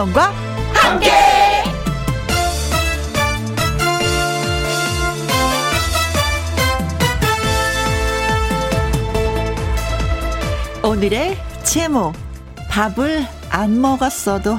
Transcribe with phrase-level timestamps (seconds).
[0.00, 0.32] 김혜영과
[0.72, 1.10] 함께.
[10.82, 12.14] 오늘의 제목
[12.70, 14.58] 밥을 안 먹었어도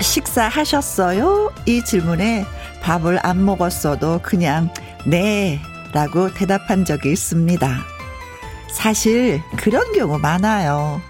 [0.00, 1.52] 식사하셨어요?
[1.66, 2.46] 이 질문에
[2.80, 4.70] 밥을 안 먹었어도 그냥
[5.06, 5.60] 네
[5.92, 7.84] 라고 대답한 적이 있습니다.
[8.72, 11.00] 사실 그런 경우 많아요.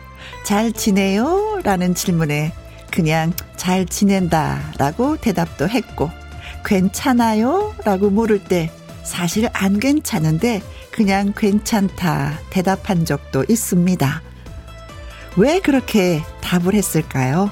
[0.45, 1.61] 잘 지내요?
[1.64, 2.52] 라는 질문에
[2.91, 6.11] 그냥 잘 지낸다 라고 대답도 했고
[6.64, 7.74] 괜찮아요?
[7.84, 8.70] 라고 물을 때
[9.02, 14.22] 사실 안 괜찮은데 그냥 괜찮다 대답한 적도 있습니다.
[15.36, 17.50] 왜 그렇게 답을 했을까요?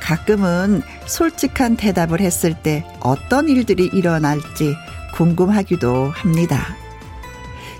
[0.00, 4.74] 가끔은 솔직한 대답을 했을 때 어떤 일들이 일어날지
[5.12, 6.76] 궁금하기도 합니다.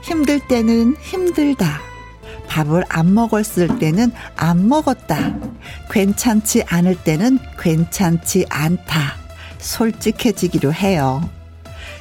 [0.02, 1.80] 힘들 때는 힘들다.
[2.48, 5.34] 밥을 안 먹었을 때는 안 먹었다.
[5.90, 9.14] 괜찮지 않을 때는 괜찮지 않다.
[9.58, 11.28] 솔직해지기로 해요.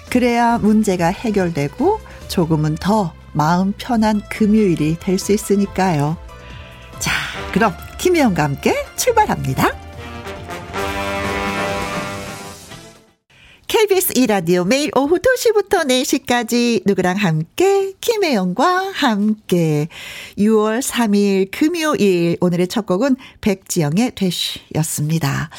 [0.10, 6.18] 그래야 문제가 해결되고 조금은 더 마음 편한 금요일이 될 수 있으니까요.
[7.00, 7.12] 자,
[7.54, 9.70] 그럼 김혜영과 함께 출발합니다.
[13.72, 17.94] KBS 이라디오 매일 오후 2시부터 4시까지 누구랑 함께?
[18.02, 19.88] 김혜영과 함께.
[20.38, 22.36] 6월 3일 금요일.
[22.42, 25.50] 오늘의 첫 곡은 백지영의 되쉬였습니다.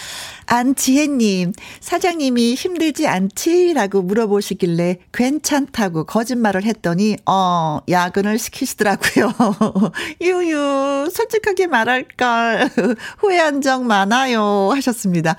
[0.46, 9.32] 안지혜님, 사장님이 힘들지 않지 라고 물어보시길래 괜찮다고 거짓말을 했더니, 어, 야근을 시키시더라고요.
[10.20, 12.70] 유유, 솔직하게 말할걸.
[13.18, 14.70] 후회한 적 많아요.
[14.72, 15.36] 하셨습니다.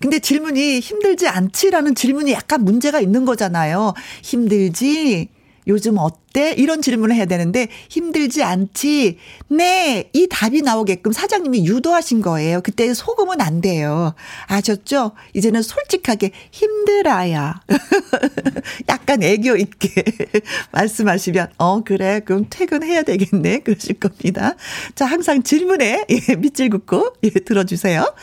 [0.00, 3.94] 근데 질문이 힘들지 않지라는 질문이 약간 문제가 있는 거잖아요.
[4.22, 5.28] 힘들지?
[5.66, 6.52] 요즘 어때?
[6.56, 9.18] 이런 질문을 해야 되는데 힘들지 않지?
[9.48, 10.10] 네.
[10.12, 12.60] 이 답이 나오게끔 사장님이 유도하신 거예요.
[12.62, 14.14] 그때 속으면 안 돼요.
[14.46, 15.12] 아셨죠?
[15.34, 17.54] 이제는 솔직하게 힘들어요.
[18.88, 20.04] 약간 애교 있게
[20.72, 24.54] 말씀하시면 어 그래 그럼 퇴근해야 되겠네 그러실 겁니다.
[24.94, 28.14] 자 항상 질문에 예, 밑줄 긋고 예, 들어주세요.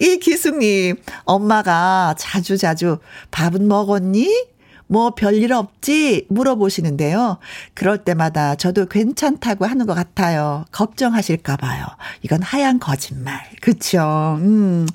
[0.00, 2.98] 이 기숙님 엄마가 자주 자주
[3.30, 4.55] 밥은 먹었니?
[4.88, 6.26] 뭐 별일 없지?
[6.28, 7.38] 물어보시는데요.
[7.74, 10.64] 그럴 때마다 저도 괜찮다고 하는 것 같아요.
[10.70, 11.86] 걱정하실까봐요.
[12.22, 13.40] 이건 하얀 거짓말.
[13.60, 14.38] 그쵸?
[14.40, 14.86] 음,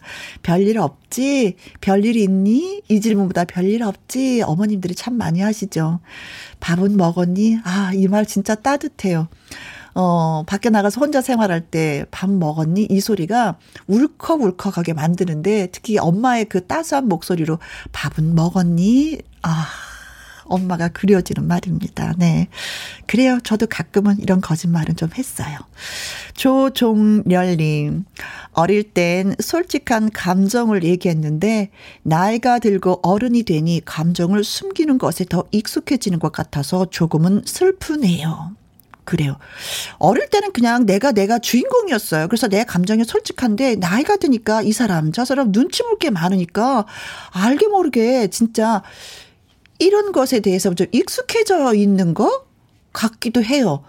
[0.44, 1.56] 별일 없지?
[1.81, 2.84] 별일 있니?
[2.88, 4.41] 이 질문보다 별일 없지?
[4.44, 6.00] 어머님들이 참 많이 하시죠.
[6.62, 7.59] 밥은 먹었니?
[7.63, 9.28] 아, 이 말 진짜 따뜻해요.
[9.94, 12.88] 어, 밖에 나가서 혼자 생활할 때 밥 먹었니?
[12.90, 13.57] 이 소리가
[13.88, 17.59] 울컥울컥하게 만드는데 특히 엄마의 그 따스한 목소리로
[17.91, 19.19] 밥은 먹었니?
[19.41, 19.68] 아,
[20.46, 22.13] 엄마가 그려지는 말입니다.
[22.18, 22.47] 네.
[23.07, 23.40] 그래요.
[23.44, 25.57] 저도 가끔은 이런 거짓말은 좀 했어요.
[26.34, 28.03] 조종렬님,
[28.51, 31.69] 어릴 땐 솔직한 감정을 얘기했는데,
[32.03, 38.51] 나이가 들고 어른이 되니 감정을 숨기는 것에 더 익숙해지는 것 같아서 조금은 슬프네요.
[39.03, 39.38] 그래요.
[39.97, 42.28] 어릴 때는 그냥 내가 내가 주인공이었어요.
[42.28, 46.85] 그래서 내 감정이 솔직한데 나이가 드니까 이 사람 저 사람 눈치 볼 게 많으니까
[47.31, 48.81] 알게 모르게 진짜
[49.79, 52.45] 이런 것에 대해서 좀 익숙해져 있는 거
[52.94, 53.84] 같기도 해요.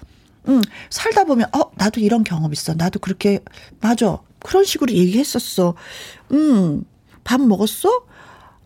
[0.49, 2.75] 음, 살다 보면 어 나도 이런 경험 있어.
[2.75, 3.41] 나도 그렇게
[3.81, 4.19] 맞아.
[4.41, 5.75] 그런 식으로 얘기했었어.
[6.33, 6.85] 음,
[7.25, 8.05] 밥 먹었어?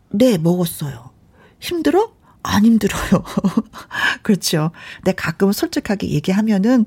[0.09, 1.11] 네, 먹었어요.
[1.61, 2.13] 힘들어?
[2.47, 3.25] 안 힘들어요.
[4.23, 4.71] 그렇죠.
[4.97, 6.87] 근데 가끔 솔직하게 얘기하면은,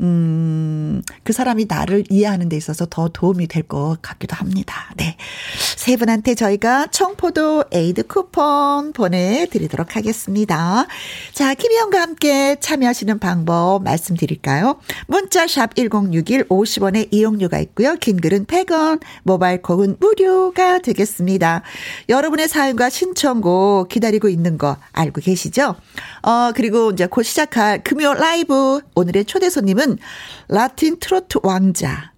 [0.00, 4.92] 음, 그 사람이 나를 이해하는 데 있어서 더 도움이 될 것 같기도 합니다.
[4.96, 5.16] 네.
[5.76, 10.86] 세 분한테 저희가 청포도 에이드 쿠폰 보내드리도록 하겠습니다.
[11.34, 14.80] 자, 김희영과 함께 참여하시는 방법 말씀드릴까요?
[15.06, 17.96] 문자샵 1061 50원의 이용료가 있고요.
[17.96, 21.62] 긴 글은 100원, 모바일 콩은 무료가 되겠습니다.
[22.08, 25.74] 여러분의 사연과 신청곡 기다리고 있는 거 알고 계시죠?
[26.22, 29.87] 어, 그리고 이제 곧 시작할 금요 라이브 오늘의 초대 손님은
[30.48, 32.12] 라틴 트로트 왕자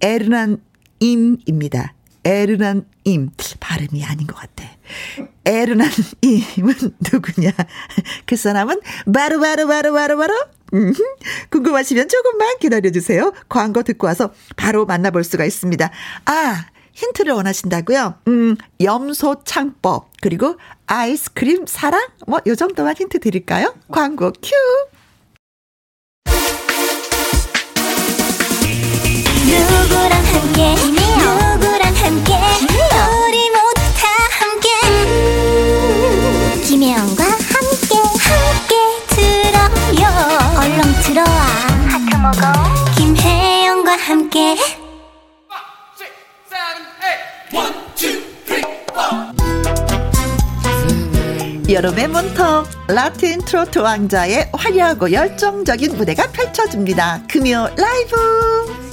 [0.00, 0.58] 에르난
[1.00, 1.94] 임입니다.
[2.24, 3.30] 에르난 임.
[3.60, 4.64] 발음이 아닌 것 같아.
[5.44, 5.88] 에르난
[6.22, 6.74] 임은
[7.12, 7.50] 누구냐?
[8.26, 8.80] 그 사람은
[9.12, 10.34] 바로 바로 바로 바로 바로
[10.74, 10.92] 음,
[11.50, 13.32] 궁금하시면 조금만 기다려주세요.
[13.48, 15.88] 광고 듣고 와서 바로 만나볼 수가 있습니다.
[16.24, 18.14] 아, 힌트를 원하신다고요?
[18.26, 20.56] 음, 염소 창법 그리고
[20.86, 23.74] 아이스크림 사랑 뭐 요 정도만 힌트 드릴까요?
[23.92, 24.50] 광고 큐.
[29.58, 30.74] 누구랑 함께?
[30.74, 32.30] 누구랑 함께?
[33.24, 34.02] 우리 모두 다
[34.38, 34.68] 함께.
[36.64, 37.92] 김혜영과 함께
[38.26, 38.74] 함께
[39.08, 40.04] 들어요.
[40.58, 41.36] 얼렁 들어와.
[41.88, 42.42] 하트 먹어.
[42.96, 44.56] 김혜영과 함께.
[51.68, 57.22] 여름의 문턱 라틴 트로트 왕자의 화려하고 열정적인 무대가 펼쳐집니다.
[57.28, 58.85] 금요 라이브!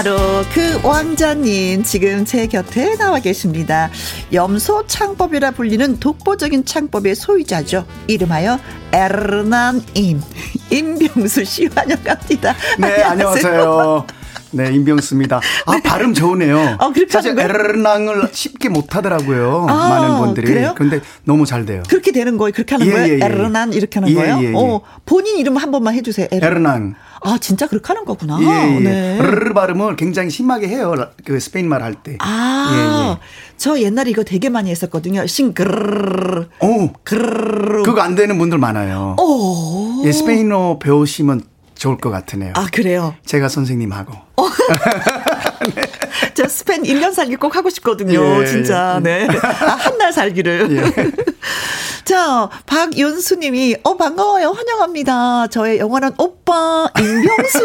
[0.00, 0.16] 바로
[0.54, 3.90] 그 왕자님 지금 제 곁에 나와 계십니다.
[4.32, 7.84] 염소 창법이라 불리는 독보적인 창법의 소유자죠.
[8.06, 8.58] 이름하여
[8.92, 10.22] 에르난 임
[10.70, 12.54] 임병수 씨 환영합니다.
[12.78, 14.06] 네, 안녕하세요.
[14.52, 15.40] 네, 임병수입니다.
[15.66, 16.76] 아, 발음 좋으네요.
[16.80, 17.38] 어, 사실?
[17.38, 19.66] 에르낭을 쉽게 못 하더라고요.
[19.68, 20.46] 아, 많은 분들이.
[20.48, 20.74] 그래요?
[20.76, 21.82] 근데 너무 잘 돼요.
[21.88, 22.52] 그렇게 되는 거예요?
[22.52, 23.06] 그렇게 하는 예, 거예요?
[23.14, 23.24] 예, 예.
[23.24, 24.38] 에르난 이렇게 하는 예, 거예요?
[24.42, 24.52] 예, 예.
[24.56, 26.26] 어, 본인 이름 한 번만 해 주세요.
[26.32, 26.94] 에르- 에르낭.
[27.22, 28.38] 아 진짜 그렇게 하는 거구나.
[28.40, 28.80] 예, 예.
[28.80, 29.18] 네.
[29.20, 30.94] 르르 발음을 굉장히 심하게 해요.
[31.24, 32.16] 그 스페인 말 할 때.
[32.18, 33.24] 아, 예,
[33.58, 35.26] 저 옛날에 이거 되게 많이 했었거든요.
[35.26, 36.46] 싱그르르.
[36.62, 36.66] 예.
[36.66, 37.82] 오, 그르르.
[37.82, 39.16] 그거 안 되는 분들 많아요.
[39.20, 40.02] 오.
[40.04, 41.42] 예, 스페인어 배우시면
[41.80, 42.52] 좋을 것 같으네요.
[42.56, 43.14] 아, 그래요.
[43.24, 44.12] 제가 선생님하고.
[46.34, 48.42] 저 스페인 1년 살기 꼭 하고 싶거든요.
[48.42, 48.96] 예, 진짜.
[48.98, 49.00] 예.
[49.02, 49.28] 네.
[49.42, 50.92] 아, 한 달 살기를.
[52.04, 54.50] 자, 박윤수 님이, 어, 반가워요.
[54.50, 55.46] 환영합니다.
[55.48, 57.58] 저의 영원한 오빠, 임병수.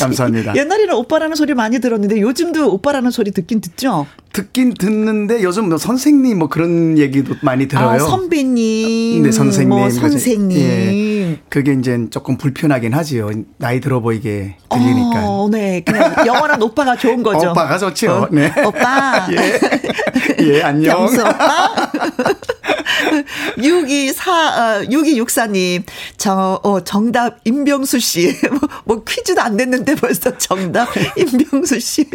[0.00, 0.56] 감사합니다.
[0.56, 4.06] 옛날에는 오빠라는 소리 많이 들었는데 요즘도 오빠라는 소리 듣긴 듣죠?
[4.32, 7.88] 듣긴 듣는데 요즘 뭐 선생님 뭐 그런 얘기도 많이 들어요.
[7.88, 9.22] 아, 선배님.
[9.22, 9.68] 네, 선생님.
[9.70, 9.88] 뭐?
[9.88, 10.58] 선생님.
[10.58, 11.40] 예.
[11.48, 13.30] 그게 이제 조금 불편하긴 하지요.
[13.56, 15.22] 나이 들어 보이게 들리니까.
[15.24, 15.80] 어, 네.
[15.84, 17.50] 그냥 영원한 오빠가 좋은 거죠.
[17.50, 18.12] 오빠가 좋죠.
[18.12, 18.52] 어, 네.
[18.64, 19.26] 오빠.
[19.32, 19.60] 예.
[20.44, 21.04] 예, 안녕.
[21.04, 21.90] 오빠.
[23.58, 25.84] 6224, 어, 6264님,
[26.16, 28.34] 저, 어, 정답, 임병수 씨.
[28.50, 32.08] 뭐, 뭐 퀴즈도 안 됐는데 벌써 정답, 임병수 씨.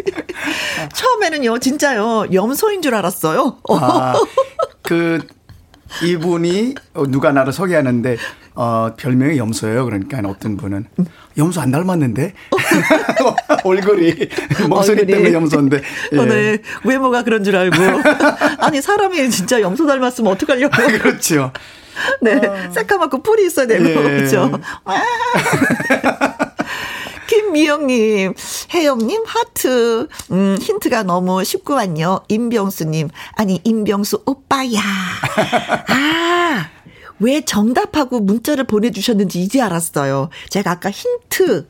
[0.94, 3.58] 처음에는요, 진짜요, 염소인 줄 알았어요.
[3.68, 4.14] 아,
[4.82, 5.26] 그
[6.02, 8.16] 이분이 어, 누가 나를 소개하는데
[8.54, 9.84] 어, 별명이 염소예요.
[9.84, 10.86] 그러니까 어떤 분은
[11.38, 12.34] 염소 안 닮았는데
[13.64, 14.14] 얼굴이
[14.68, 15.06] 목소리 얼굴이.
[15.06, 16.18] 때문에 염소인데 예.
[16.18, 16.58] 어, 네.
[16.84, 17.76] 외모가 그런 줄 알고.
[18.58, 20.74] 아니, 사람이 진짜 염소 닮았으면 어떡하려고.
[21.00, 21.52] 그렇죠.
[22.20, 22.40] 네.
[22.72, 23.94] 새까맣고 뿔이 있어야 되고, 예.
[23.94, 24.50] 그렇죠.
[27.52, 28.34] 김미영님,
[28.72, 30.08] 혜영님, 하트.
[30.30, 32.20] 음, 힌트가 너무 쉽구만요.
[32.28, 33.10] 임병수님.
[33.32, 34.80] 아니, 임병수 오빠야.
[35.88, 36.70] 아,
[37.20, 40.30] 왜 정답하고 문자를 보내주셨는지 이제 알았어요.
[40.48, 41.68] 제가 아까 힌트,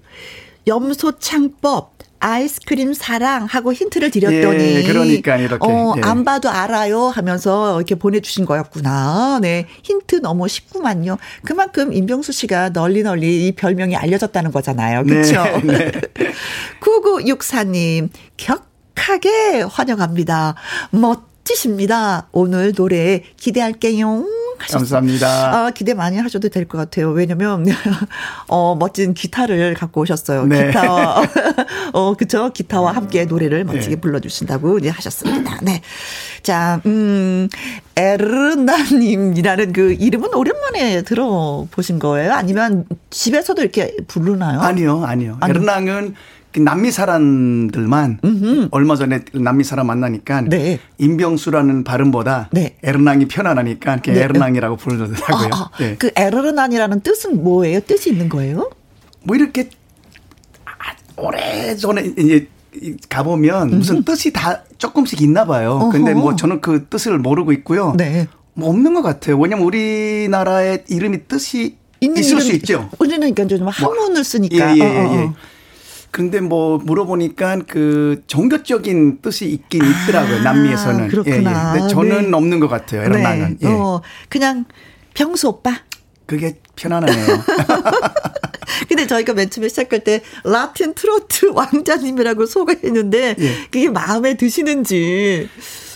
[0.68, 1.91] 염소창법,
[2.22, 4.76] 아이스크림 사랑 하고 힌트를 드렸더니.
[4.76, 6.00] 예, 그러니까 이렇게, 어, 예.
[6.02, 9.40] 안 봐도 알아요 하면서 이렇게 보내주신 거였구나.
[9.42, 9.66] 네.
[9.82, 11.18] 힌트 너무 쉽구만요.
[11.44, 15.02] 그만큼 임병수 씨가 널리 널리 이 별명이 알려졌다는 거잖아요.
[15.04, 15.42] 그렇죠?
[15.64, 15.92] 네, 네.
[16.80, 20.54] 9964님, 격하게 환영합니다.
[20.90, 22.28] 멋 지십니다.
[22.32, 24.24] 오늘 노래 기대할게요.
[24.58, 24.78] 하셨어요.
[24.78, 25.66] 감사합니다.
[25.66, 27.10] 아, 기대 많이 하셔도 될 것 같아요.
[27.10, 27.66] 왜냐면,
[28.46, 30.46] 어, 멋진 기타를 갖고 오셨어요.
[30.46, 30.68] 네.
[30.68, 31.22] 기타와,
[31.94, 32.50] 어, 그쵸.
[32.54, 34.00] 기타와 함께 노래를 멋지게 네.
[34.00, 35.58] 불러주신다고 이제 하셨습니다.
[35.62, 35.82] 네.
[36.44, 37.48] 자, 음,
[37.96, 42.32] 에르나님이라는 그 이름은 오랜만에 들어보신 거예요?
[42.32, 44.60] 아니면 집에서도 이렇게 부르나요?
[44.60, 45.38] 아니요, 아니요.
[45.42, 46.14] 에르낭은 그
[46.60, 48.18] 남미 사람들만
[48.70, 50.78] 얼마 전에 남미 사람 만나니까 네.
[50.98, 52.76] 임병수라는 발음보다 네.
[52.82, 54.24] 에르낭이 편안하니까 그냥 네.
[54.24, 55.48] 에르낭이라고 부르더라고요.
[55.52, 55.96] 아, 아, 예.
[55.98, 57.80] 그 에르난이라는 뜻은 뭐예요?
[57.80, 58.70] 뜻이 있는 거예요?
[59.24, 59.70] 뭐 이렇게
[60.64, 60.70] 아,
[61.16, 62.48] 오래 전에 이제
[63.08, 65.88] 가보면 무슨 뜻이 다 조금씩 있나 봐요.
[65.92, 66.14] 근데.
[66.14, 67.94] 뭐 저는 그 뜻을 모르고 있고요.
[67.96, 68.26] 네.
[68.54, 69.38] 뭐 없는 것 같아요.
[69.38, 72.90] 왜냐면 우리나라의 이름이 뜻이 있을 수 이름- 있죠.
[72.98, 74.76] 우리는 그러니까 좀 한문을 쓰니까.
[74.76, 75.30] 예, 예, 어, 어, 예.
[76.12, 76.14] 어.
[76.14, 80.42] 근데 뭐 물어보니까 그 종교적인 뜻이 있긴 있더라고요.
[80.42, 81.04] 남미에서는.
[81.04, 81.34] 아, 그렇구나.
[81.34, 81.80] 예, 예.
[81.80, 82.36] 근데 저는 네.
[82.36, 83.02] 없는 것 같아요.
[83.02, 83.58] 에르낭은.
[83.62, 83.66] 예.
[83.66, 84.66] 어, 그냥
[85.14, 85.80] 병수 오빠.
[86.26, 87.26] 그게 편안하네요.
[88.88, 93.54] 근데 저희가 맨 처음에 시작할 때 라틴 트로트 왕자님이라고 소개했는데 예.
[93.70, 95.48] 그게 마음에 드시는지.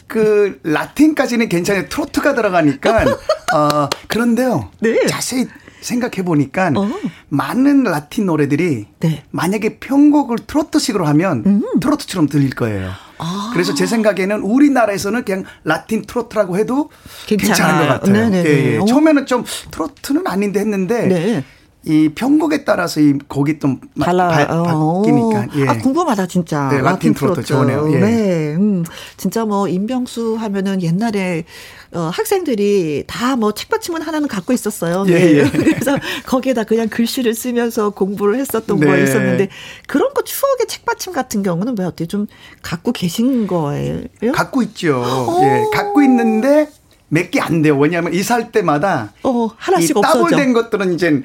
[0.06, 1.88] 그 라틴까지는 괜찮아요.
[1.88, 3.04] 트로트가 들어가니까
[3.54, 4.70] 어 그런데요.
[4.80, 5.04] 네.
[5.06, 5.46] 자세히
[5.86, 6.90] 생각해 보니까 어.
[7.28, 9.22] 많은 라틴 노래들이 네.
[9.30, 12.88] 만약에 편곡을 트로트식으로 하면 트로트처럼 들릴 거예요.
[12.88, 12.92] 음.
[13.18, 13.50] 아.
[13.52, 16.90] 그래서 제 생각에는 우리나라에서는 그냥 라틴 트로트라고 해도
[17.26, 17.56] 괜찮아요.
[17.56, 18.44] 괜찮은 것 같아요.
[18.44, 18.78] 예, 예.
[18.78, 18.84] 어.
[18.84, 21.44] 처음에는 좀 트로트는 아닌데 했는데 네.
[21.88, 24.26] 이 편곡에 따라서 이 곡이 좀 마- 달라.
[24.28, 25.46] 바, 바뀌니까.
[25.56, 25.68] 예.
[25.68, 26.68] 아, 궁금하다, 진짜.
[26.68, 27.88] 네, 라틴 트로트 좋으네요.
[27.92, 27.98] 예.
[28.00, 28.54] 네.
[28.56, 28.84] 음,
[29.16, 31.44] 진짜 뭐, 임병수 하면은 옛날에,
[31.92, 35.04] 어, 학생들이 다 뭐 책받침은 하나는 갖고 있었어요.
[35.04, 35.12] 네.
[35.12, 35.42] 예, 예.
[35.48, 39.04] 그래서 거기에다 그냥 글씨를 쓰면서 공부를 했었던 거 네.
[39.04, 39.48] 있었는데,
[39.86, 42.26] 그런 거 추억의 책받침 같은 경우는 왜 어떻게 좀
[42.62, 44.00] 갖고 계신 거예요?
[44.34, 45.02] 갖고 있죠.
[45.28, 45.40] 오.
[45.44, 46.68] 예, 갖고 있는데
[47.08, 47.78] 몇 개 안 돼요.
[47.78, 49.94] 왜냐하면 이사할 때마다 어, 하나씩.
[50.00, 51.22] 따블된 것들은 이제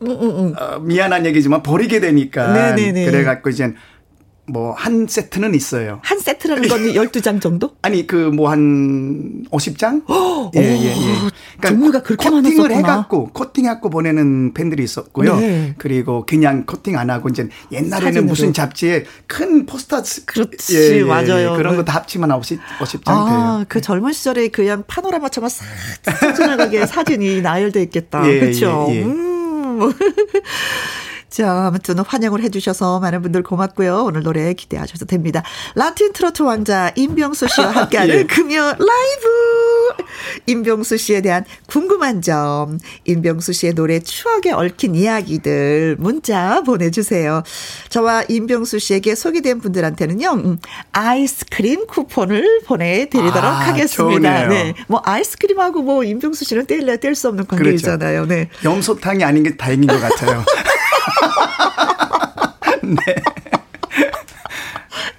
[0.00, 3.06] 어, 미안한 얘기지만 버리게 되니까 네네네.
[3.06, 3.72] 그래갖고 이제
[4.46, 6.00] 뭐한 세트는 있어요.
[6.02, 7.70] 한 세트라는 건 12장 정도?
[7.80, 10.02] 아니 그 뭐 한 50장?
[10.54, 11.66] 예, 예, 예.
[11.66, 12.76] 종류가 그렇게 코팅을 많았었구나.
[12.76, 15.36] 해갖고 코팅해 갖고 보내는 팬들이 있었고요.
[15.40, 15.74] 네.
[15.78, 18.26] 그리고 그냥 코팅 안 하고 이제 옛날에는 사진으로.
[18.26, 21.54] 무슨 잡지에 큰 포스터 예, 그렇지, 맞아요.
[21.56, 21.76] 그런 네.
[21.78, 23.24] 거다 합치면 50, 50장 아,
[23.56, 23.64] 돼요.
[23.70, 25.64] 그 젊은 시절에 그냥 파노라마처럼 싹
[26.34, 28.28] 찢어나가게 사진이 나열돼 있겠다.
[28.30, 28.88] 예, 그렇죠.
[28.90, 29.04] 예,
[29.74, 29.84] 예.
[29.86, 29.92] 음.
[31.34, 34.04] 자, 아무튼 환영을 해주셔서 많은 분들 고맙고요.
[34.04, 35.42] 오늘 노래 기대하셔도 됩니다.
[35.74, 38.22] 라틴 트로트 왕자 임병수 씨와 함께하는 예.
[38.22, 40.04] 금요 라이브.
[40.46, 47.42] 임병수 씨에 대한 궁금한 점, 임병수 씨의 노래 추억에 얽힌 이야기들 문자 보내주세요.
[47.88, 50.58] 저와 임병수 씨에게 소개된 분들한테는요, 음,
[50.92, 54.46] 아이스크림 쿠폰을 보내드리도록 아, 하겠습니다.
[54.46, 54.48] 좋네요.
[54.50, 54.74] 네.
[54.86, 58.26] 뭐 아이스크림하고 뭐 임병수 씨는 뗄래야 뗄 수 없는 관계이잖아요.
[58.26, 58.50] 네.
[58.62, 60.44] 염소탕이 아닌 게 다행인 것 같아요.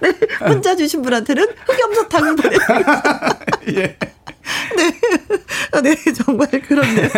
[0.00, 0.12] 네.
[0.46, 3.38] 문자 주신 분한테는 흑염소탕을 보내드리겠습니다.
[3.76, 3.96] 예.
[4.76, 4.92] 네.
[5.72, 7.08] 아, 네, 정말 그렇네요.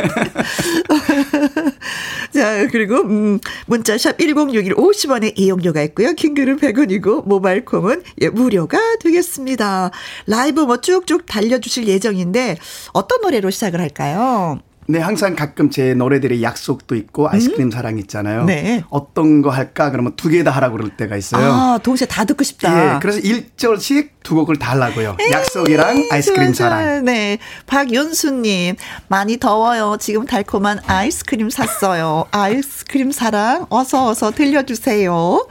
[2.33, 6.13] 자, 그리고, 음, 문자샵 1061 50원의 이용료가 있고요.
[6.15, 9.91] 킹글은 100원이고, 모바일 콩은 예, 무료가 되겠습니다.
[10.27, 12.59] 라이브 뭐 쭉쭉 달려주실 예정인데,
[12.93, 14.61] 어떤 노래로 시작을 할까요?
[14.91, 18.41] 네, 항상 가끔 제 노래들의 약속도 있고 아이스크림 사랑 있잖아요.
[18.43, 18.47] 음?
[18.47, 18.83] 네.
[18.89, 19.91] 어떤 거 할까?
[19.91, 21.45] 그러면 두 개 다 하라고 그럴 때가 있어요.
[21.53, 22.97] 아, 동시에 다 듣고 싶다.
[22.97, 25.17] 예, 그래서 1절씩 두 곡을 다 하려고요.
[25.31, 26.79] 약속이랑 아이스크림 좋아, 좋아.
[26.79, 27.05] 사랑.
[27.05, 27.39] 네.
[27.67, 28.77] 박윤수님,
[29.09, 29.97] 많이 더워요.
[30.01, 32.25] 지금 달콤한 아이스크림 샀어요.
[32.31, 35.47] 아이스크림 사랑, 어서 어서 들려주세요.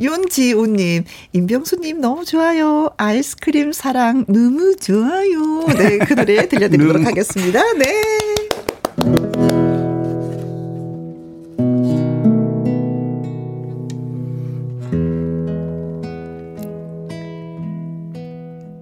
[0.00, 1.04] 윤지우님,
[1.34, 2.88] 임병수님 너무 좋아요.
[2.96, 5.66] 아이스크림 사랑, 너무 좋아요.
[5.76, 7.06] 네, 그 노래 들려드리도록 너무.
[7.06, 7.60] 하겠습니다.
[7.74, 8.47] 네.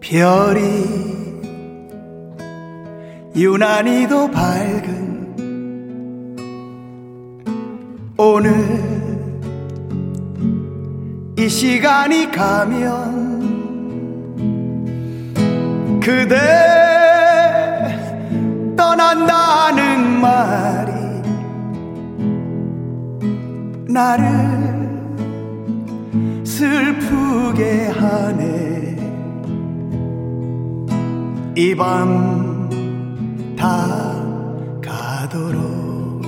[0.08, 0.84] 별이
[3.34, 5.16] 유난히도 밝은
[8.16, 8.54] 오늘
[11.36, 13.50] 이 시간이 가면
[16.00, 16.36] 그대
[18.76, 20.92] 떠난다는 말이
[23.88, 24.24] 나를
[26.44, 28.85] 슬프게 하네
[31.56, 32.68] 이 밤
[33.56, 33.88] 다
[34.82, 36.20] 가도록.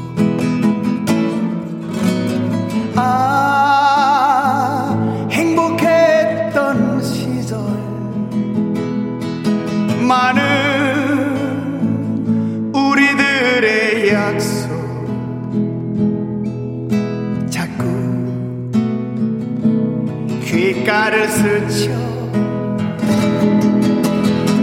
[2.96, 4.96] 아
[5.30, 7.58] 행복했던 시절.
[10.08, 10.40] 많은
[12.74, 14.68] 우리들의 약속.
[17.50, 17.84] 자꾸
[20.46, 21.90] 귓가를 스쳐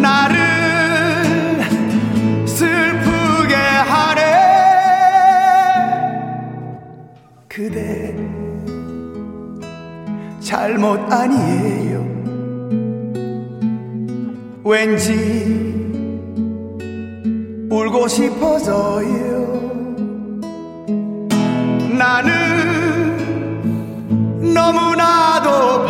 [0.06, 0.38] 나를
[2.46, 4.22] 슬프게 하네.
[7.48, 8.16] 그대
[10.40, 12.06] 잘못 아니에요.
[14.64, 15.12] 왠지
[17.72, 19.26] 울고 싶어서요.
[21.98, 22.30] 나는
[24.54, 25.88] 너무나도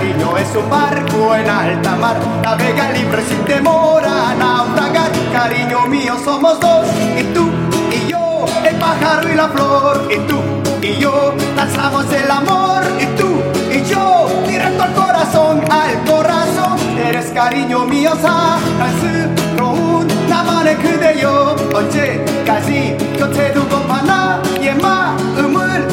[0.00, 6.14] cariño es un barco en alta mar navega libre sin temor a naufragar cariño mío
[6.24, 6.86] somos dos
[7.18, 7.48] y tú
[7.90, 10.40] y yo el pájaro y la flor y tú
[10.82, 13.28] y yo lanzamos el amor y tú
[13.72, 23.52] y yo directo al corazón al corazón eres cariño mío 사랑스러운 나만의 그대여 언제까지 곁에
[23.52, 25.89] 두고파 나의 마음을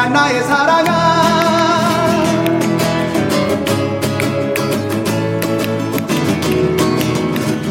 [0.00, 0.90] 영원한 나의 사랑아.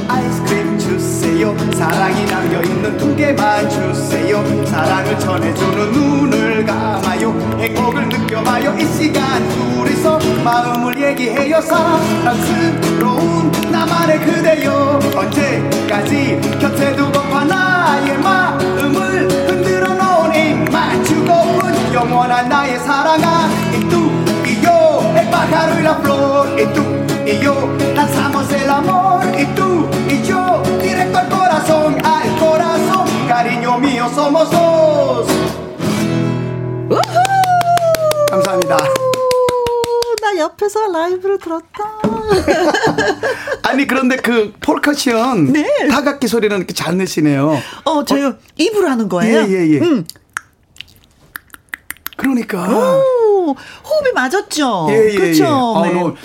[0.08, 1.58] 아이스크림 주세요.
[1.74, 4.44] 사랑이 남겨있는 두 개만 주세요.
[4.68, 7.32] 사랑을 전해주는 눈을 감아요.
[7.58, 8.78] 행복을 느껴봐요.
[8.78, 15.00] 이 시간 둘이서 마음을 얘기해요 사랑스러운 나만의 그대여.
[15.16, 19.38] 언제까지 곁에 두고파 나의 마음을
[22.00, 24.68] 영원한 나의 사랑아 이뚜이요
[25.18, 26.82] el pájaro y la flor y tú
[27.27, 27.53] y yo
[27.94, 34.50] lanzamos el amor y tú y yo directo al corazón al corazón cariño mío somos
[34.50, 35.27] dos
[38.29, 38.77] 감사합니다.
[38.77, 42.00] 오, 나 옆에서 라이브로 들었다.
[43.63, 45.68] 아니 그런데 그 폴커션 네.
[45.89, 47.58] 타악기 소리는 이렇게 잘 내시네요.
[47.84, 49.41] 어, 저요 입으로 하는 거예요.
[49.41, 49.79] 예, 예, 예.
[49.79, 50.06] 음.
[52.20, 54.88] 그러니까 오, 호흡이 맞았죠.
[54.92, 55.44] 예, 예, 그렇죠.
[55.44, 55.48] 예.
[55.48, 55.94] 어, 네.
[55.94, 56.16] 너무-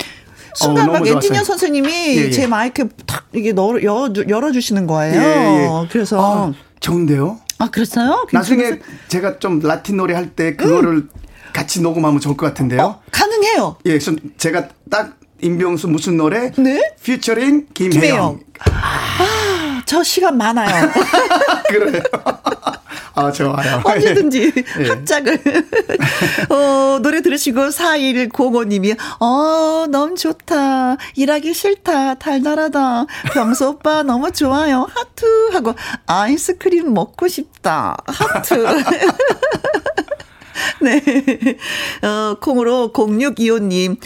[0.57, 1.45] 순간 어, 막 엔지니어 좋았어요.
[1.45, 2.31] 선생님이 예, 예.
[2.31, 5.21] 제 마이크 탁 이게 널- 열, 열어주시는 거예요.
[5.21, 5.25] 예,
[5.65, 5.89] 예.
[5.91, 6.21] 그래서
[6.51, 7.41] 아, 좋은데요.
[7.59, 8.27] 아 그랬어요?
[8.33, 8.95] 나중에 괜찮았어요?
[9.09, 11.09] 제가 좀 라틴 노래 할 때 그거를
[11.53, 12.83] 같이 녹음하면 좋을 것 같은데요.
[12.83, 13.77] 어, 가능해요.
[13.87, 16.53] 예, 그래서 제가 딱 임병수 무슨 노래?
[16.57, 16.95] 네?
[17.03, 18.01] 피처링 김혜영.
[18.01, 18.41] 김혜영.
[18.71, 20.89] 아, 저 시간 많아요.
[21.69, 22.03] 그래요.
[23.14, 23.80] 아, 좋아요.
[23.87, 24.88] 언제든지 예.
[24.88, 25.38] 합작을.
[26.50, 30.97] 어, 노래 들으시고 4105님이, 어, 너무 좋다.
[31.16, 32.14] 일하기 싫다.
[32.14, 33.06] 달달하다.
[33.33, 34.88] 병수 오빠 너무 좋아요.
[34.94, 35.50] 하트.
[35.52, 35.75] 하고,
[36.06, 37.97] 아이스크림 먹고 싶다.
[38.06, 38.54] 하트.
[40.80, 41.00] 네.
[42.02, 43.97] 어, 콩으로 0625님.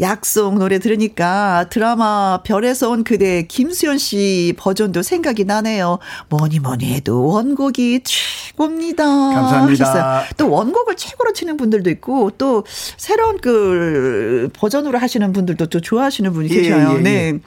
[0.00, 5.98] 약속 노래 들으니까 드라마 별에서 온 그대 김수현 씨 버전도 생각이 나네요.
[6.28, 9.04] 뭐니 뭐니 해도 원곡이 최고입니다.
[9.04, 9.84] 감사합니다.
[9.84, 10.28] 하셨어요.
[10.36, 16.48] 또 원곡을 최고로 치는 분들도 있고 또 새로운 그 버전으로 하시는 분들도 또 좋아하시는 분이
[16.50, 16.90] 예, 계셔요.
[16.92, 17.00] 예, 예.
[17.00, 17.38] 네.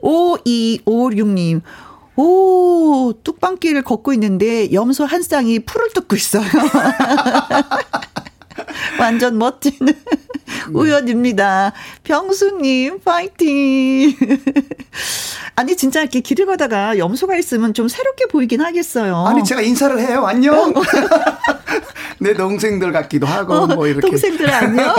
[0.00, 1.60] 5256님.
[2.16, 6.44] 오, 뚝방길을 걷고 있는데 염소 한 쌍이 풀을 뜯고 있어요.
[8.98, 9.72] 완전 멋진
[10.72, 11.72] 우연입니다.
[12.04, 14.14] 병수님, 파이팅!
[15.56, 19.26] 아니, 진짜 이렇게 길을 가다가 염소가 있으면 좀 새롭게 보이긴 하겠어요.
[19.26, 20.24] 아니, 제가 인사를 해요.
[20.26, 20.72] 안녕.
[22.20, 24.06] 내 동생들 같기도 하고, 뭐, 이렇게.
[24.06, 24.94] 어, 동생들 안녕.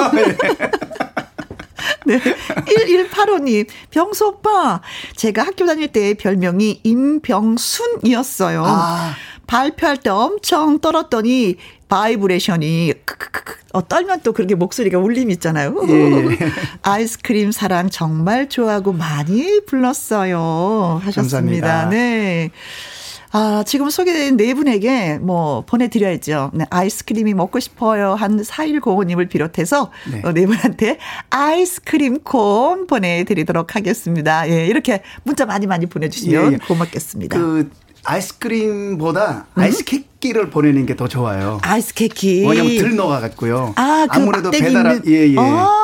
[2.05, 2.19] 네.
[2.19, 4.81] 1185님, 병수 오빠.
[5.15, 8.63] 제가 학교 다닐 때 별명이 임병순이었어요.
[8.65, 9.15] 아.
[9.47, 11.57] 발표할 때 엄청 떨었더니
[11.89, 15.75] 바이브레이션이 크크크크 어, 떨면 또 그렇게 목소리가 울림 있잖아요.
[15.89, 16.37] 예.
[16.81, 21.01] 아이스크림 사랑 정말 좋아하고 많이 불렀어요.
[21.03, 21.21] 하셨습니다.
[21.67, 21.89] 감사합니다.
[21.89, 22.51] 네.
[23.35, 26.51] 아, 지금 소개된 네 분에게 뭐 보내드려야죠.
[26.53, 28.13] 네, 아이스크림이 먹고 싶어요.
[28.13, 30.21] 한 4105님을 비롯해서 네.
[30.23, 30.99] 어, 네 분한테
[31.31, 34.47] 아이스크림 콘 보내드리도록 하겠습니다.
[34.49, 36.57] 예, 이렇게 문자 많이 많이 보내주시면 예, 예.
[36.57, 37.35] 고맙겠습니다.
[37.35, 37.71] 그,
[38.03, 41.59] 아이스크림보다 아이스 케이크를 보내는 게 더 좋아요.
[41.63, 42.47] 아이스 케이크.
[42.47, 43.73] 왜냐면 덜 녹아갖고요.
[43.75, 45.35] 아, 그 아무래도 배달한 있는- 예 예.
[45.39, 45.79] 아.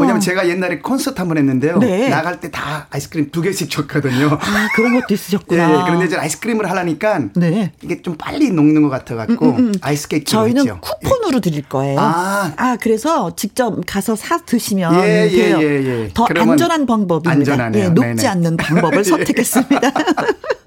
[0.00, 1.78] 왜냐면 제가 옛날에 콘서트 한 번 했는데요.
[1.78, 2.08] 네.
[2.08, 4.28] 나갈 때 다 아이스크림 두 개씩 줬거든요.
[4.40, 5.84] 아, 그런 것도 예, 있으셨구나.
[5.84, 7.72] 그런데 이제 아이스크림을 하려니까 네.
[7.82, 10.80] 이게 좀 빨리 녹는 것 같아 갖고 아이스 케이크 저희는 했죠.
[10.80, 11.98] 쿠폰으로 드릴 거예요.
[12.00, 12.76] 아.
[12.80, 15.58] 그래서 직접 가서 사 드시면 예, 예, 돼요.
[15.60, 16.10] 예, 예.
[16.14, 17.30] 더 안전한 방법입니다.
[17.32, 17.84] 안전하네요.
[17.84, 18.26] 예, 녹지 네네.
[18.28, 19.92] 않는 방법을 선택했습니다.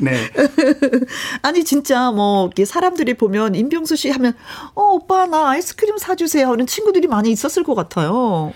[0.00, 0.16] 네.
[1.42, 4.34] 아니 진짜 뭐 사람들이 보면 임병수 씨 하면
[4.74, 8.52] 어 오빠 나 아이스크림 사주세요 하는 친구들이 많이 있었을 것 같아요.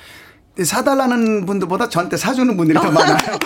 [0.63, 3.19] 사달라는 분들보다 저한테 사주는 분들이 더 많아요.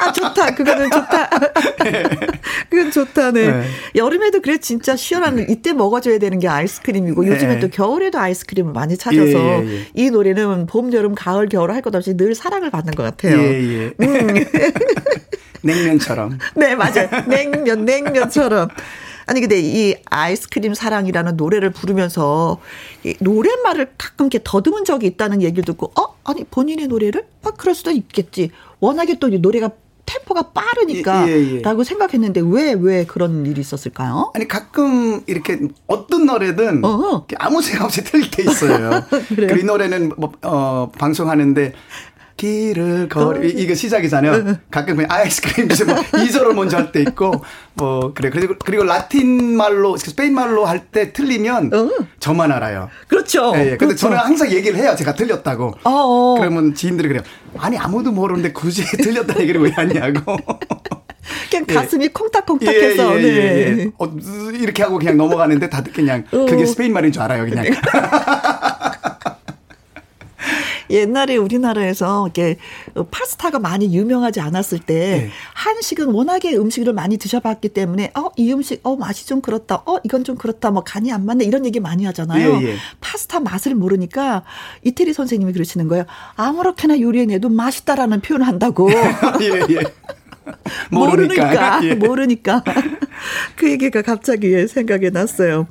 [0.00, 1.30] 아 좋다 그거는 좋다.
[2.68, 3.50] 그건 좋다 네.
[3.50, 3.66] 네.
[3.96, 7.30] 여름에도 그래 진짜 시원한 이때 먹어줘야 되는 게 아이스크림이고 네.
[7.30, 9.86] 요즘에 또 겨울에도 아이스크림을 많이 찾아서 예, 예, 예.
[9.94, 13.38] 이 노래는 봄 여름 가을 겨울 할 것 없이 늘 사랑을 받는 것 같아요.
[13.38, 13.92] 예, 예.
[15.62, 16.38] 냉면처럼.
[16.56, 17.08] 네, 맞아요.
[17.28, 18.68] 냉면, 냉면처럼.
[19.26, 22.58] 아니, 근데 이 아이스크림 사랑이라는 노래를 부르면서
[23.04, 26.14] 이 노랫말을 가끔 이렇게 더듬은 적이 있다는 얘기를 듣고, 어?
[26.24, 27.26] 아니, 본인의 노래를?
[27.44, 28.50] 아, 그럴 수도 있겠지.
[28.80, 29.70] 워낙에 또 이 노래가
[30.06, 31.28] 템포가 빠르니까.
[31.28, 31.60] 예, 예, 예.
[31.60, 34.32] 라고 생각했는데 왜, 왜 그런 일이 있었을까요?
[34.34, 37.26] 아니 가끔 이렇게 어떤 노래든 어허.
[37.38, 39.02] 아무 생각 없이 틀릴 때 있어요.
[39.28, 39.48] 그래요?
[39.54, 41.74] 그이 노래는 뭐, 어, 방송하는데
[42.38, 44.56] 길을 걸이 이거 시작이잖아요.
[44.70, 45.68] 가끔 그냥 아이스크림.
[45.86, 50.78] 뭐 2절을 먼저 할 때 있고 뭐 그래 그리고 그리고 라틴 말로 스페인 말로 할
[50.90, 51.90] 때 틀리면 어.
[52.20, 52.88] 저만 알아요.
[53.08, 53.52] 그렇죠.
[53.56, 53.64] 예, 예.
[53.70, 53.96] 근데 그렇죠.
[53.96, 54.94] 저는 항상 얘기를 해요.
[54.96, 55.74] 제가 틀렸다고.
[55.84, 56.34] 어, 어.
[56.38, 57.22] 그러면 지인들이 그래요.
[57.58, 60.36] 아니 아무도 모르는데 굳이 틀렸다 얘기를 왜 하냐고.
[61.50, 61.74] 그냥 예.
[61.74, 63.20] 가슴이 콩닥콩닥해서.
[63.20, 63.36] 예, 예, 네.
[63.36, 63.90] 예, 예.
[63.98, 64.06] 어,
[64.54, 66.66] 이렇게 하고 그냥 넘어가는데 다들 그냥 그게 어.
[66.66, 67.66] 스페인 말인 줄 알아요, 그냥.
[70.90, 72.56] 옛날에 우리나라에서 이렇게
[73.10, 75.30] 파스타가 많이 유명하지 않았을 때 네.
[75.54, 80.22] 한식은 워낙에 음식을 많이 드셔봤기 때문에 어 이 음식 어 맛이 좀 그렇다 어 이건
[80.22, 82.60] 좀 그렇다 뭐 간이 안 맞네 이런 얘기 많이 하잖아요.
[82.62, 82.76] 예, 예.
[83.00, 84.44] 파스타 맛을 모르니까
[84.84, 86.04] 이태리 선생님이 그러시는 거예요.
[86.36, 88.90] 아무렇게나 요리해내도 맛있다라는 표현을 한다고.
[89.42, 89.80] 예,
[90.92, 90.96] 예.
[90.96, 91.80] 모르니까.
[91.84, 91.94] 예.
[91.96, 92.62] 모르니까.
[93.56, 95.66] 그 얘기가 갑자기 생각이 났어요.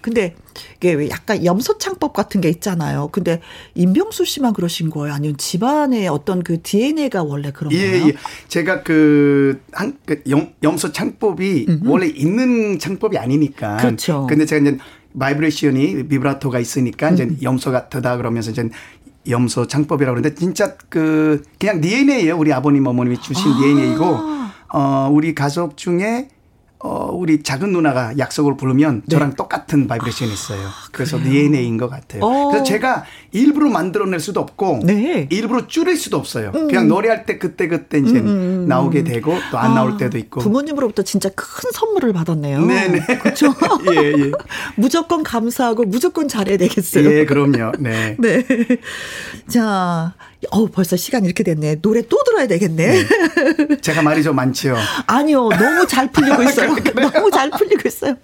[0.00, 0.34] 근데
[0.76, 3.08] 이게 왜 약간 염소창법 같은 게 있잖아요.
[3.12, 3.40] 근데
[3.74, 5.14] 임병수 씨만 그러신 거예요?
[5.14, 8.06] 아니면 집안의 어떤 그 DNA가 원래 그런 예, 거예요?
[8.08, 8.12] 예.
[8.48, 11.90] 제가 그, 한, 그 염, 염소 창법이 음흠.
[11.90, 13.76] 원래 있는 창법이 아니니까.
[13.76, 14.26] 그렇죠.
[14.28, 14.78] 근데 제가 이제
[15.18, 17.38] 바이브레이션이 비브라토가 있으니까 이제 음.
[17.42, 18.68] 염소 같다 그러면서 이제
[19.28, 22.36] 염소 창법이라고 그러는데 진짜 그 그냥 DNA예요.
[22.36, 23.58] 우리 아버님 어머님이 주신 아.
[23.58, 24.04] DNA이고
[24.72, 26.28] 어 우리 가족 중에
[26.78, 30.68] 어 우리 작은 누나가 약속을 부르면 저랑 똑같은 바이브레이션이 있어요.
[30.92, 32.20] 그래서 DNA인 것 같아요.
[32.20, 32.26] 네.
[32.26, 32.48] 어.
[32.48, 35.26] 그래서 제가 일부러 만들어낼 수도 없고 네.
[35.30, 36.52] 일부러 줄일 수도 없어요.
[36.52, 40.40] 그냥 노래할 때 그때 그때 이제 나오게 되고 또 안 나올 때도 있고.
[40.40, 42.64] 아, 부모님으로부터 진짜 큰 선물을 받았네요.
[42.66, 43.00] 네네.
[43.20, 43.54] 그렇죠.
[43.92, 44.32] 예, 예.
[44.76, 47.10] 무조건 감사하고 무조건 잘해야 되겠어요.
[47.10, 47.72] 예, 그럼요.
[47.78, 48.16] 네.
[48.20, 48.44] 네.
[49.48, 50.14] 자,
[50.50, 51.76] 어 벌써 시간 이렇게 됐네.
[51.80, 53.04] 노래 또 들어야 되겠네.
[53.82, 54.76] 제가 말이 좀 많지요.
[55.06, 56.74] 아니요, 너무 잘 풀리고 있어요.
[56.94, 58.16] 너무 잘 풀리고 있어요.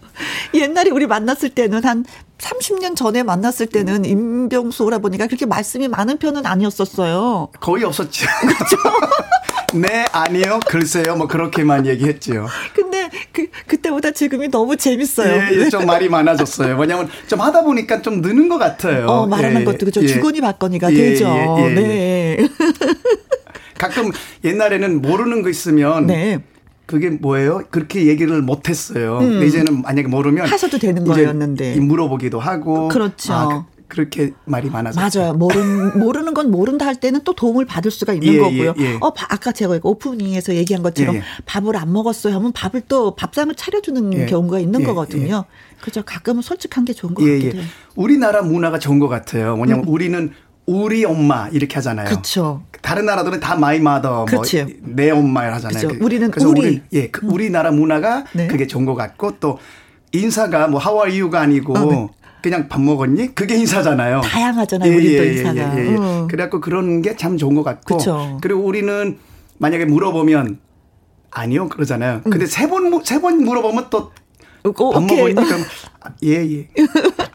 [0.55, 2.05] 옛날에 우리 만났을 때는 한
[2.39, 7.51] 30년 전에 만났을 때는 임병수 오라버니가 그렇게 말씀이 많은 편은 아니었었어요.
[7.61, 8.27] 거의 없었죠.
[9.75, 12.47] 네, 아니요, 글쎄요, 뭐 그렇게만 얘기했지요.
[12.75, 15.33] 근데 그 그때보다 지금이 너무 재밌어요.
[15.33, 16.77] 예, 예, 좀 말이 많아졌어요.
[16.77, 19.07] 왜냐면 좀 하다 보니까 좀 느는 것 같아요.
[19.07, 20.03] 어, 말하는 예, 것도 그죠.
[20.03, 20.07] 예.
[20.07, 21.27] 주거니 받거니가 예, 되죠.
[21.27, 22.49] 예, 예, 네.
[23.79, 24.11] 가끔
[24.45, 26.41] 옛날에는 모르는 거 있으면 네.
[26.87, 27.63] 그게 뭐예요?
[27.71, 29.19] 그렇게 얘기를 못 했어요.
[29.21, 30.51] 근데 이제는 만약에 모르면 음.
[30.53, 31.77] 하셔도 되는 거였는데.
[31.77, 33.33] 물어보기도 하고 그렇죠.
[33.33, 35.23] 아, 그, 렇게 말이 많아졌어요.
[35.23, 35.35] 맞아요.
[35.35, 38.75] 모르는, 모르는 건 모른다 할 때는 또 도움을 받을 수가 있는 예, 거고요.
[38.79, 38.97] 예, 예.
[39.01, 41.23] 어, 바- 아까 제가 오프닝에서 얘기한 것처럼 예, 예.
[41.45, 45.45] 밥을 안 먹었어요 하면 밥을 또 밥상을 차려주는 예, 경우가 있는 예, 거거든요.
[45.83, 46.03] 그죠.
[46.07, 47.61] 가끔은 솔직한 게 좋은 것 예, 같기도 예.
[47.63, 47.71] 해요.
[47.95, 49.57] 우리나라 문화가 좋은 것 같아요.
[49.57, 50.33] 뭐냐면 우리는
[50.65, 52.09] 우리 엄마 이렇게 하잖아요.
[52.09, 52.17] 음.
[52.17, 52.63] 그쵸.
[52.81, 54.25] 다른 나라들은 다 my mother.
[54.33, 55.89] 뭐 내 엄마 하잖아요.
[55.89, 56.05] 그쵸.
[56.05, 56.61] 우리는 그래서 우리.
[56.63, 58.47] 우리, 예, 그 우리나라 문화가 네.
[58.47, 59.59] 그게 좋은 것 같고 또
[60.13, 62.09] 인사가 뭐 you가 아니고 어, 네.
[62.43, 63.35] 그냥 밥 먹었니?
[63.35, 64.21] 그게 인사잖아요.
[64.23, 65.79] 다양하잖아요, 우리 또 인사가.
[65.79, 65.97] 예, 예, 예.
[65.97, 66.27] 어.
[66.29, 67.97] 그래갖고 그런 게 참 좋은 것 같고.
[67.99, 68.39] 그쵸.
[68.43, 69.19] 그리고 우리는
[69.59, 70.59] 만약에 물어보면
[71.31, 72.21] 아니요 그러잖아요.
[72.27, 72.31] 음.
[72.31, 74.11] 근데 세번세번 물어보면 또
[74.65, 75.19] 어, 밥 오케이.
[75.19, 75.35] 먹었니?
[75.35, 75.61] 그럼
[76.03, 76.69] 아, 예, 예.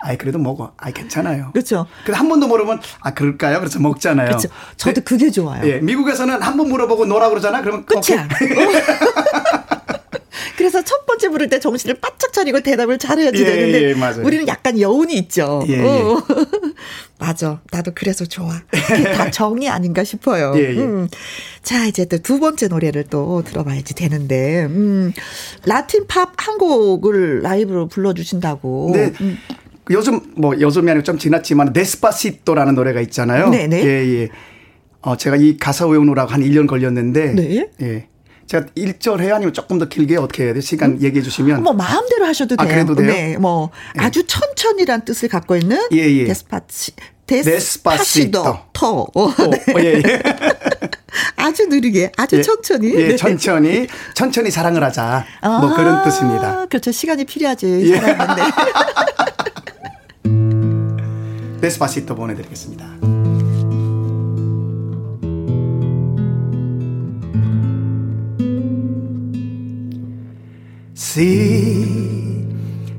[0.02, 0.74] 아이, 그래도 먹어.
[0.78, 1.50] 아이, 괜찮아요.
[1.54, 1.86] 그렇죠.
[2.06, 3.60] 근데 한 번도 물어보면, 아, 그럴까요?
[3.60, 4.28] 그래서 먹잖아요.
[4.28, 4.50] 그렇죠.
[4.78, 5.65] 저도 그게 좋아요.
[5.67, 7.62] 예, 미국에서는 한 번 물어보고 노라 그러잖아?
[7.62, 8.28] 그러면 끝이야.
[11.28, 14.24] 번째 물을 때 정신을 바짝 차리고 대답을 잘해야지 예, 되는데 예, 맞아요.
[14.24, 15.63] 우리는 약간 여운이 있죠.
[15.68, 15.82] 예, 예.
[15.84, 16.24] 어.
[17.20, 17.62] 맞아.
[17.72, 18.62] 나도 그래서 좋아.
[19.16, 20.54] 다 정이 아닌가 싶어요.
[20.56, 20.78] 예, 예.
[20.80, 21.08] 음.
[21.63, 25.13] 자, 이제 또 두 번째 노래를 또 들어봐야지 되는데, 음,
[25.66, 28.92] 라틴 팝 한 곡을 라이브로 불러주신다고.
[28.94, 29.13] 네.
[29.22, 29.38] 음.
[29.90, 33.50] 요즘, 뭐, 요즘이 아니고 좀 지났지만, Despacito라는 노래가 있잖아요.
[33.50, 33.84] 네네.
[33.86, 34.30] 예, 예.
[35.02, 37.34] 어, 제가 이 가사 외우느라고 한 1년 걸렸는데.
[37.34, 37.70] 네.
[37.82, 38.08] 예.
[38.48, 40.62] 제가 1절 해야 아니면 조금 더 길게 어떻게 해야 돼?
[40.62, 41.64] 시간 얘기해 주시면.
[41.64, 42.74] 뭐 마음대로 하셔도 아, 돼요.
[42.74, 43.08] 그래도 돼요?
[43.08, 46.26] 네, 뭐 아주 천천히란 뜻을 갖고 있는 예, 예.
[46.26, 46.93] Despacito.
[47.28, 49.08] 데스파시도 터.
[49.14, 49.32] 어, 어,
[49.80, 50.24] 예, 예.
[51.36, 52.42] 아주 느리게, 아주 예.
[52.42, 52.94] 천천히.
[52.96, 53.16] 예, 네.
[53.18, 55.26] 천천히, 천천히 사랑을 하자.
[55.42, 56.66] 뭐 아, 그런 뜻입니다.
[56.68, 56.92] 그렇죠.
[56.94, 57.92] 시간이 필요하지.
[57.92, 57.98] 예.
[57.98, 58.42] 사랑하는데.
[61.60, 62.86] 데스파시토 보내드리겠습니다.
[71.10, 72.46] Sí,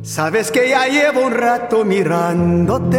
[0.03, 2.97] sabes que ya llevo un rato mirándote.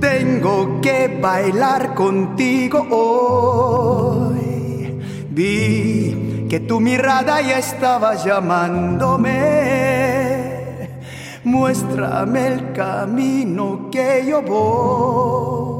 [0.00, 4.38] Tengo que bailar contigo hoy.
[5.30, 9.30] Vi que tu mirada ya estaba llamándome.
[11.42, 15.79] Muéstrame el camino que yo voy.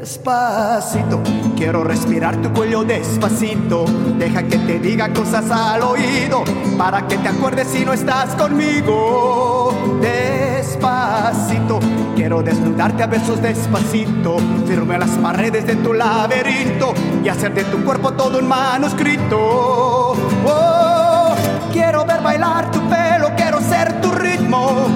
[0.00, 1.20] Despacito,
[1.58, 3.84] quiero respirar tu cuello despacito.
[4.18, 6.42] Deja que te diga cosas al oído
[6.78, 9.74] para que te acuerdes si no estás conmigo.
[10.00, 11.80] Despacito,
[12.16, 14.38] quiero desnudarte a besos despacito.
[14.66, 20.16] Firme las paredes de tu laberinto y hacer de tu cuerpo todo un manuscrito.
[20.46, 21.34] Oh,
[21.74, 24.86] quiero ver bailar tu pelo, quiero ser tu ritmo.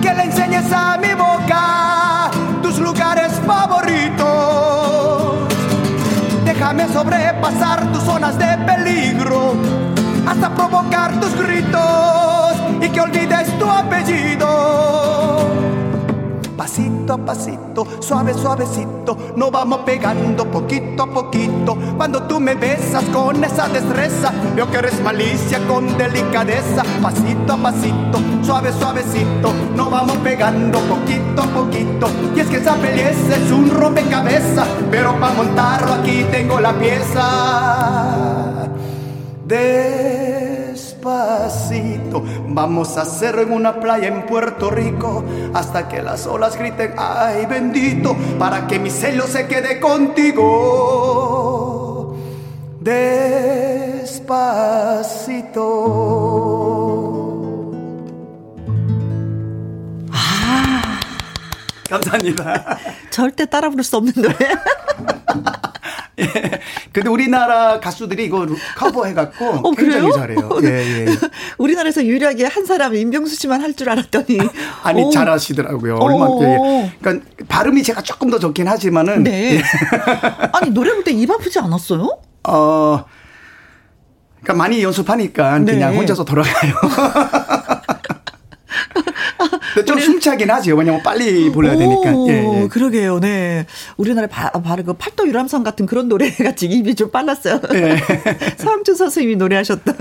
[0.00, 2.30] Que le enseñes a mi boca
[2.62, 4.19] tus lugares favoritos.
[6.70, 9.56] Déjame sobrepasar tus zonas de peligro
[10.24, 14.59] hasta provocar tus gritos y que olvides tu apellido.
[16.60, 21.74] Pasito a pasito, suave, suavecito, nos vamos pegando poquito a poquito.
[21.96, 26.82] Cuando tú me besas con esa destreza, veo que eres malicia con delicadeza.
[27.00, 32.10] Pasito a pasito, suave, suavecito, nos vamos pegando poquito a poquito.
[32.36, 38.20] Y es que esa belleza es un rompecabezas, pero para montarlo aquí tengo la pieza
[40.99, 46.95] Despacito, vamos a hacerlo en una playa en Puerto Rico hasta que las olas griten,
[46.97, 50.43] ay bendito, para que mi celo se quede contigo.
[52.81, 53.55] Despacito.
[61.89, 62.77] 감사합니다.
[63.11, 64.35] 절대 따라 부를 수 없는 노래.
[66.20, 66.60] 예.
[66.92, 70.12] 근데 우리나라 가수들이 이거 커버 해갖고 어, 굉장히 그래요?
[70.12, 70.50] 잘해요.
[70.64, 71.06] 예, 예.
[71.58, 74.38] 우리나라에서 유일하게 한 사람 임병수 씨만 할 줄 알았더니.
[74.82, 75.10] 아니 오.
[75.10, 75.96] 잘하시더라고요.
[75.96, 76.04] 오.
[76.04, 76.92] 얼마나 예.
[77.00, 79.56] 그러니까 발음이 제가 조금 더 좋긴 하지만은 네.
[79.56, 79.62] 예.
[80.52, 82.18] 아니, 노래 볼 때 입 아프지 않았어요?
[82.48, 83.04] 어
[84.42, 85.72] 그러니까 많이 연습하니까 네.
[85.72, 86.74] 그냥 혼자서 돌아가요.
[89.84, 90.76] 좀 숨차긴 하죠.
[90.76, 92.12] 왜냐면 빨리 불러야 되니까.
[92.12, 92.68] 오, 예, 예.
[92.68, 93.66] 그러게요, 네.
[93.96, 97.60] 우리나라 바, 바로 그 팔도 유람선 같은 그런 노래 같이 입이 좀 빨랐어요.
[97.60, 97.96] 네.
[98.58, 99.94] 서영준 선생님이 노래하셨던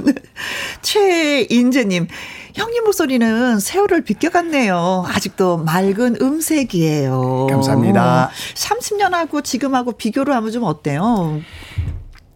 [0.81, 2.07] 최인재님.
[2.55, 5.05] 형님 목소리는 세월을 비껴갔네요.
[5.07, 7.47] 아직도 맑은 음색이에요.
[7.49, 8.31] 감사합니다.
[8.55, 11.41] 30년하고 지금하고 비교를 하면 좀 어때요?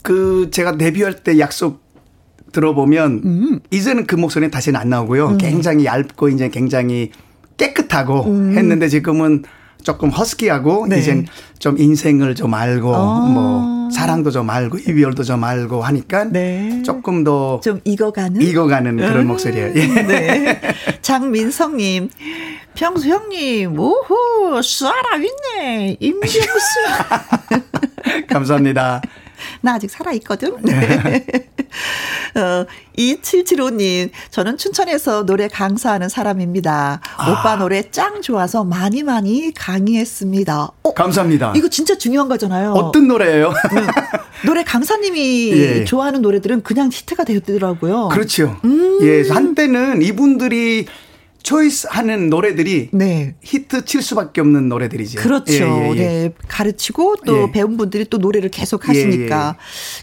[0.02, 1.82] 그 제가 데뷔할 때 약속
[2.54, 3.60] 들어보면 음.
[3.72, 5.38] 이제는 그 목소리는 다시는 안 나오고요.
[5.38, 7.12] 굉장히 얇고 이제 굉장히
[7.58, 9.44] 깨끗하고 했는데 지금은
[9.84, 10.90] 조금 허스키하고 음.
[10.90, 11.00] 네.
[11.00, 11.28] 이젠
[11.60, 13.28] 좀 인생을 좀 알고 아.
[13.30, 16.82] 뭐 사랑도 좀 알고 이별도 좀 알고 하니까 네.
[16.86, 18.42] 조금 더 좀 익어가는?
[18.42, 19.74] 익어가는 그런 음, 목소리예요.
[19.76, 19.88] 예.
[20.04, 20.62] 네.
[21.02, 22.10] 장민성님.
[22.76, 25.98] 평소 형님, 오호, 살아있네.
[26.00, 26.40] 임병수.
[28.30, 29.00] 감사합니다.
[29.64, 30.58] 나 아직 살아있거든.
[30.62, 31.26] 네.
[32.36, 32.66] 어,
[32.98, 37.00] 2775님, 저는 춘천에서 노래 강사하는 사람입니다.
[37.18, 37.32] 아.
[37.32, 40.72] 오빠 노래 짱 좋아서 많이 많이 강의했습니다.
[40.84, 41.54] 어, 감사합니다.
[41.56, 42.74] 이거 진짜 중요한 거잖아요.
[42.74, 43.54] 어떤 노래예요?
[43.74, 43.88] 네.
[44.46, 45.86] 노래 강사님이 예.
[45.86, 48.10] 좋아하는 노래들은 그냥 히트가 되더라고요.
[48.10, 48.60] 그렇죠.
[48.66, 49.00] 음.
[49.02, 50.88] 예, 한때는 이분들이
[51.44, 53.36] choice 하는 노래들이 네.
[53.42, 55.20] 히트 칠 수밖에 없는 노래들이죠.
[55.22, 55.52] 그렇죠.
[55.54, 55.96] 예, 예, 예.
[55.96, 56.30] 네.
[56.48, 57.52] 가르치고 또 예.
[57.52, 59.58] 배운 분들이 또 노래를 계속 하시니까.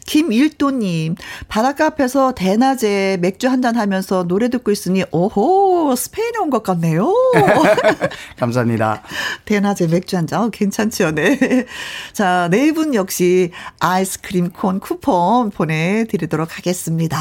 [0.07, 1.15] 김일도님,
[1.49, 7.13] 바닷가 앞에서 대낮에 맥주 한잔 하면서 노래 듣고 있으니, 오호, 스페인에 온 것 같네요.
[8.37, 9.03] 감사합니다.
[9.45, 11.39] 대낮에 맥주 한 잔, 어, 괜찮죠, 네.
[12.13, 13.51] 자, 네 분 역시
[13.81, 17.19] 아이스크림 콘 쿠폰 보내드리도록 하겠습니다.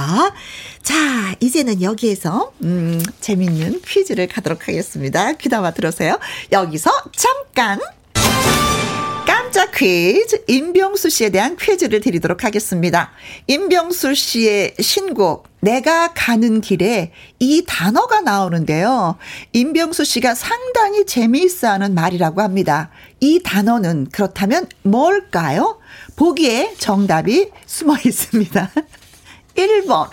[0.83, 0.95] 자,
[1.39, 5.33] 이제는 여기에서, 음, 재밌는 퀴즈 를 가도록 하겠습니다.
[5.33, 6.19] 귀담아 들으세요.
[6.51, 7.79] 여기서 잠깐!
[9.25, 13.11] 깜짝 퀴즈 임병수 씨에 대한 퀴즈를 드리도록 하겠습니다.
[13.47, 19.17] 임병수 씨의 신곡 내가 가는 길에 이 단어가 나오는데요.
[19.53, 22.89] 임병수 씨가 상당히 재미있어 하는 말이라고 합니다.
[23.19, 25.79] 이 단어는 그렇다면 뭘까요?
[26.15, 28.71] 보기에 정답이 숨어 있습니다.
[29.55, 30.09] 1번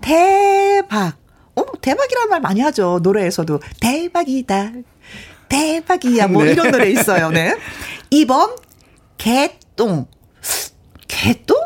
[0.00, 1.25] 대박.
[1.56, 3.00] 어, 대박이라는 말 많이 하죠.
[3.02, 4.72] 노래에서도 대박이다.
[5.48, 6.28] 대박이야.
[6.28, 6.52] 뭐 네.
[6.52, 7.30] 이런 노래 있어요.
[7.30, 7.56] 네.
[8.12, 8.56] 2번
[9.18, 10.06] 개똥.
[11.08, 11.56] 개똥?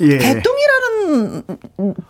[0.00, 0.18] 예.
[0.18, 1.44] 개똥이라는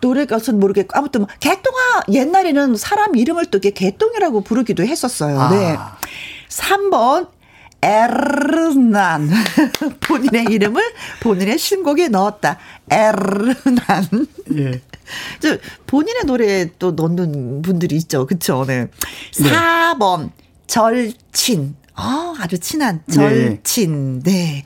[0.01, 5.49] 노래 가수는 모르겠고 아무튼 뭐 개똥아 옛날에는 사람 이름을 또 개똥이라고 부르기도 했었어요.
[5.51, 5.77] 네.
[5.77, 5.97] 아.
[6.49, 7.29] 3번
[7.83, 9.31] 에르난
[10.07, 10.83] 본인의 이름을
[11.23, 12.59] 본인의 신곡에 넣었다.
[12.90, 14.27] 에르난.
[14.57, 14.81] 예.
[15.40, 18.27] 저 본인의 노래에 또 넣는 분들이 있죠.
[18.27, 18.64] 그쵸?
[18.66, 18.88] 네.
[19.33, 20.31] 4번,
[20.66, 21.77] 절친.
[21.94, 24.23] 아, 아주 친한 절친.
[24.23, 24.64] 네.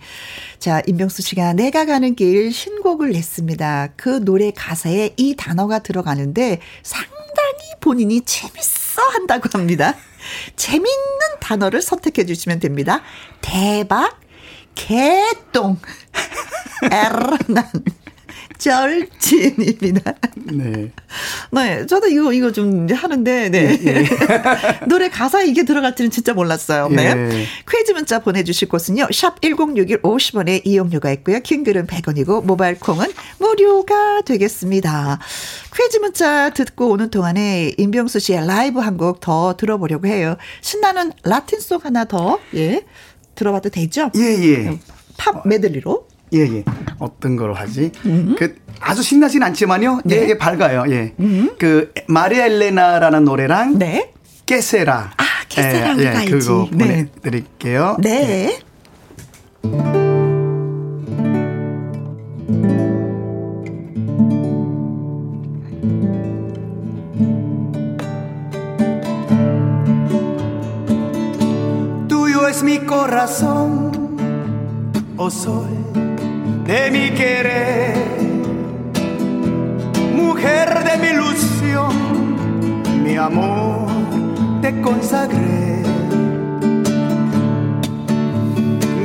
[0.58, 3.90] 자, 임병수 씨가 내가 가는 길 신곡을 냈습니다.
[3.96, 9.94] 그 노래 가사에 이 단어가 들어가는데 상당히 본인이 재밌어 한다고 합니다.
[10.56, 10.90] 재밌는
[11.40, 13.02] 단어를 선택해 주시면 됩니다.
[13.40, 14.20] 대박,
[14.74, 15.78] 개똥,
[16.90, 17.70] 에르난,
[18.64, 20.14] 절친입니다.
[20.36, 20.90] 네.
[21.52, 24.04] 네, 저도 이거, 이거 좀 하는데, 네.
[24.88, 26.88] 노래 가사에 이게 들어갈지는 진짜 몰랐어요.
[26.88, 27.04] 네.
[27.04, 27.46] 예.
[27.70, 31.40] 퀴즈 문자 보내주실 곳은요, 샵 1061 50원에 이용료가 있고요.
[31.40, 33.06] 킹글은 100원이고, 모바일 콩은
[33.38, 35.18] 무료가 되겠습니다.
[35.76, 40.36] 퀴즈 문자 듣고 오는 동안에 임병수 씨의 라이브 한 곡 더 들어보려고 해요.
[40.62, 42.82] 신나는 라틴 송 하나 더, 예,
[43.34, 44.10] 들어봐도 되죠?
[44.16, 44.78] 예, 예.
[45.18, 46.13] 팝 메들리로.
[46.34, 46.64] 예, 예.
[46.98, 47.92] 어떤 걸 하지?
[48.38, 50.00] 그 아주 신나진 않지만요.
[50.04, 50.16] 네.
[50.16, 50.84] 예, 예, 밝아요.
[50.90, 51.14] 예.
[51.58, 54.12] 그 마리아 엘레나라는 노래랑 네.
[54.46, 55.12] 깨세라.
[55.16, 56.68] 아, 깨세라 예, 예, 그거.
[56.72, 56.78] 네.
[56.78, 57.96] 보내 드릴게요.
[58.00, 58.58] 네.
[72.08, 73.90] Tuyo es mi corazón,
[75.16, 75.84] oh sol
[76.74, 77.94] de mi querer,
[80.12, 81.94] mujer de mi ilusión,
[83.04, 83.86] mi amor
[84.60, 85.82] te consagré.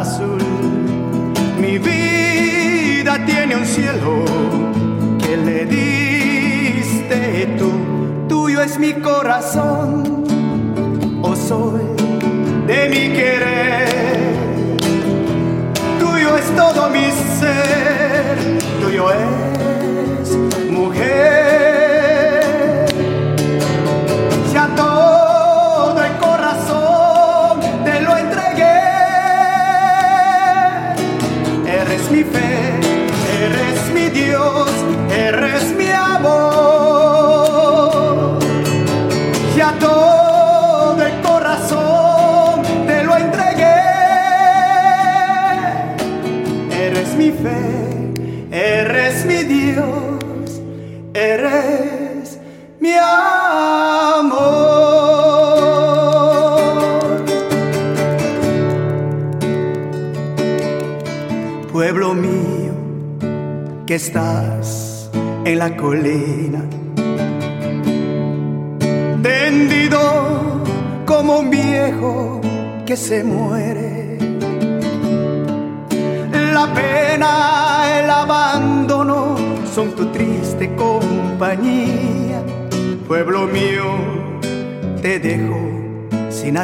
[0.03, 0.43] azul.
[1.59, 4.25] Mi vida tiene un cielo
[5.23, 7.19] que le diste
[7.59, 7.71] tú.
[8.29, 10.21] Tuyo es mi corazón,
[11.23, 11.81] oh sol
[12.67, 13.89] de mi querer.
[15.99, 21.40] Tuyo es todo mi ser, tuyo es mujer.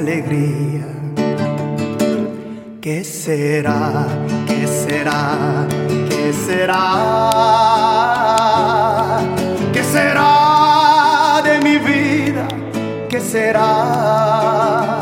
[0.06, 0.86] Alegría.
[2.80, 4.06] ¿Qué será?
[4.46, 5.66] ¿Qué será?
[6.08, 6.82] ¿Qué será?
[9.72, 12.46] ¿Qué será de mi vida?
[13.08, 14.98] ¿Qué será?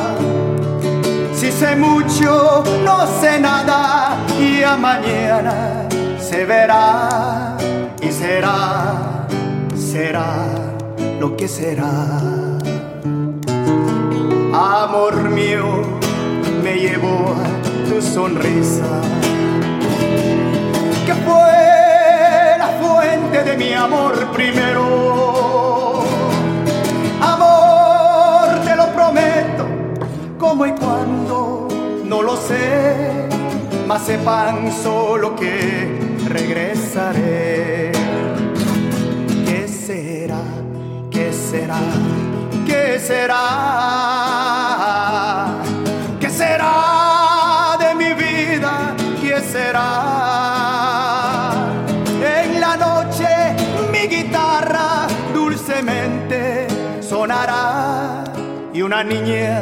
[1.34, 5.86] Si sé mucho, no sé nada y a mañana
[6.18, 7.58] se verá
[8.00, 9.26] y será,
[9.76, 10.46] será
[11.20, 12.43] lo que será.
[18.14, 19.00] Sonrisa,
[21.05, 26.05] que fue la fuente de mi amor primero.
[27.20, 29.66] Amor, te lo prometo,
[30.38, 31.66] como y cuando,
[32.05, 33.27] no lo sé,
[33.88, 37.90] mas sepan solo que regresaré.
[39.44, 40.42] ¿Qué será?
[41.11, 41.81] ¿Qué será?
[42.64, 44.33] ¿Qué será?
[58.94, 59.61] Una niña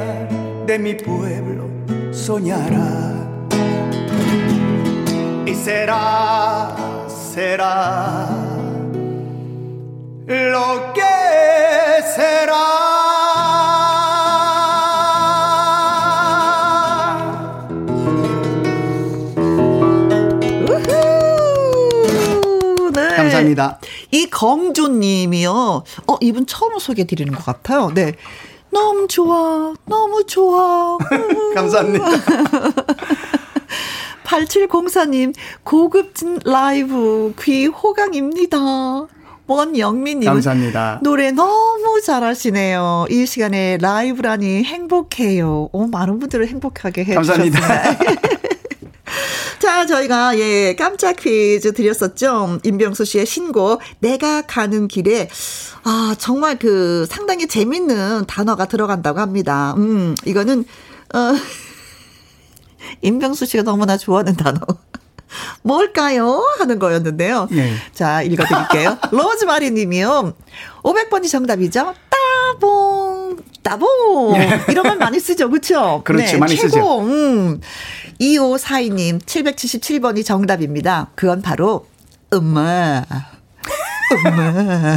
[0.66, 1.66] de mi pueblo
[2.12, 3.14] soñará.
[5.46, 6.76] Y será,
[7.08, 8.28] será
[10.26, 11.00] lo que
[12.14, 12.52] será.
[20.68, 23.16] 우후, 네.
[23.16, 23.78] 감사합니다.
[24.10, 25.84] 이경조님이요.
[26.06, 27.90] 어, 이분 처음 소개해 드리는 것 같아요.
[27.94, 28.12] 네.
[28.72, 29.74] 너무 좋아.
[29.86, 30.98] 너무 좋아.
[31.54, 32.04] 감사합니다.
[34.24, 38.58] 8704님, 고급진 라이브 귀 호강입니다.
[39.46, 40.26] 원영민님.
[40.26, 41.00] 감사합니다.
[41.02, 43.06] 노래 너무 잘하시네요.
[43.10, 45.68] 이 시간에 라이브라니 행복해요.
[45.72, 47.60] 오, 많은 분들을 행복하게 해주셨습니다.
[47.60, 48.38] 감사합니다.
[49.82, 52.60] 자, 저희가 예 깜짝 퀴즈 드렸었죠.
[52.62, 55.28] 임병수 씨의 신곡 내가 가는 길에
[55.82, 59.74] 아 정말 그 상당히 재밌는 단어가 들어간다고 합니다.
[59.76, 60.64] 음 이거는
[61.14, 61.32] 어
[63.02, 64.60] 임병수 씨가 너무나 좋아하는 단어.
[65.62, 66.44] 뭘까요?
[66.58, 67.48] 하는 거였는데요.
[67.52, 67.72] 예.
[67.92, 68.98] 자, 읽어드릴게요.
[69.10, 70.34] 로즈마리 님이요.
[70.82, 71.94] 500번이 정답이죠?
[72.54, 74.34] 따봉, 따봉.
[74.68, 76.02] 이런 말 많이 쓰죠, 그쵸?
[76.04, 76.68] 그렇죠, 많이 최고.
[76.68, 77.00] 쓰죠.
[77.00, 77.60] 음.
[78.20, 81.10] 2542님, 777번이 정답입니다.
[81.14, 81.86] 그건 바로,
[82.30, 83.04] 엄마.
[84.26, 84.96] 엄마.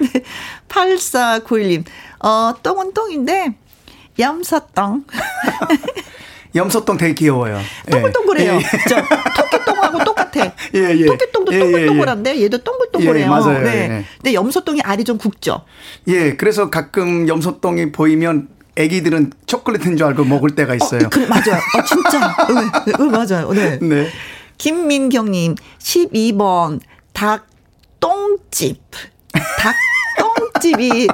[0.00, 0.22] 네,
[0.68, 1.84] 8491님,
[2.20, 3.54] 어, 똥은 똥인데,
[4.18, 5.04] 염소똥.
[6.54, 7.60] 염소똥 되게 귀여워요.
[7.90, 8.52] 동글동글해요.
[8.52, 8.56] 예.
[8.56, 8.60] 예.
[8.88, 8.96] 저
[9.50, 10.44] 토끼똥하고 똑같아.
[10.74, 11.06] 예, 예.
[11.06, 11.64] 토끼똥도 예, 예, 예.
[11.64, 13.24] 동글동글한데 얘도 동글동글해요.
[13.24, 13.60] 예, 맞아요.
[13.60, 14.04] 네.
[14.16, 15.62] 근데 염소똥이 알이 좀 굵죠.
[16.08, 18.48] 예, 그래서 가끔 염소똥이 보이면
[18.78, 21.06] 애기들은 초콜릿인 줄 알고 먹을 때가 있어요.
[21.06, 21.60] 어, 그래, 맞아요.
[21.76, 22.36] 어, 진짜.
[22.86, 23.52] 네, 네, 맞아요.
[23.52, 23.78] 네.
[23.80, 24.08] 네.
[24.56, 26.80] 김민경님, 12번,
[27.12, 28.80] 닭똥집.
[29.58, 31.08] 닭똥집이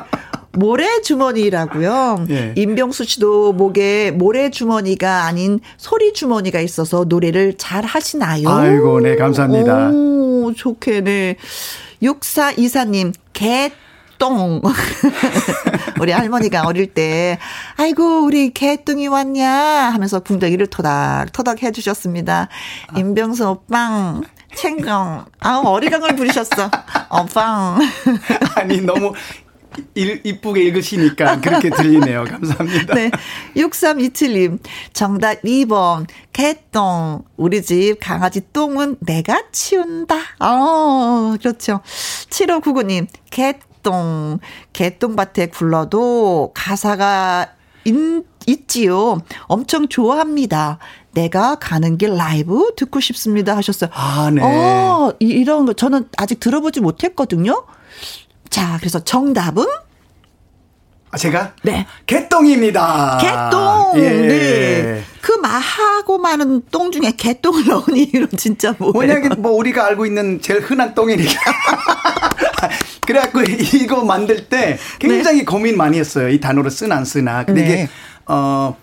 [0.52, 2.26] 모래주머니라고요.
[2.30, 2.52] 예.
[2.56, 8.48] 임병수 씨도 목에 모래주머니가 아닌 소리주머니가 있어서 노래를 잘 하시나요?
[8.48, 9.90] 아이고, 네, 감사합니다.
[9.90, 11.36] 오, 좋게, 네.
[12.02, 13.72] 6424님, 개
[14.18, 14.60] 똥.
[16.00, 17.38] 우리 할머니가 어릴 때,
[17.76, 19.50] 아이고, 우리 개똥이 왔냐?
[19.50, 22.48] 하면서 궁뎅이를 토닥 토닥 해주셨습니다.
[22.96, 24.22] 임병수 오빵,
[24.54, 25.24] 챙경.
[25.40, 26.70] 아우, 어리광을 부리셨어.
[27.08, 27.78] 어빵.
[28.56, 29.12] 아니, 너무
[29.94, 32.24] 일, 이쁘게 읽으시니까 그렇게 들리네요.
[32.24, 32.94] 감사합니다.
[32.94, 33.10] 네.
[33.56, 34.58] 6327님,
[34.92, 37.24] 정답 2번, 개똥.
[37.36, 40.16] 우리 집 강아지 똥은 내가 치운다.
[40.40, 41.80] 어, 그렇죠.
[42.30, 43.73] 7599님, 개똥.
[44.72, 47.48] 개똥밭에 굴러도 가사가
[47.84, 47.94] 있,
[48.46, 49.20] 있지요.
[49.42, 50.78] 엄청 좋아합니다.
[51.12, 53.90] 내가 가는 길 라이브 듣고 싶습니다 하셨어요.
[53.94, 54.42] 아, 네.
[54.42, 57.64] 어, 이런 거 저는 아직 들어보지 못했거든요.
[58.50, 59.64] 자, 그래서 정답은?
[61.10, 61.54] 아, 제가?
[61.62, 61.86] 네.
[62.06, 63.18] 개똥입니다.
[63.18, 63.92] 개똥.
[63.96, 64.10] 예.
[64.10, 65.04] 네.
[65.24, 68.98] 그 마하고 많은 똥 중에 개똥을 넣은 이유는 진짜 뭐예요?
[68.98, 71.32] 왜냐면 뭐 우리가 알고 있는 제일 흔한 똥이니까.
[73.06, 73.40] 그래갖고
[73.72, 75.44] 이거 만들 때 굉장히 네.
[75.46, 76.28] 고민 많이 했어요.
[76.28, 77.46] 이 단어를 쓰나 안 쓰나.
[77.46, 77.68] 근데 네.
[77.68, 77.88] 이게,
[78.26, 78.76] 어,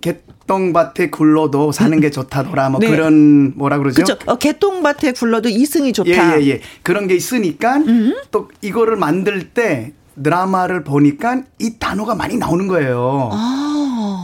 [0.00, 2.70] 개똥밭에 굴러도 사는 게 좋다더라.
[2.70, 2.88] 뭐 네.
[2.88, 4.04] 그런 뭐라 그러죠?
[4.04, 4.18] 그렇죠.
[4.24, 6.38] 어, 개똥밭에 굴러도 이승이 좋다.
[6.38, 6.60] 예, 예, 예.
[6.82, 8.14] 그런 게 있으니까 음.
[8.30, 9.92] 또 이거를 만들 때
[10.22, 13.30] 드라마를 보니까 이 단어가 많이 나오는 거예요.
[13.32, 13.71] 아,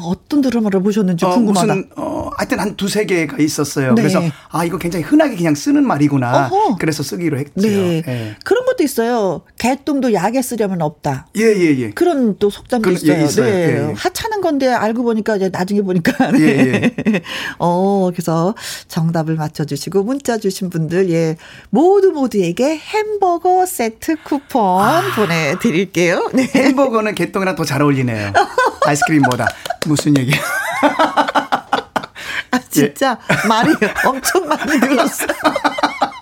[0.09, 1.75] 어떤 드라마를 보셨는지 어, 궁금하다.
[1.75, 3.95] 무슨 어, 하여튼 한 두세 개가 있었어요.
[3.95, 4.03] 네.
[4.03, 6.47] 그래서 아, 이거 굉장히 흔하게 그냥 쓰는 말이구나.
[6.47, 6.77] 어허.
[6.79, 7.53] 그래서 쓰기로 했죠.
[7.57, 8.03] 네.
[8.03, 8.37] 네.
[8.79, 9.43] 것도 있어요.
[9.59, 11.27] 개똥도 약에 쓰려면 없다.
[11.37, 11.91] 예, 예, 예.
[11.91, 13.13] 그런 또 속담도 그, 있어요.
[13.21, 13.45] 예, 있어요.
[13.45, 13.53] 네.
[13.53, 13.93] 예, 예.
[13.95, 16.31] 하찮은 건데 알고 보니까 이제 나중에 보니까.
[16.31, 16.41] 네.
[16.41, 17.23] 예, 예.
[17.59, 18.55] 어, 그래서
[18.87, 21.37] 정답을 맞춰 주시고 문자 주신 분들 예.
[21.71, 25.03] 모두 모두에게 햄버거 세트 쿠폰 아.
[25.17, 26.31] 보내 드릴게요.
[26.33, 26.49] 네.
[26.55, 28.33] 햄버거는 개똥이랑 더 잘 어울리네요.
[28.87, 29.47] 아이스크림보다.
[29.87, 30.41] 무슨 얘기야?
[32.51, 33.49] 아, 진짜 예.
[33.49, 33.75] 말이
[34.07, 35.29] 엄청 많이 늘었어요.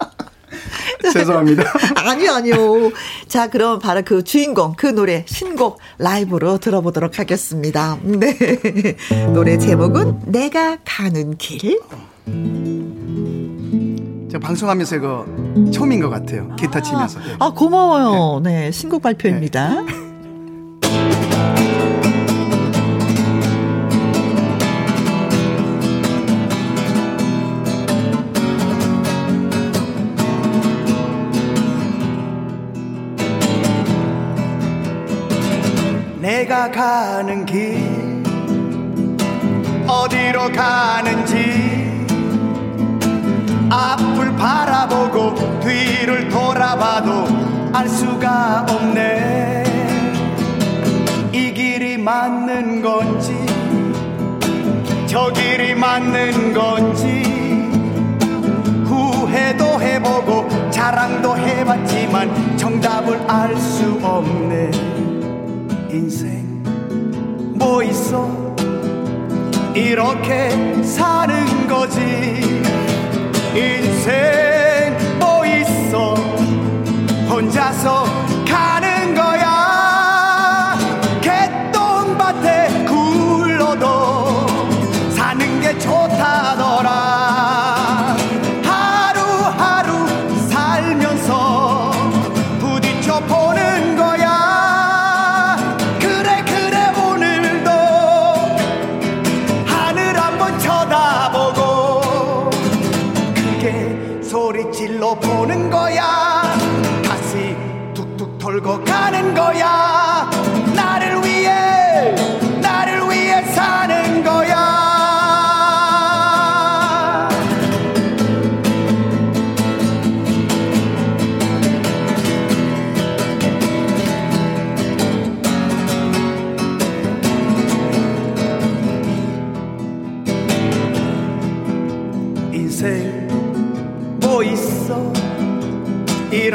[1.12, 1.64] 죄송합니다.
[1.96, 2.90] 아니요, 아니요.
[3.28, 7.98] 자, 그럼 바로 그 주인공, 그 노래, 신곡 라이브로 들어보도록 하겠습니다.
[8.02, 8.36] 네.
[9.32, 11.80] 노래 제목은 내가 가는 길.
[14.30, 15.26] 제가 방송하면서 이거
[15.72, 16.54] 처음인 것 같아요.
[16.56, 17.20] 기타 치면서.
[17.38, 18.40] 아, 고마워요.
[18.40, 19.82] 네, 네 신곡 발표입니다.
[19.82, 20.05] 네.
[36.36, 38.22] 내가 가는 길
[39.88, 42.04] 어디로 가는지
[43.70, 47.26] 앞을 바라보고 뒤를 돌아봐도
[47.72, 49.64] 알 수가 없네.
[51.32, 53.34] 이 길이 맞는 건지
[55.06, 57.22] 저 길이 맞는 건지
[58.84, 64.95] 후회도 해보고 자랑도 해봤지만 정답을 알 수 없네
[65.96, 66.62] 인생
[67.54, 68.54] 뭐 있어?
[69.74, 70.50] 이렇게
[70.82, 71.98] 사는 거지.
[73.54, 74.55] 인생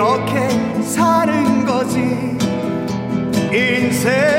[0.02, 0.50] 이렇게
[0.82, 2.00] 사는 거지.
[3.54, 4.31] 인생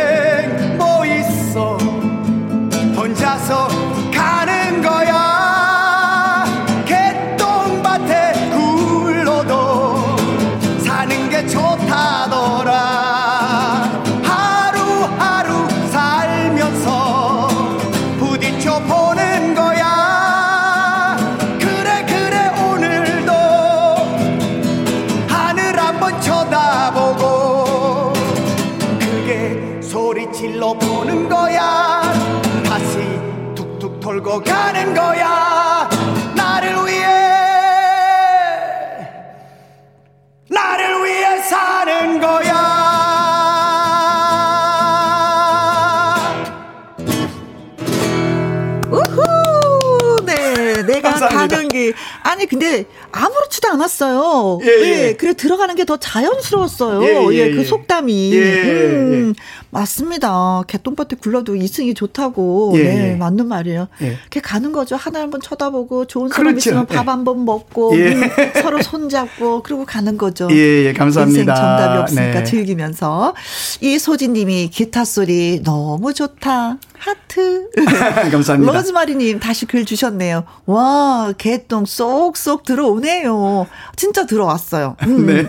[52.53, 54.59] 근데 아무렇지도 않았어요.
[54.62, 54.80] 예, 예.
[54.96, 57.03] 네, 그래, 들어가는 게 더 자연스러웠어요.
[57.03, 57.64] 예, 예, 예, 그 예.
[57.64, 58.34] 속담이.
[58.34, 59.34] 예, 예, 음,
[59.72, 60.62] 맞습니다.
[60.66, 62.74] 개똥밭에 굴러도 이승이 좋다고.
[62.76, 63.16] 예, 네, 예.
[63.16, 63.88] 맞는 말이에요.
[64.02, 64.06] 예.
[64.06, 64.96] 이렇게 가는 거죠.
[64.96, 66.70] 하나 한번 쳐다보고, 좋은 사람 그렇죠.
[66.70, 67.10] 있으면 밥 예.
[67.10, 68.12] 한번 먹고, 예.
[68.12, 68.22] 음,
[68.62, 70.48] 서로 손잡고, 그러고 가는 거죠.
[70.50, 71.40] 예, 예, 감사합니다.
[71.40, 72.44] 인생 정답이 없으니까 네.
[72.44, 73.34] 즐기면서.
[73.80, 76.76] 이 소진 님이 기타 소리 너무 좋다.
[76.98, 77.70] 하트.
[78.30, 78.72] 감사합니다.
[78.72, 80.44] 로즈마리님 다시 글 주셨네요.
[80.66, 83.66] 와, 개똥 쏙쏙 들어오네요.
[83.96, 84.96] 진짜 들어왔어요.
[85.04, 85.26] 음.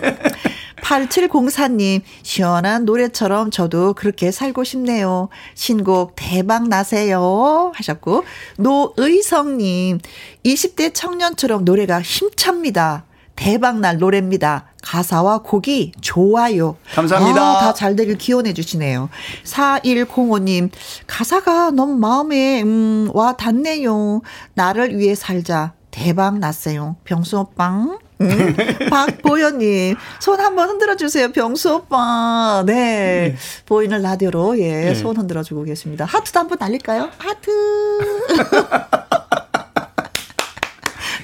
[0.84, 5.28] 8704님, 시원한 노래처럼 저도 그렇게 살고 싶네요.
[5.54, 7.72] 신곡 대박 나세요.
[7.74, 8.24] 하셨고,
[8.58, 9.98] 노의성님,
[10.44, 13.06] 20대 청년처럼 노래가 힘찹니다.
[13.34, 14.66] 대박날 노래입니다.
[14.82, 16.76] 가사와 곡이 좋아요.
[16.94, 17.40] 감사합니다.
[17.40, 19.08] 아, 다잘 되길 기원해 주시네요.
[19.44, 20.70] 4105님,
[21.06, 24.20] 가사가 너무 마음에, 음, 와 닿네요.
[24.52, 25.72] 나를 위해 살자.
[25.90, 26.96] 대박 났어요.
[27.04, 27.98] 병수 오빠.
[28.20, 28.56] 음.
[28.90, 31.30] 박보현님, 손 한번 흔들어 주세요.
[31.32, 32.62] 병수 오빠.
[32.66, 33.34] 네.
[33.66, 34.94] 보이는 라디오로, 예, 네.
[34.94, 36.04] 손 흔들어 주고 계십니다.
[36.04, 37.10] 하트도 한번 날릴까요?
[37.18, 37.50] 하트.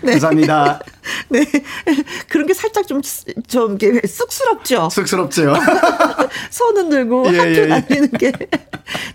[0.05, 0.81] 감사합니다.
[1.29, 1.45] 네.
[2.29, 3.01] 그런 게 살짝 좀,
[3.47, 4.89] 좀, 이렇게 쑥스럽죠?
[4.91, 5.55] 쑥스럽죠.
[6.51, 7.67] 손 흔들고 예, 하트 예, 예.
[7.67, 8.33] 날리는 게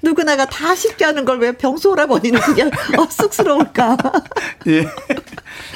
[0.01, 3.97] 누구나가 다 쉽게 하는 걸 왜 병소오라버니는 그냥 어, 쑥스러울까?
[4.67, 4.85] 예.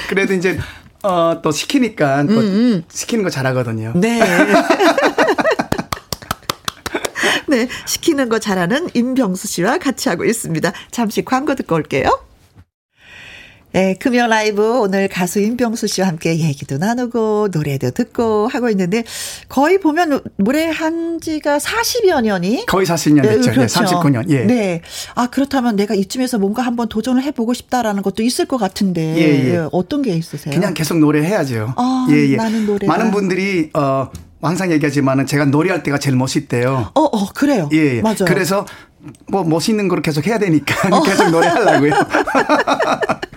[0.07, 0.57] 그래도 이제
[1.03, 2.41] 어, 또 시키니까 또
[2.89, 3.93] 시키는 거 잘하거든요.
[3.95, 4.19] 음, 네.
[7.47, 10.71] 네, 시키는 거 잘하는 임병수 씨와 같이 하고 있습니다.
[10.91, 12.28] 잠시 광고 듣고 올게요.
[13.71, 19.03] 네, 금요 라이브 오늘 가수 임병수 씨와 함께 얘기도 나누고 노래도 듣고 하고 있는데
[19.47, 23.51] 거의 보면 노래한 지가 40여 년이 거의 40년 됐죠.
[23.51, 24.29] 네, 예, 39년.
[24.29, 24.45] 예.
[24.45, 24.81] 네.
[25.13, 29.15] 아, 그렇다면 내가 이쯤에서 뭔가 한번 도전을 해 보고 싶다라는 것도 있을 것 같은데.
[29.17, 29.67] 예, 예.
[29.71, 30.51] 어떤 게 있으세요?
[30.53, 31.75] 그냥 계속 노래해야죠.
[31.77, 32.35] 아, 예, 예.
[32.37, 32.91] 나는 노래가.
[32.91, 34.09] 많은 분들이 어
[34.41, 36.89] 항상 얘기하지만은 제가 노래할 때가 제일 멋있대요.
[36.95, 37.69] 어, 어, 그래요.
[37.73, 38.01] 예, 예.
[38.01, 38.25] 맞아요.
[38.25, 38.65] 그래서
[39.27, 41.03] 뭐 멋있는 걸 계속 해야 되니까 어.
[41.05, 41.93] 계속 노래하려고요.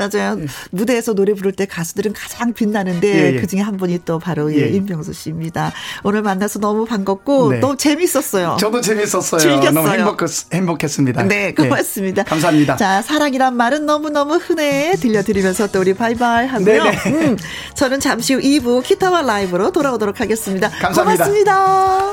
[0.00, 0.38] 맞아요.
[0.70, 3.40] 무대에서 노래 부를 때 가수들은 가장 빛나는데 예, 예.
[3.40, 4.68] 그 중에 한 분이 또 바로 예, 예.
[4.68, 5.72] 임병수 씨입니다.
[6.04, 7.58] 오늘 만나서 너무 반갑고 네.
[7.60, 8.56] 너무 재밌었어요.
[8.58, 9.40] 저도 재밌었어요.
[9.40, 9.70] 즐겼어요.
[9.72, 10.20] 너무 행복,
[10.52, 11.22] 행복했습니다.
[11.24, 11.52] 네, 예.
[11.52, 12.24] 고맙습니다.
[12.24, 12.76] 감사합니다.
[12.76, 16.84] 자, 사랑이란 말은 너무너무 흔해 들려드리면서 또 우리 바이바이 하고요.
[16.84, 16.98] 네네.
[17.06, 17.36] 음,
[17.74, 20.70] 저는 잠시 후 2부 기타와 라이브로 돌아오도록 하겠습니다.
[20.70, 21.24] 감사합니다.
[21.24, 22.12] 고맙습니다.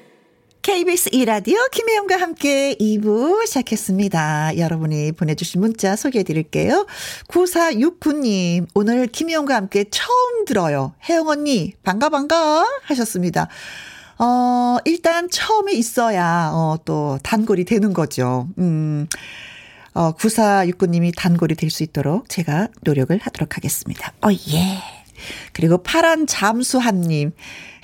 [0.61, 4.57] KBS 이라디오 김혜영과 함께 2부 시작했습니다.
[4.59, 6.85] 여러분이 보내주신 문자 소개해 드릴게요.
[7.29, 10.93] 9469님, 오늘 김혜영과 함께 처음 들어요.
[11.09, 13.47] 혜영 언니, 반가, 반가 하셨습니다.
[14.19, 18.47] 어, 일단 처음에 있어야, 어, 또 단골이 되는 거죠.
[18.59, 19.07] 음.
[19.93, 24.13] 어, 9469님이 단골이 될 수 있도록 제가 노력을 하도록 하겠습니다.
[24.23, 25.00] 어, 예.
[25.53, 27.31] 그리고 파란 잠수함님.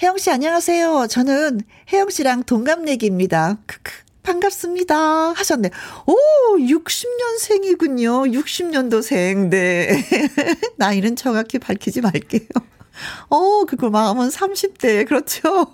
[0.02, 1.08] 혜영 씨 안녕하세요.
[1.10, 1.62] 저는
[1.92, 3.58] 혜영 씨랑 동갑내기입니다.
[3.66, 3.92] 크크.
[4.24, 4.96] 반갑습니다.
[5.32, 5.70] 하셨네.
[6.06, 6.16] 오,
[6.58, 8.30] 60년생이군요.
[8.34, 9.50] 60년도생.
[9.50, 10.04] 네.
[10.76, 12.48] 나이는 정확히 밝히지 말게요.
[13.30, 15.08] 어, 그거 마음은 30대.
[15.08, 15.72] 그렇죠.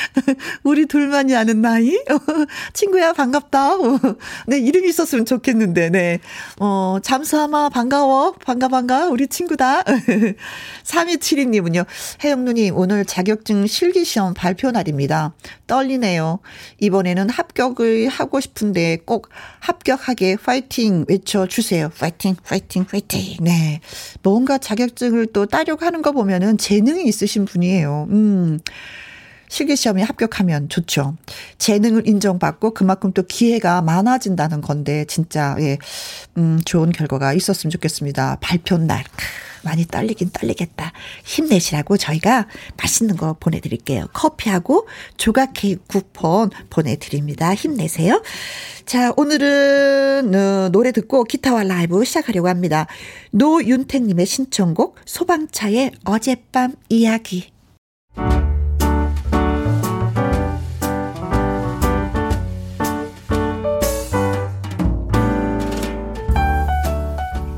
[0.62, 1.98] 우리 둘만이 아는 나이?
[2.72, 3.76] 친구야, 반갑다.
[4.48, 6.20] 네, 이름이 있었으면 좋겠는데, 네.
[6.58, 8.32] 어, 잠수하마, 반가워.
[8.44, 9.08] 반가, 반가.
[9.08, 9.82] 우리 친구다.
[10.84, 11.86] 3272님은요,
[12.22, 15.34] 혜영누님, 오늘 자격증 실기시험 발표 날입니다.
[15.66, 16.40] 떨리네요.
[16.80, 19.28] 이번에는 합격을 하고 싶은데 꼭
[19.60, 21.90] 합격하게 파이팅 외쳐주세요.
[21.98, 23.36] 파이팅, 파이팅, 파이팅.
[23.40, 23.80] 네.
[24.22, 28.06] 뭔가 자격증을 또 따려고 하는 거 보면은 재능이 있으신 분이에요.
[28.10, 28.58] 음.
[29.52, 31.16] 실기시험에 합격하면 좋죠.
[31.58, 35.76] 재능을 인정받고 그만큼 또 기회가 많아진다는 건데, 진짜, 예,
[36.38, 38.38] 음, 좋은 결과가 있었으면 좋겠습니다.
[38.40, 39.04] 발표 날.
[39.64, 40.92] 많이 떨리긴 떨리겠다.
[41.24, 44.06] 힘내시라고 저희가 맛있는 거 보내드릴게요.
[44.12, 44.88] 커피하고
[45.18, 47.54] 조각 케이크 쿠폰 보내드립니다.
[47.54, 48.24] 힘내세요.
[48.86, 52.88] 자, 오늘은 어, 노래 듣고 기타와 라이브 시작하려고 합니다.
[53.30, 57.52] 노윤택님의 신청곡 소방차의 어젯밤 이야기.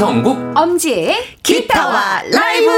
[0.00, 2.70] 이성국 엄지의 기타와 라이브!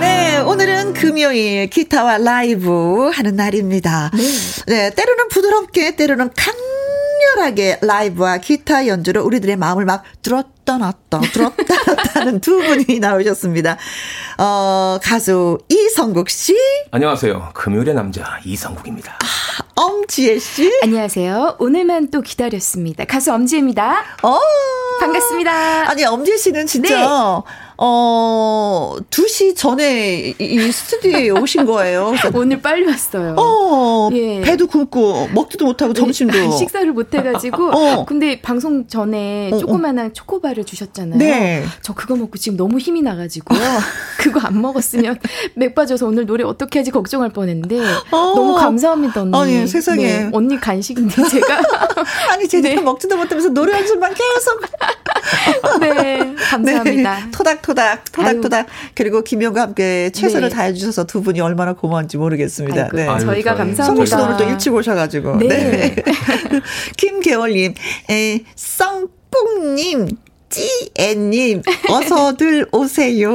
[0.00, 4.10] 네, 오늘은 금요일 기타와 라이브 하는 날입니다.
[4.66, 4.94] 네.
[4.94, 6.30] 때로는 부드럽게, 때로는
[7.36, 13.76] 강렬하게 라이브와 기타 연주로 우리들의 마음을 막 들었다 놨다, 들었다 놨다는 두 분이 나오셨습니다.
[14.38, 16.56] 어, 가수 이성국 씨,
[16.92, 17.50] 안녕하세요.
[17.52, 19.18] 금요일의 남자 이성국입니다.
[19.78, 21.56] 엄지혜 씨, 안녕하세요.
[21.58, 23.04] 오늘만 또 기다렸습니다.
[23.04, 24.04] 가수 엄지입니다.
[24.22, 24.38] 어,
[25.00, 25.90] 반갑습니다.
[25.90, 27.04] 아니, 엄지혜 씨는 진짜, 네.
[27.78, 32.14] 어, 2시 전에 이- 이 스튜디오에 오신 거예요.
[32.34, 33.34] 오늘 빨리 왔어요.
[33.38, 34.40] 어, 예.
[34.40, 36.50] 배도 굶고 먹지도 못하고 점심도.
[36.56, 37.70] 식사를 못 해가지고.
[37.70, 38.04] 어.
[38.06, 39.58] 근데 방송 전에 어, 어.
[39.58, 41.18] 조그만한 초코바를 주셨잖아요.
[41.18, 41.64] 네.
[41.82, 43.58] 저 그거 먹고 지금 너무 힘이 나가지고요.
[44.18, 45.18] 그거 안 먹었으면
[45.54, 47.78] 맥 빠져서 오늘 노래 어떻게 하지 걱정할 뻔 했는데
[48.10, 49.36] 너무 감사합니다 언니.
[49.58, 50.02] 아니, 세상에.
[50.02, 51.60] 네, 언니 간식인데 제가
[52.30, 52.80] 아니, 제대로 네.
[52.82, 54.62] 먹지도 못하면서 노래 연습만 계속.
[55.80, 57.14] 네 감사합니다.
[57.24, 58.66] 네, 토닥토닥, 토닥토닥.
[58.94, 60.54] 그리고 김영과 함께 최선을 네.
[60.54, 62.82] 다해주셔서 두 분이 얼마나 고마운지 모르겠습니다.
[62.84, 63.08] 아이고, 네.
[63.08, 63.74] 아유, 저희가 저희.
[63.74, 64.36] 성국 씨 감사합니다.
[64.36, 65.38] 오늘 또 일찍 오셔가지고.
[65.38, 65.96] 네.
[66.96, 67.74] 김계월님,
[68.10, 70.08] 에, 썽뽕님,
[70.56, 73.30] 찌애님, 어서들 오세요.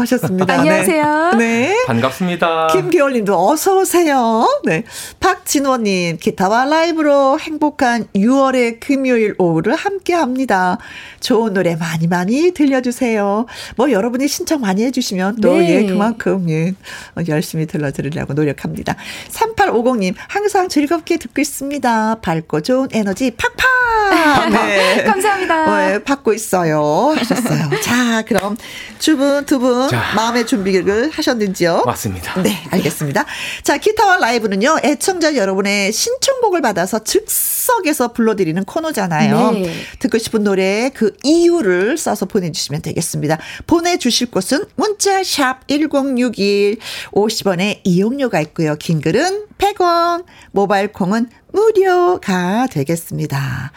[0.00, 0.58] 하셨습니다.
[0.58, 1.32] 안녕하세요.
[1.38, 1.68] 네.
[1.70, 1.84] 네.
[1.86, 2.66] 반갑습니다.
[2.72, 4.46] 김기월님도 어서 오세요.
[4.64, 4.84] 네,
[5.20, 10.76] 박진호님 기타와 라이브로 행복한 6월의 금요일 오후를 함께합니다.
[11.20, 13.46] 좋은 노래 많이 많이 들려주세요.
[13.76, 15.70] 뭐 여러분이 신청 많이 해주시면 또 네.
[15.70, 16.74] 예 그만큼 예
[17.28, 18.96] 열심히 들려드리려고 노력합니다.
[19.30, 22.16] 3850님 항상 즐겁게 듣고 있습니다.
[22.20, 25.04] 밝고 좋은 에너지 팍팍 네.
[25.04, 25.88] 감사합니다.
[25.88, 27.14] 네, 받고 있 어요.
[27.16, 27.70] 하셨어요.
[27.82, 28.56] 자, 그럼
[28.98, 30.12] 주분 두분 자.
[30.16, 31.84] 마음의 준비를 하셨는지요?
[31.86, 32.42] 맞습니다.
[32.42, 33.24] 네, 알겠습니다.
[33.62, 39.52] 자, 기타와 라이브는요, 애청자 여러분의 신청곡을 받아서 즉석에서 불러드리는 코너잖아요.
[39.52, 39.72] 네.
[39.98, 43.38] 듣고 싶은 노래 그 이유를 써서 보내주시면 되겠습니다.
[43.66, 46.78] 보내주실 곳은 문자샵 1061
[47.12, 48.76] 50원의 이용료가 있고요.
[48.76, 53.72] 긴 글은 100원, 모바일 콩은 무료가 되겠습니다.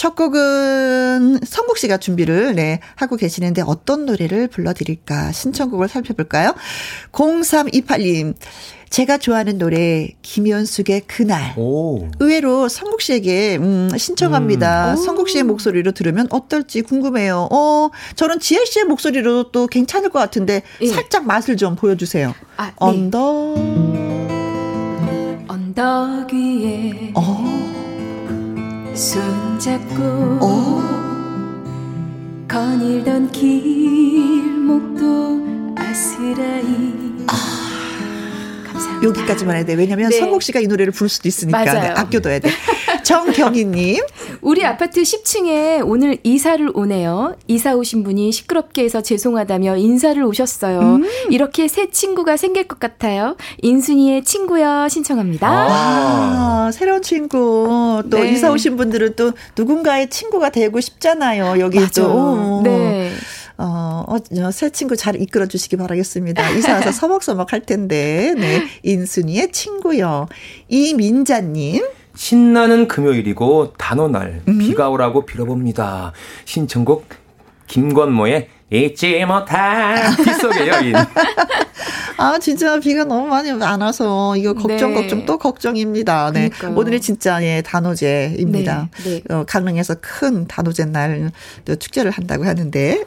[0.00, 6.54] 첫 곡은 성국 씨가 준비를 네, 하고 계시는데 어떤 노래를 불러드릴까 신청곡을 살펴볼까요?
[7.12, 8.34] 0328님
[8.88, 12.08] 제가 좋아하는 노래 김현숙의 그날 오.
[12.18, 14.96] 의외로 성국 씨에게 음, 신청합니다.
[14.96, 17.48] 성국 씨의 목소리로 들으면 어떨지 궁금해요.
[17.52, 20.86] 어, 저는 지혜 씨의 목소리로 또 괜찮을 것 같은데 예.
[20.86, 22.34] 살짝 맛을 좀 보여주세요.
[22.56, 22.72] 아, 네.
[22.78, 23.54] 언더.
[25.46, 27.89] 언덕 위에 어,
[29.00, 30.02] 손잡고
[30.42, 30.82] 어.
[32.46, 34.94] 거닐던 길목도
[35.74, 37.69] 아스라이 감사합니다.
[39.02, 39.74] 여기까지만 해야 돼.
[39.74, 40.18] 왜냐면 네.
[40.18, 41.64] 성국 씨가 이 노래를 부를 수도 있으니까.
[41.64, 42.50] 네, 아껴둬야 돼.
[43.02, 44.02] 정경희님.
[44.42, 47.36] 우리 아파트 10층에 오늘 이사를 오네요.
[47.46, 50.80] 이사 오신 분이 시끄럽게 해서 죄송하다며 인사를 오셨어요.
[50.80, 51.04] 음.
[51.30, 53.36] 이렇게 새 친구가 생길 것 같아요.
[53.62, 55.48] 인순이의 친구요 신청합니다.
[55.48, 58.02] 아, 새로운 친구.
[58.10, 58.32] 또 네.
[58.32, 61.60] 이사 오신 분들은 또 누군가의 친구가 되고 싶잖아요.
[61.60, 62.06] 여기 또.
[62.06, 62.60] 어.
[62.64, 62.89] 네.
[64.06, 66.50] 어, 어, 새 친구 잘 이끌어 주시기 바라겠습니다.
[66.50, 68.34] 이사 와서 서먹서먹 할 텐데.
[68.36, 68.64] 네.
[68.82, 70.26] 인순이의 친구요.
[70.68, 71.84] 이민자님.
[72.14, 76.12] 신나는 금요일이고 단오날 비가 오라고 빌어봅니다.
[76.44, 77.06] 신청곡
[77.66, 80.94] 김건모의 잊지 못할 빗속의 여인.
[82.16, 85.00] 아, 진짜 비가 너무 많이 안 와서 이거 걱정, 네.
[85.00, 86.30] 걱정 또 걱정입니다.
[86.32, 86.50] 네.
[86.50, 86.78] 그러니까요.
[86.78, 88.90] 오늘이 진짜 예, 단오제입니다.
[89.04, 89.34] 네, 네.
[89.34, 93.04] 어, 강릉에서 큰 단오제 날또 축제를 한다고 하는데.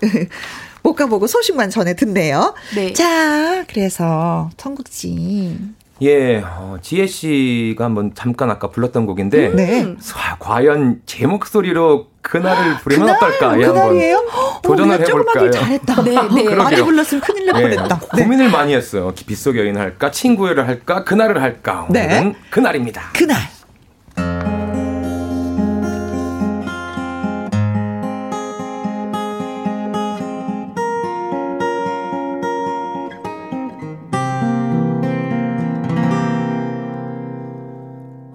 [0.84, 2.54] 못 가보고 소식만 전해 듣네요.
[2.76, 2.92] 네.
[2.94, 5.58] 자, 그래서 청국지.
[6.02, 9.96] 예, 어, 지혜 씨가 한번 잠깐 아까 불렀던 곡인데 네.
[10.12, 13.60] 과- 과연 제 목소리로 그날을 부르면 어떨까?
[13.60, 14.26] 예, 한번 그날이에요?
[14.64, 15.52] 도전을 어, 하길 해볼까요?
[15.52, 16.04] 잘했다.
[16.04, 16.12] 네,
[16.44, 16.56] 네.
[16.56, 16.82] 많이.
[16.82, 18.00] 불렀으면 큰일 날 예, 뻔했다.
[18.18, 18.24] 네.
[18.24, 19.14] 고민을 많이 했어요.
[19.26, 21.88] 빗속 여인 할까, 친구를 할까, 그날을 할까.
[21.90, 22.06] 네.
[22.06, 23.04] 오늘은 그날입니다.
[23.16, 23.38] 그날.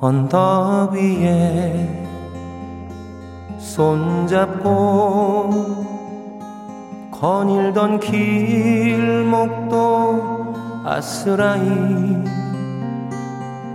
[0.08, 1.86] 언덕 위에
[3.58, 4.64] 손잡고
[7.10, 9.74] 거닐던 길목도
[10.86, 12.24] 아스라이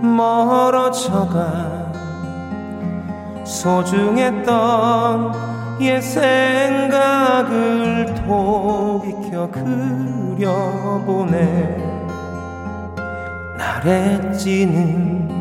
[0.02, 1.92] 멀어져가
[3.44, 5.32] 소중했던
[5.82, 7.46] 옛 생각을
[8.26, 11.36] 돌이켜 그려보네.
[13.56, 15.33] 날에 찌는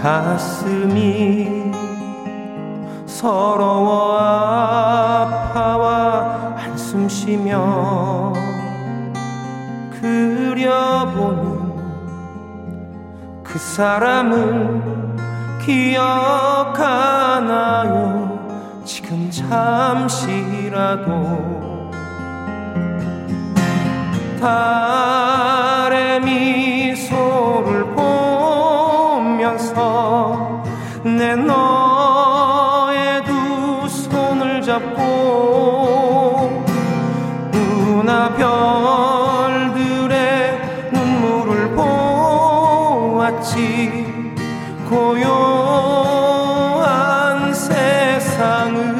[0.00, 1.72] 가슴이
[3.04, 4.16] 서러워
[5.26, 8.32] 아파와 한숨 쉬며
[10.00, 11.58] 그려보는
[13.42, 15.16] 그 사람을
[15.66, 16.78] 기억하나요?
[18.84, 21.08] 지금 잠시라도
[24.40, 25.67] 달
[44.88, 45.52] 고요한
[47.52, 48.98] 세상을.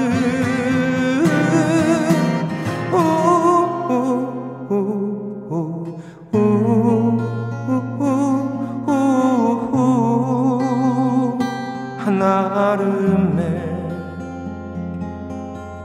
[12.09, 13.43] 한아름의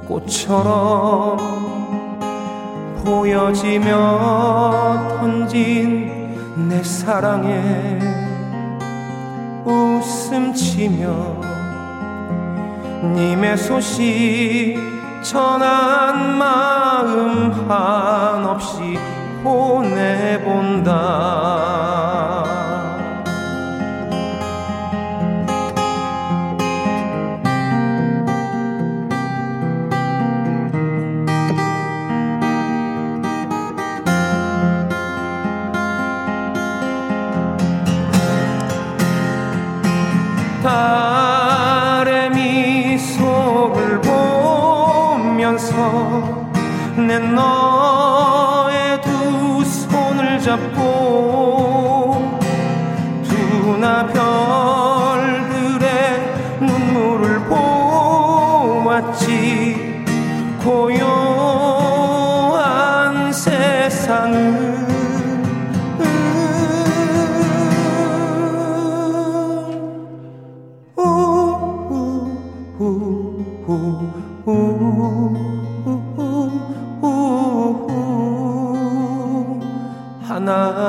[0.08, 1.38] 꽃처럼
[3.04, 3.92] 보여지며
[5.20, 8.13] 던진 내 사랑에
[9.66, 11.14] 웃음 치며
[13.04, 14.78] 님의 소식
[15.22, 18.98] 전한 마음 한없이
[19.44, 20.94] 보내본다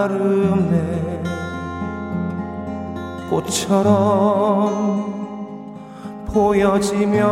[0.04, 1.22] 한아름의
[3.30, 5.14] 꽃처럼
[6.26, 7.22] 보여지며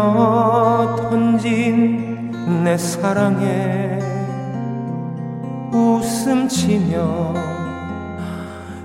[0.96, 3.98] 던진 내 사랑에
[5.72, 7.34] 웃음치며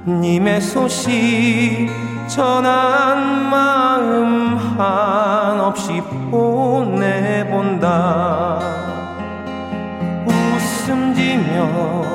[0.05, 1.89] 님의 소식
[2.27, 7.88] 전한 마음 한없이 보내본다.
[10.25, 12.07] 웃음지며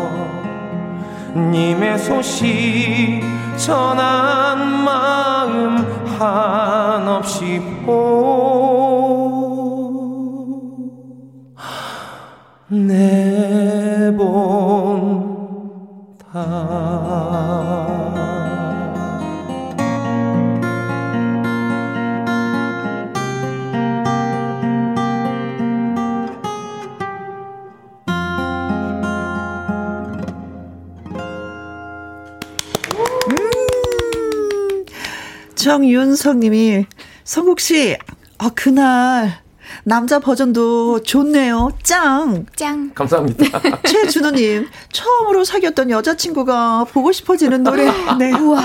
[1.34, 3.20] 님의 소식
[3.56, 5.78] 전한 마음
[6.18, 7.60] 한없이
[12.68, 13.12] 보내본다
[35.62, 36.86] 정윤성님이
[37.22, 37.96] 성국 씨,
[38.38, 39.40] 아 그날
[39.84, 41.70] 남자 버전도 좋네요.
[41.84, 42.46] 짱.
[42.56, 42.90] 짱.
[42.92, 43.60] 감사합니다.
[43.86, 47.84] 최준호님 처음으로 사귀었던 여자친구가 보고 싶어지는 노래.
[48.18, 48.32] 네.
[48.32, 48.60] 우와.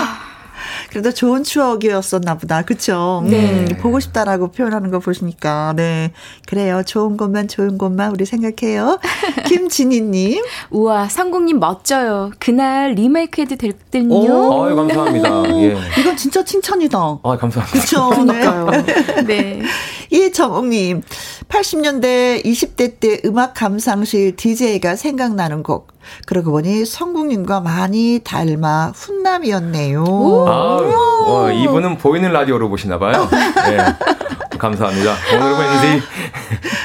[0.90, 2.62] 그래도 좋은 추억이었었나 보다.
[2.62, 3.22] 그쵸?
[3.26, 3.66] 네.
[3.70, 5.74] 음, 보고 싶다라고 표현하는 거 보시니까.
[5.76, 6.12] 네.
[6.46, 6.82] 그래요.
[6.84, 8.98] 좋은 것만 좋은 것만 우리 생각해요.
[9.46, 10.42] 김진희님.
[10.70, 12.30] 우와, 상국님 멋져요.
[12.38, 14.08] 그날 리메이크 해도 될 듯요.
[14.10, 14.64] 오.
[14.64, 15.42] 아유, 감사합니다.
[15.60, 15.76] 예.
[16.00, 16.98] 이건 진짜 칭찬이다.
[17.22, 17.80] 아, 감사합니다.
[17.80, 18.08] 그쵸?
[18.10, 18.70] 그러니까요.
[18.70, 19.22] 네.
[19.26, 19.62] 네.
[20.10, 21.02] 이정옥님,
[21.48, 25.97] 80년대 20대 때 음악 감상실 DJ가 생각나는 곡.
[26.26, 30.04] 그러고 보니 성국님과 많이 닮아 훈남이었네요.
[30.48, 30.78] 아,
[31.26, 33.28] 어, 이분은 보이는 라디오로 보시나 봐요.
[33.70, 33.78] 예.
[34.58, 35.14] 감사합니다.
[35.34, 36.06] 오늘 왠지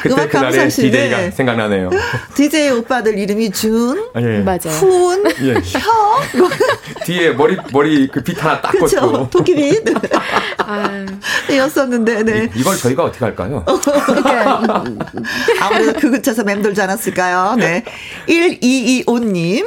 [0.01, 1.89] 그때 그날의 DJ가 생각나네요.
[2.36, 4.39] DJ 오빠들 이름이 준, 아, 예.
[4.39, 4.59] 맞아요.
[4.80, 5.55] 훈, 예.
[7.05, 8.71] 뒤에 머리 머리 그 빛 하나 딱?
[8.71, 9.84] 꽂고 도끼빗.
[10.65, 11.05] 아,
[11.53, 12.49] 였었는데, 네.
[12.55, 13.65] 이, 이걸 저희가 어떻게 할까요?
[15.61, 17.55] 아무래도 그 근처에서 맴돌지 않았을까요?
[17.57, 17.84] 네.
[18.28, 19.65] 1225님.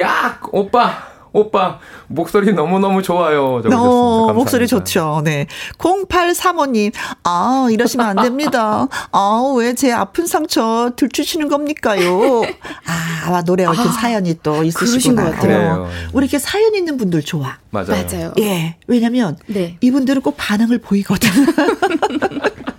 [0.00, 1.17] 야, 오빠.
[1.32, 3.44] 오빠 목소리 너무 너무 좋아요.
[3.56, 4.32] 어, 감사합니다.
[4.34, 5.22] 목소리 좋죠.
[5.24, 5.46] 네.
[5.78, 6.92] 0835님,
[7.24, 8.86] 아, 이러시면 안 됩니다.
[9.12, 12.42] 아, 왜 제 아픈 상처 들추시는 겁니까요?
[12.86, 15.24] 아, 아마 노래 얽힌 아, 사연이 또 있으시구나.
[15.24, 15.40] 것 같아요.
[15.42, 15.88] 그래요.
[16.12, 17.56] 우리 이렇게 사연 있는 분들 좋아.
[17.70, 17.88] 맞아요.
[18.10, 18.32] 맞아요.
[18.40, 18.76] 예.
[18.86, 19.76] 왜냐면, 네.
[19.80, 21.28] 이분들은 꼭 반응을 보이거든.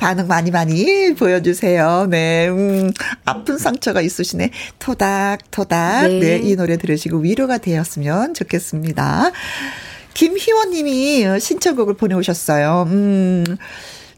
[0.00, 2.06] 반응 많이 많이 보여주세요.
[2.08, 2.90] 네, 음,
[3.26, 4.50] 아픈 상처가 있으시네.
[4.78, 6.08] 토닥토닥.
[6.08, 6.18] 네.
[6.18, 6.40] 네.
[6.42, 9.30] 이 노래 들으시고 위로가 되었으면 좋겠습니다.
[10.14, 12.88] 김희원 님이 신청곡을 보내오셨어요.
[12.88, 13.44] 음,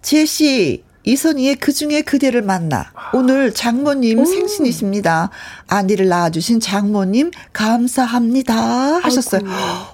[0.03, 2.93] 지혜씨, 이선희의 그 중에 그대를 만나.
[3.13, 5.31] 오늘 장모님 생신이십니다.
[5.67, 8.55] 아니를 낳아주신 장모님 감사합니다.
[9.03, 9.41] 하셨어요.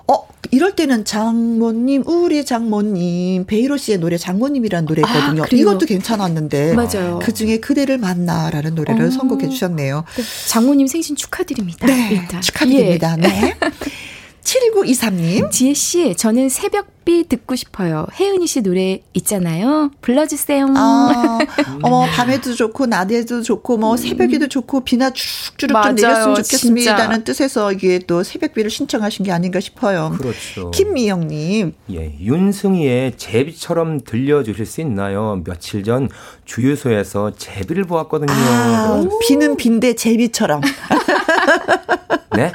[0.06, 5.42] 어, 이럴 때는 장모님, 우리 장모님, 베이로 씨의 노래 장모님이라는 노래거든요.
[5.42, 5.46] 아?
[5.50, 6.74] 이것도 괜찮았는데.
[6.74, 7.18] 맞아요.
[7.22, 9.10] 그 중에 그대를 만나라는 노래를 어.
[9.10, 10.04] 선곡해 주셨네요.
[10.16, 11.86] 네, 장모님 생신 축하드립니다.
[11.86, 12.10] 네.
[12.12, 12.40] 일단.
[12.40, 13.16] 축하드립니다.
[13.18, 13.22] 예.
[13.22, 13.54] 네.
[14.48, 15.50] 7923님.
[15.50, 18.06] 지혜 씨, 저는 새벽비 듣고 싶어요.
[18.18, 19.90] 혜은이 씨 노래 있잖아요.
[20.00, 20.66] 불러주세요.
[20.74, 21.38] 아,
[21.82, 27.24] 어머, 밤에도 좋고, 낮에도 좋고, 뭐, 새벽에도 좋고, 비나 쭉쭉쭉 좀 맞아요, 내렸으면 좋겠습니다는 진짜.
[27.24, 30.16] 뜻에서 이게 또 새벽비를 신청하신 게 아닌가 싶어요.
[30.18, 30.70] 그렇죠.
[30.70, 31.74] 김미영님.
[31.92, 35.42] 예, 윤승희의 제비처럼 들려주실 수 있나요?
[35.44, 36.08] 며칠 전
[36.46, 38.32] 주유소에서 제비를 보았거든요.
[38.32, 40.62] 아, 비는 빈대 제비처럼.
[42.36, 42.52] 네?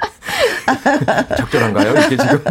[1.38, 1.92] 적절한가요?
[2.06, 2.44] 이게 지금?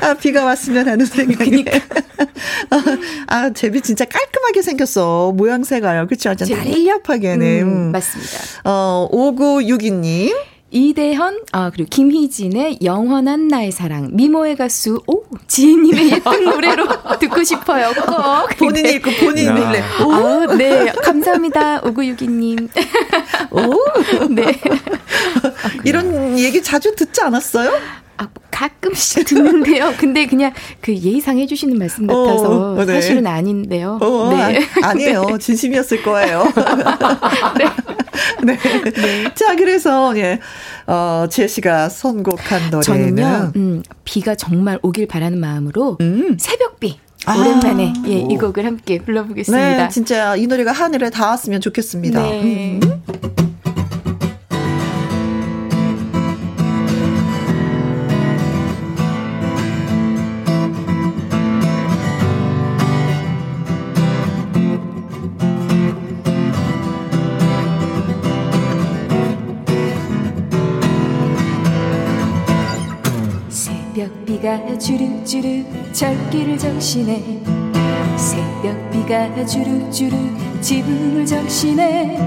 [0.00, 1.64] 아, 비가 왔으면 하는 생각이.
[3.28, 5.32] 아, 제비 진짜 깔끔하게 생겼어.
[5.36, 6.06] 모양새가요.
[6.06, 6.30] 그쵸?
[6.30, 6.86] 완전 제비?
[6.86, 7.62] 날렵하게는.
[7.62, 8.38] 음, 맞습니다.
[8.64, 10.53] 어, 5962님.
[10.74, 16.88] 이대현, 아, 그리고 김희진의 영원한 나의 사랑, 미모의 가수, 오, 지혜님의 예쁜 노래로
[17.20, 17.92] 듣고 싶어요.
[17.94, 18.48] 꼭.
[18.58, 18.90] 본인 네.
[18.94, 19.56] 읽고 본인 야.
[19.56, 19.80] 읽래.
[19.80, 20.86] 아, 네.
[21.00, 21.80] 감사합니다.
[21.84, 22.68] 오구육이님.
[23.52, 24.28] 오.
[24.30, 24.60] 네.
[25.84, 27.70] 이런 얘기 자주 듣지 않았어요?
[28.16, 29.94] 아, 가끔씩 듣는데요.
[29.98, 32.94] 근데 그냥 그 예의상 해주시는 말씀 같아서 어, 네.
[32.94, 33.98] 사실은 아닌데요.
[34.00, 34.60] 어, 네.
[34.82, 35.26] 아, 아니에요.
[35.38, 36.44] 진심이었을 거예요.
[37.58, 37.93] 네.
[39.34, 40.40] 자, 그래서, 예,
[40.86, 42.82] 어, 제시가 선곡한 노래는.
[42.82, 46.36] 저는요, 음, 비가 정말 오길 바라는 마음으로 음.
[46.38, 47.38] 새벽비 아.
[47.38, 49.76] 오랜만에 예, 이 곡을 함께 불러보겠습니다.
[49.76, 52.22] 네, 진짜 이 노래가 하늘에 닿았으면 좋겠습니다.
[52.22, 52.80] 네.
[52.82, 53.02] 음.
[74.84, 77.40] 주룩주룩 절길을 적시네
[78.18, 80.14] 새벽비가 주룩주룩
[80.60, 82.18] 지붕을 적시네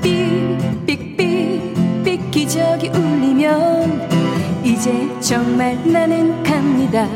[0.00, 7.08] 삑삑삑삑 기적이 울리면 이제 정말 나는 갑니다.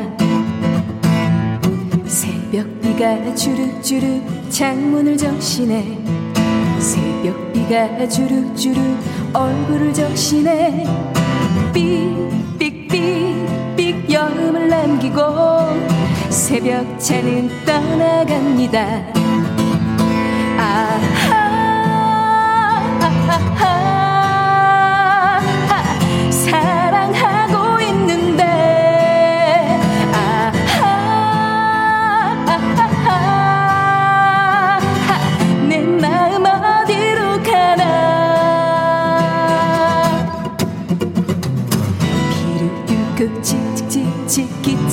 [2.05, 5.97] 새벽비가 주룩주룩 창문을 적시네
[6.77, 8.77] 새벽비가 주룩주룩
[9.31, 10.83] 얼굴을 적시네
[11.73, 13.26] 삑삑삑
[14.27, 15.21] 삑 여름을 남기고
[16.29, 19.03] 새벽차는 떠나갑니다.
[20.57, 21.47] 아하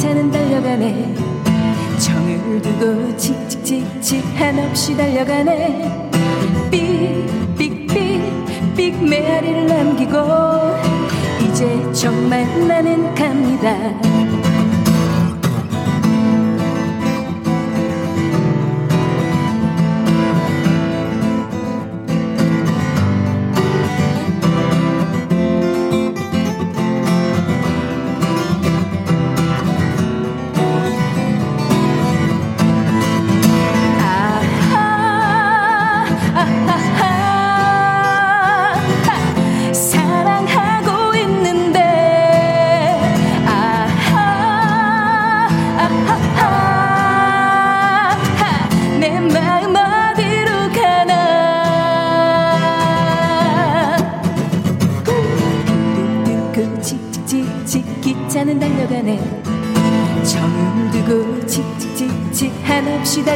[0.04, 1.14] 기차는 달려가네.
[1.98, 6.10] 정을 두고 칙칙칙칙 한없이 달려가네.
[7.56, 10.18] 삑삑삑삑 메아리를 남기고
[11.40, 14.13] 이제 정말 나는 갑니다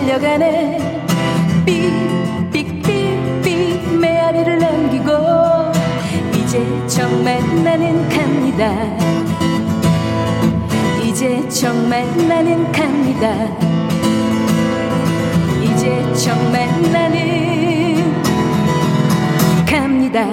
[0.09, 1.05] 달려가네.
[1.67, 5.13] 삑삑삑삑 메아리를 남기고
[6.35, 8.73] 이제 정말 나는 갑니다.
[11.05, 13.35] 이제 정말 나는 갑니다.
[15.63, 18.15] 이제 정말 나는
[19.67, 20.27] 갑니다.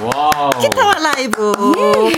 [0.00, 0.50] wow.
[0.60, 1.52] 기타와 라이브.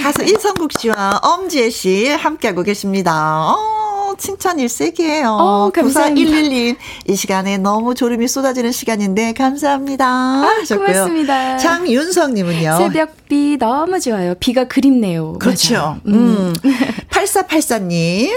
[0.03, 3.55] 가수 이성국 씨와 엄지혜 씨 함께하고 계십니다.
[3.55, 3.82] 어,
[4.23, 5.31] 칭찬 일색이에요.
[5.31, 6.31] 어, 감사합니다.
[6.31, 6.77] 9411님
[7.09, 10.07] 이 시간에 너무 졸음이 쏟아지는 시간인데 감사합니다.
[10.07, 10.87] 하셨고요.
[10.89, 11.57] 아, 고맙습니다.
[11.57, 12.79] 장윤성님은요.
[12.79, 14.37] 새벽비 너무 좋아요.
[14.39, 15.33] 비가 그립네요.
[15.41, 15.97] 그렇죠.
[16.07, 16.53] 음.
[17.11, 18.31] 8484님.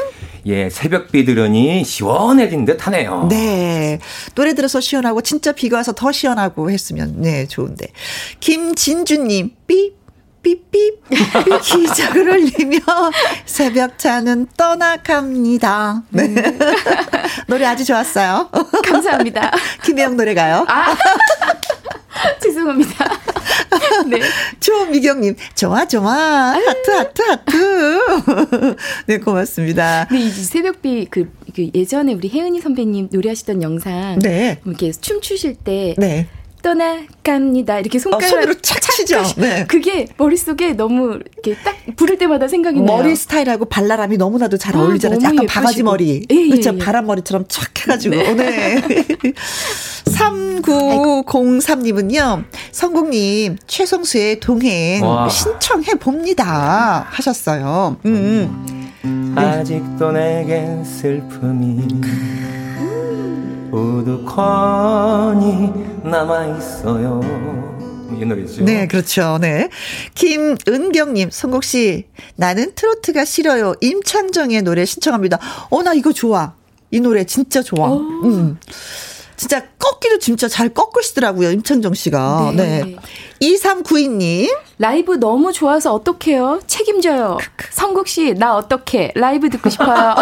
[0.47, 3.27] 예, 새벽비 들으니 시원해진 듯 하네요.
[3.29, 3.99] 네.
[4.33, 7.89] 노래 들어서 시원하고 진짜 비가 와서 더 시원하고 했으면 네, 좋은데.
[8.39, 9.93] 김진주님, 삐,
[10.45, 11.17] 삐삐, 삐
[11.63, 12.77] 기적을 울리며
[13.47, 16.03] 새벽 차는 떠나갑니다.
[16.09, 16.35] 네.
[17.47, 18.51] 노래 아주 좋았어요.
[18.85, 19.51] 감사합니다.
[19.83, 20.65] 김혜영 노래가요.
[20.67, 20.95] 아,
[22.39, 23.09] 죄송합니다.
[24.07, 24.19] 네.
[24.59, 26.13] 조미경님, 좋아, 좋아.
[26.13, 28.75] 하트, 하트, 하트.
[29.07, 30.05] 네, 고맙습니다.
[30.07, 34.59] 근데 이 새벽비 그, 그 예전에 우리 혜은이 선배님 노래하시던 영상 네.
[34.63, 36.27] 이렇게 춤추실 때 네.
[36.65, 39.21] 떠나갑니다 이렇게 손가락 어, 손으로 착 치죠.
[39.37, 39.65] 네.
[39.67, 42.97] 그게 머릿속에 너무 이렇게 딱 부를 때마다 생각이 나요.
[42.97, 45.19] 머리 스타일하고 발랄함이 너무나도 잘 아, 어울리잖아요.
[45.19, 45.85] 너무 약간 바가지 예쁘시고.
[45.89, 46.25] 머리.
[46.31, 46.71] 예, 예, 그렇죠.
[46.73, 46.77] 예.
[46.79, 48.15] 바람머리처럼 촥 해가지고.
[48.15, 48.81] 네.
[50.05, 55.29] 3903님은요, 성국님, 최성수의 동행 와.
[55.29, 57.05] 신청해 봅니다.
[57.09, 57.97] 하셨어요.
[58.05, 58.91] 음.
[59.35, 62.01] 아직도 내겐 슬픔이
[63.75, 65.71] 우두커니
[66.03, 67.21] 남아있어요.
[68.17, 68.63] 이 노래죠.
[68.63, 69.37] 네, 그렇죠.
[69.41, 69.69] 네.
[70.13, 72.05] 김은경님, 성국씨,
[72.37, 73.73] 나는 트로트가 싫어요.
[73.81, 75.39] 임창정의 노래 신청합니다.
[75.69, 76.53] 어, 나 이거 좋아.
[76.91, 77.91] 이 노래 진짜 좋아.
[77.91, 78.57] 음.
[79.37, 81.51] 진짜 꺾기도 진짜 잘 꺾으시더라고요.
[81.51, 82.53] 임창정 씨가.
[82.55, 82.83] 네.
[82.83, 82.95] 네.
[83.41, 84.49] 2392님.
[84.77, 86.61] 라이브 너무 좋아서 어떡해요?
[86.67, 87.37] 책임져요.
[87.71, 89.11] 성국 씨, 나 어떡해?
[89.15, 90.15] 라이브 듣고 싶어요.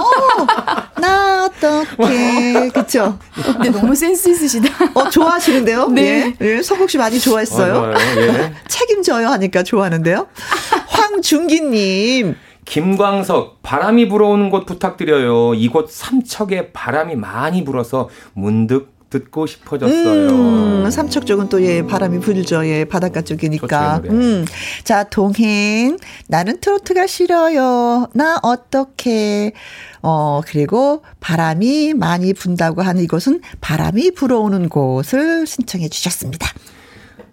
[0.99, 2.69] 나 어떡해.
[2.69, 3.17] 그쵸?
[3.33, 4.69] 근데 너무 센스 있으시다.
[4.93, 5.87] 어, 좋아하시는데요?
[5.87, 6.35] 네.
[6.41, 6.45] 예.
[6.45, 7.81] 예, 성국 씨 많이 좋아했어요.
[7.81, 7.95] 맞아요.
[8.17, 8.53] 예.
[8.67, 10.27] 책임져요 하니까 좋아하는데요.
[10.87, 12.35] 황준기님.
[12.65, 15.53] 김광석 바람이 불어오는 곳 부탁드려요.
[15.53, 20.29] 이곳 삼척에 바람이 많이 불어서 문득 듣고 싶어졌어요.
[20.29, 22.65] 음, 삼척 쪽은 또 예, 바람이 불죠.
[22.65, 24.01] 예, 바닷가 쪽이니까.
[24.01, 24.11] 좋죠.
[24.13, 24.45] 음.
[24.83, 25.97] 자, 동행.
[26.27, 28.07] 나는 트로트가 싫어요.
[28.13, 29.53] 나 어떻게.
[30.01, 36.49] 어, 그리고 바람이 많이 분다고 하는 이곳은 바람이 불어오는 곳을 신청해 주셨습니다.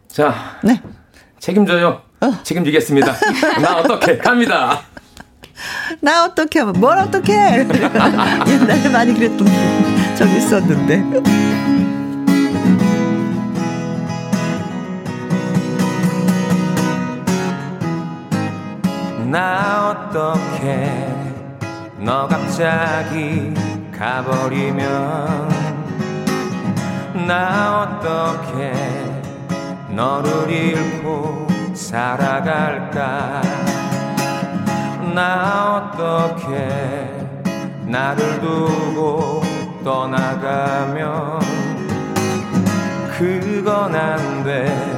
[0.09, 0.83] 자, 네.
[1.39, 2.03] 책임져요.
[2.43, 3.17] 책임지겠습니다.
[3.63, 4.83] 나 어떻게 갑니다.
[6.01, 7.59] 나 어떻게 하면 뭘 어떻게 해?
[8.47, 9.47] 옛날에 많이 그랬던
[10.17, 11.50] 적이 있었는데.
[20.11, 20.91] 어떻게
[21.97, 23.55] 너 갑자기
[23.97, 25.49] 가버리면
[27.29, 28.73] 나 어떻게
[29.89, 33.41] 너를 잃고 살아갈까?
[35.15, 36.57] 나 어떻게
[37.85, 39.43] 나를 두고
[39.85, 41.41] 떠나가면
[43.17, 44.91] 그건 안 돼.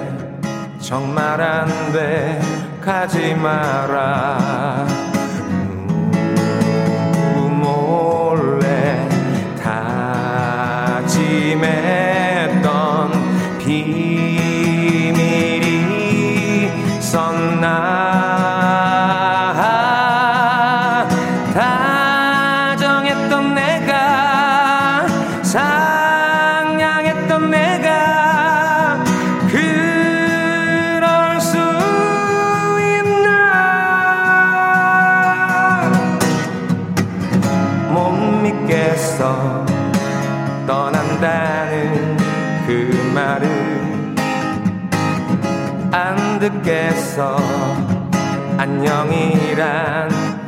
[0.80, 2.51] 정말 안돼
[2.82, 5.11] 가지 마라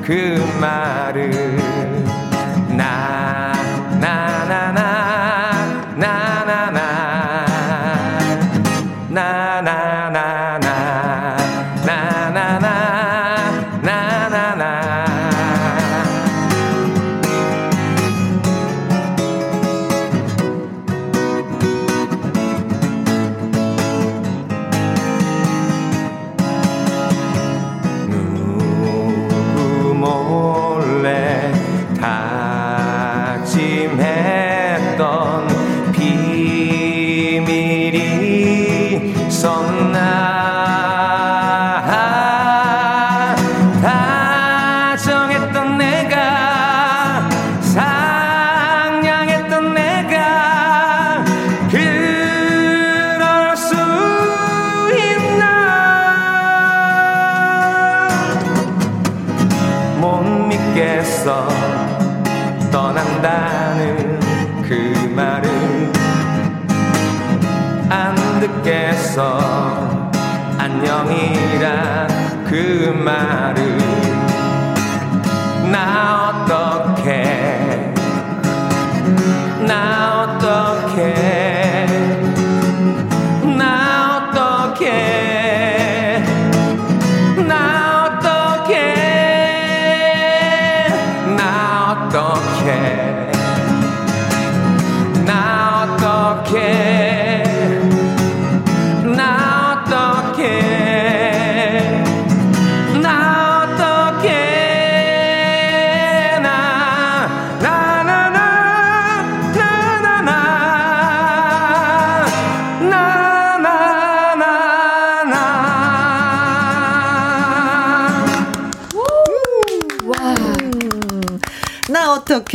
[0.06, 1.53] 그 말을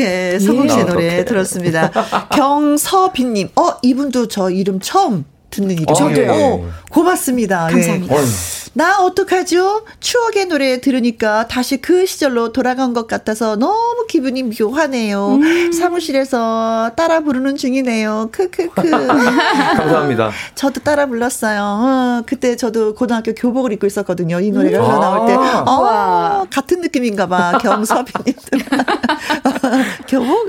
[0.04, 1.26] 나 어떻게 성훈 씨의 나 노래.
[1.26, 1.92] 들었습니다.
[2.32, 5.94] 경서빈님, 어 이분도 저 이름 처음 듣는 이름.
[5.94, 6.32] 저도요.
[6.32, 7.68] 어, 고맙습니다.
[7.70, 7.74] 예.
[7.74, 8.16] 감사합니다.
[8.16, 8.26] 어휴.
[8.74, 9.84] 나 어떡하죠?
[10.00, 15.40] 추억의 노래 들으니까 다시 그 시절로 돌아간 것 같아서 너무 기분이 묘하네요.
[15.42, 15.72] 음.
[15.72, 18.30] 사무실에서 따라 부르는 중이네요.
[18.32, 18.90] 크크크.
[18.90, 20.32] 감사합니다.
[20.56, 21.62] 저도 따라 불렀어요.
[21.62, 24.40] 어, 그때 저도 고등학교 교복을 입고 있었거든요.
[24.40, 24.86] 이 노래가 음.
[24.86, 25.34] 흘러나올 때.
[25.34, 25.64] 아.
[25.68, 27.58] 어, 같은 느낌인가 봐.
[27.62, 28.36] 경서빈님.
[30.08, 30.48] 교복?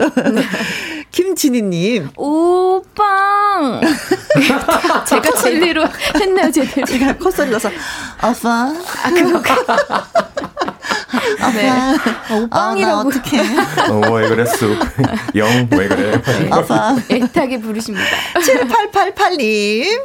[1.11, 2.11] 김진희님.
[2.17, 3.81] 오빵!
[5.09, 5.85] 제가 진리로
[6.15, 6.87] 했나요, 제대로?
[6.87, 7.69] 제가 콧소리 나서,
[8.21, 8.73] 아빠.
[9.03, 9.39] 아, 그거.
[11.41, 11.51] 아빠.
[11.53, 11.71] 네.
[12.31, 12.97] 어, 오빵이라고.
[12.97, 13.41] 아, 어떡해.
[13.91, 14.67] 어, 왜 그랬어?
[15.35, 16.21] 영, 왜 그래?
[16.51, 16.97] 아빠.
[17.11, 18.05] 애타게 부르십니다.
[18.35, 20.03] 7888님.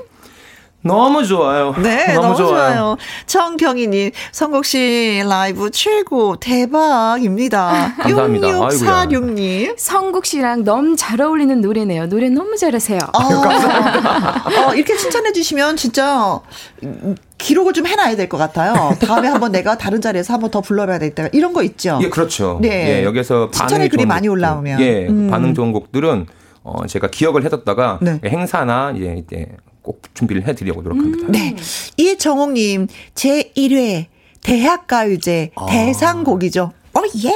[0.85, 1.73] 너무 좋아요.
[1.81, 2.75] 네, 너무, 너무, 좋아요.
[2.75, 2.97] 좋아요.
[3.25, 7.95] 정경희님, 성국 씨 라이브 최고 대박입니다.
[7.99, 8.47] 감사합니다.
[8.47, 9.73] 6646님.
[9.77, 12.07] 성국 씨랑 너무 잘 어울리는 노래네요.
[12.07, 12.99] 노래 너무 잘하세요.
[12.99, 13.19] 어,
[14.69, 16.39] 어, 이렇게 칭찬해 주시면 진짜
[16.83, 18.95] 음, 기록을 좀 해놔야 될 것 같아요.
[19.05, 21.27] 다음에 한번 내가 다른 자리에서 한번 더 불러봐야 되겠다.
[21.31, 21.99] 이런 거 있죠.
[22.01, 22.59] 예, 그렇죠.
[22.61, 22.99] 네.
[22.99, 24.79] 예, 여기서 칭찬의 반응이 글이 많이 올라오면.
[24.81, 25.29] 예, 음.
[25.29, 26.25] 반응 좋은 곡들은
[26.63, 28.19] 어, 제가 기억을 해뒀다가 네.
[28.25, 29.47] 행사나 이제, 이제
[29.85, 31.27] 꼭 준비를 해드리려고 노력합니다.
[31.29, 31.55] 네.
[31.97, 34.07] 이정옥님, 제 1회
[34.41, 35.65] 대학가요제 아.
[35.67, 36.71] 대상곡이죠.
[36.93, 37.31] 어, 예!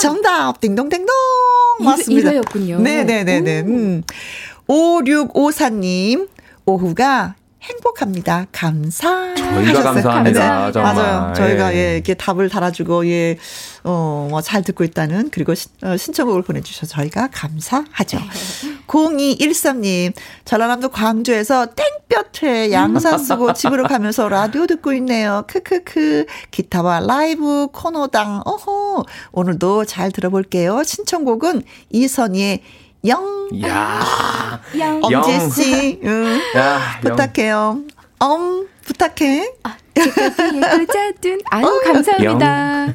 [0.00, 0.58] 정답!
[0.60, 1.06] 딩동댕동!
[1.80, 2.30] 일- 맞습니다.
[2.30, 2.78] 일회였군요.
[2.80, 3.60] 네네네네.
[3.60, 4.02] 음.
[4.68, 6.28] 5654님,
[6.64, 8.46] 오후가 행복합니다.
[8.50, 9.34] 감사.
[9.36, 10.94] 저희가 감사합니다, 네, 정말.
[10.94, 11.32] 맞아요.
[11.34, 11.78] 저희가 예.
[11.78, 13.38] 예, 이렇게 답을 달아주고, 예,
[13.84, 18.18] 어, 뭐, 잘 듣고 있다는, 그리고 시, 어, 신청곡을 보내주셔서 저희가 감사하죠.
[18.88, 20.12] 0213님,
[20.44, 25.44] 전라남도 광주에서 땡볕에 양산 쓰고 집으로 가면서 라디오 듣고 있네요.
[25.46, 26.26] 크크크.
[26.50, 28.42] 기타와 라이브 코너당.
[28.44, 29.04] 어허.
[29.32, 30.82] 오늘도 잘 들어볼게요.
[30.82, 32.60] 신청곡은 이선희의
[33.06, 33.48] 영.
[33.64, 35.02] 야 양.
[35.10, 35.22] 영.
[35.24, 36.00] 엄지 씨.
[36.04, 36.40] 응.
[36.56, 37.10] 야, 영.
[37.16, 37.80] 부탁해요.
[38.18, 39.52] 엄, 부탁해.
[39.96, 42.94] 여자든 아유 감사합니다.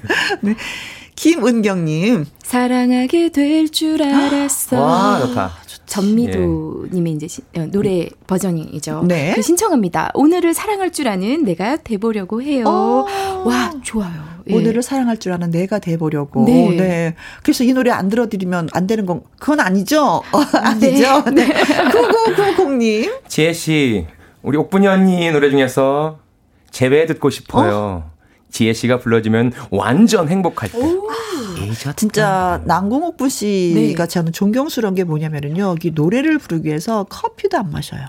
[1.15, 2.25] 김은경님.
[2.43, 4.79] 사랑하게 될 줄 알았어.
[4.81, 5.51] 와, 좋다.
[5.87, 9.05] 전미도님의 이제 시- 어, 노래 버전이죠.
[9.07, 9.33] 네.
[9.35, 10.11] 그 신청합니다.
[10.13, 13.05] 오늘을 사랑할 줄 아는 내가 돼보려고 해요.
[13.45, 14.37] 와 좋아요.
[14.49, 14.53] 예.
[14.55, 16.45] 오늘을 사랑할 줄 아는 내가 돼보려고.
[16.45, 16.75] 네.
[16.77, 17.15] 네.
[17.43, 20.21] 그래서 이 노래 안 들어드리면 안 되는 건, 그건 아니죠?
[20.31, 20.57] 어, 네.
[20.59, 21.23] 아니죠?
[21.31, 21.47] 네.
[21.47, 23.11] 9990님.
[23.27, 24.05] 지혜 씨,
[24.43, 26.19] 우리 옥분이 언니 노래 중에서
[26.71, 28.09] 재회 듣고 싶어요.
[28.49, 30.77] 지혜 씨가 불러주면 완전 행복할 때.
[30.79, 30.83] 잊
[31.63, 31.93] 었다.
[31.93, 34.07] 진짜 남궁옥부 씨가 네.
[34.07, 35.75] 저는 존경스러운 게 뭐냐면은요.
[35.83, 38.05] 이 노래를 부르기 위해서 커피도 안 마셔요.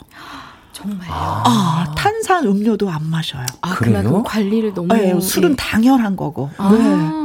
[0.78, 1.10] 정말요.
[1.10, 3.44] 아, 탄산 음료도 안 마셔요.
[3.62, 4.22] 아, 그래요?
[4.22, 4.88] 관리를 너무.
[4.94, 5.56] 네, 술은 예.
[5.56, 6.50] 당연한 거고.
[6.56, 7.18] 아, 네.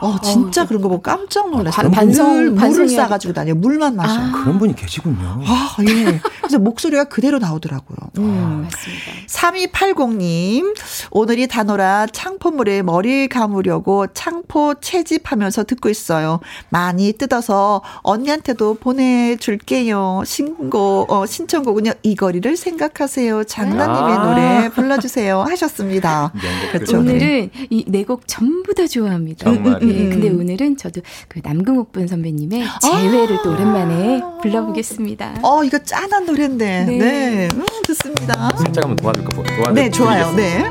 [0.00, 1.90] 어, 진짜 그런 거 보고 깜짝 놀랐어요.
[1.90, 3.56] 반- 반성- 늘 물을 싸가지고 다녀요.
[3.56, 4.30] 물만 마셔요.
[4.32, 5.42] 그런 분이 계시군요.
[5.44, 6.20] 아, 예.
[6.40, 7.96] 그래서 목소리가 그대로 나오더라고요.
[8.18, 8.62] 음.
[8.70, 9.02] 맞습니다.
[9.26, 10.76] 3280님,
[11.10, 16.38] 오늘이 단오라 창포물에 머리 감으려고 창포 채집하면서 듣고 있어요.
[16.68, 20.22] 많이 뜯어서 언니한테도 보내줄게요.
[20.26, 23.44] 신곡, 어, 신청곡은요, 이 거리를 생각하세요.
[23.44, 24.26] 장난님의 아.
[24.26, 25.40] 노래 불러주세요.
[25.42, 26.32] 하셨습니다.
[26.72, 27.00] 그렇죠.
[27.02, 27.12] 네.
[27.12, 29.44] 오늘은 이 네 곡 전부 다 좋아합니다.
[29.44, 29.78] 정말요?
[29.82, 35.36] 예, 근데 오늘은 저도 그 남궁옥분 선배님의 재회를 또 오랜만에 불러보겠습니다.
[35.42, 36.84] 어, 이거 짠한 노래인데.
[36.84, 36.98] 네.
[36.98, 37.48] 네.
[37.54, 38.50] 음, 듣습니다.
[38.56, 39.30] 살짝 한번 도와줄까?
[39.30, 40.36] 도와드리겠습니다.
[40.36, 40.62] 네,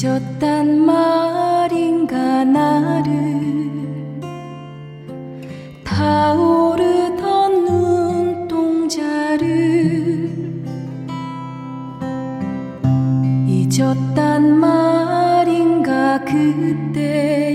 [0.00, 4.20] 잊었단 말인가 나를.
[5.82, 7.64] 타오르던
[8.44, 9.40] 눈동자를.
[13.48, 17.47] 잊었단 말인가 그때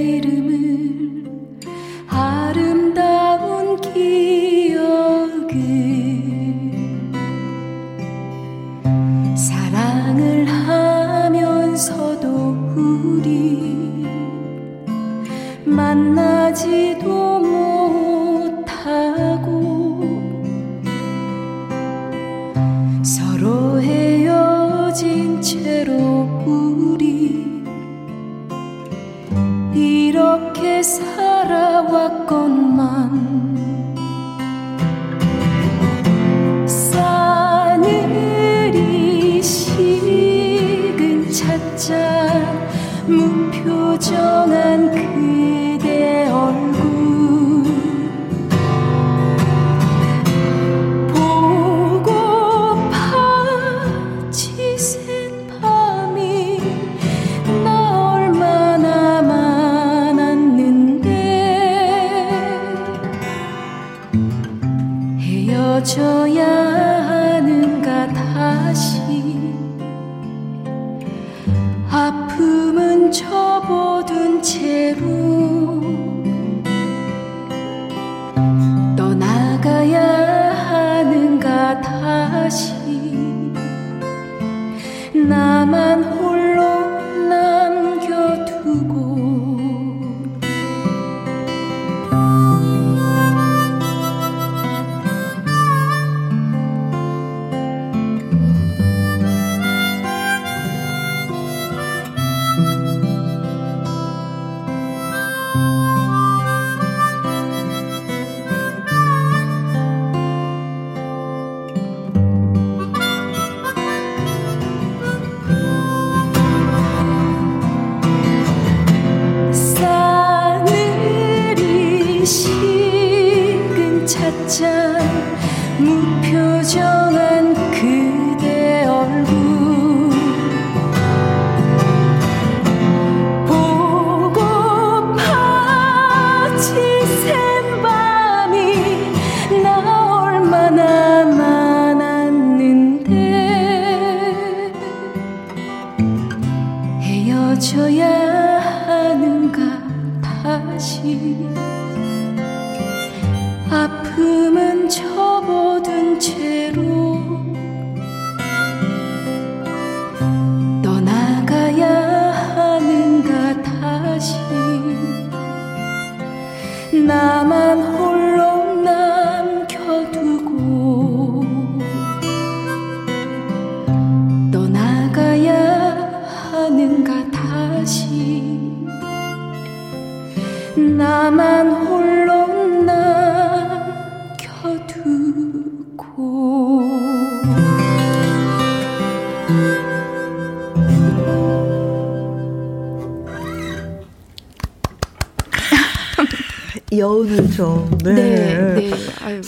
[16.54, 18.84] 만나지도 못하고
[23.04, 25.94] 서로 헤어진 채로
[26.46, 27.64] 우리
[29.74, 32.14] 이렇게 살아왔건만
[36.68, 38.22] 싸늘이
[39.42, 42.70] 식은 찻잔
[43.08, 45.33] 무표정한 그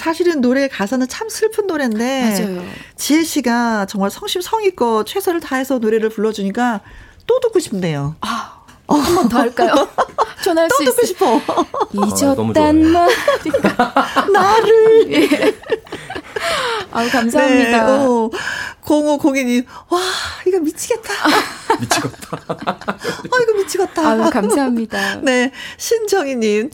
[0.06, 2.64] 사실은 노래 가사는 참 슬픈 노래인데 맞아요.
[2.96, 6.82] 지혜 씨가 정말 성심성의껏 최선을 다해서 노래를 불러주니까
[7.26, 8.16] 또 듣고 싶네요.
[8.88, 9.74] 한번 더 할까요?
[10.46, 11.08] 전할 또수 듣고 있어요.
[11.08, 11.42] 싶어.
[11.92, 12.94] 너무 잊었단 좋아요.
[12.94, 14.28] 말이야.
[14.32, 15.12] 나를.
[15.12, 15.56] 예.
[16.92, 17.86] 아우 감사합니다.
[17.88, 18.30] 네, 어.
[18.84, 20.00] 0502님, 와,
[20.46, 21.10] 이거 미치겠다.
[21.80, 22.38] 미치겠다.
[22.48, 24.08] 어, 이거 미치겠다.
[24.08, 25.22] 아우 감사합니다.
[25.22, 26.70] 네, 신정희님.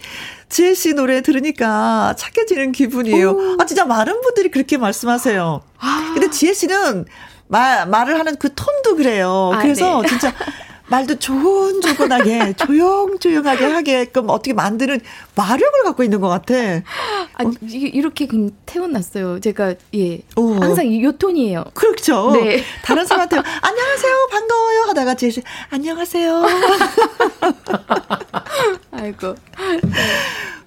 [0.52, 3.58] 지혜 씨 노래 들으니까 착해지는 기분이에요.
[3.58, 5.62] 아, 진짜 많은 분들이 그렇게 말씀하세요.
[5.80, 6.12] 아.
[6.14, 7.06] 근데 지혜 씨는
[7.48, 9.52] 말, 말을 하는 그 톤도 그래요.
[9.54, 10.10] 아, 그래서 네.
[10.10, 10.34] 진짜
[10.92, 15.00] 말도 조곤조곤하게, 조용조용하게 하게끔 어떻게 만드는
[15.36, 16.54] 마력을 갖고 있는 것 같아.
[16.56, 19.40] 아, 이- 이렇게 그냥 태어났어요.
[19.40, 20.56] 제가 예 오.
[20.56, 21.64] 항상 이- 요 톤이에요.
[21.74, 22.32] 그렇죠.
[22.34, 22.62] 네.
[22.84, 26.44] 다른 사람한테 안녕하세요, 반가워요 하다가 씨, 안녕하세요.
[28.92, 29.36] 아이고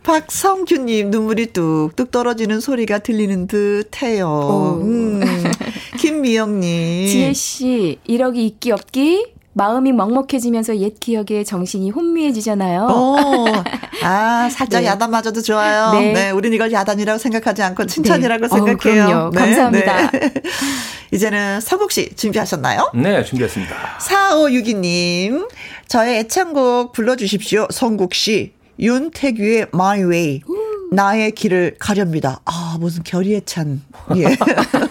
[0.02, 4.26] 박성규님 눈물이 뚝뚝 떨어지는 소리가 들리는 듯해요.
[4.26, 4.80] 오.
[4.82, 5.20] 음.
[5.98, 7.08] 김미영님.
[7.08, 12.88] 지혜 씨 이러기 있기 없기 마음이 먹먹해지면서 옛 기억에 정신이 혼미해지잖아요.
[12.90, 13.46] 어,
[14.02, 14.88] 아, 살짝 네.
[14.88, 15.92] 야단맞아도 좋아요.
[15.92, 16.12] 네.
[16.12, 16.30] 네.
[16.30, 18.48] 우린 이걸 야단이라고 생각하지 않고 칭찬이라고 네.
[18.48, 19.02] 생각해요.
[19.04, 19.30] 어, 그럼요.
[19.30, 20.10] 감사합니다.
[21.12, 22.90] 이제는 서국 씨 준비하셨나요?
[22.94, 23.98] 네, 준비했습니다.
[24.00, 25.48] 4562님,
[25.86, 27.68] 저의 애창곡 불러주십시오.
[27.70, 28.52] 성국 씨.
[28.80, 30.40] 윤태규의 My Way.
[30.92, 32.40] 나의 길을 가렵니다.
[32.44, 33.82] 아, 무슨 결의에 찬,
[34.16, 34.36] 예.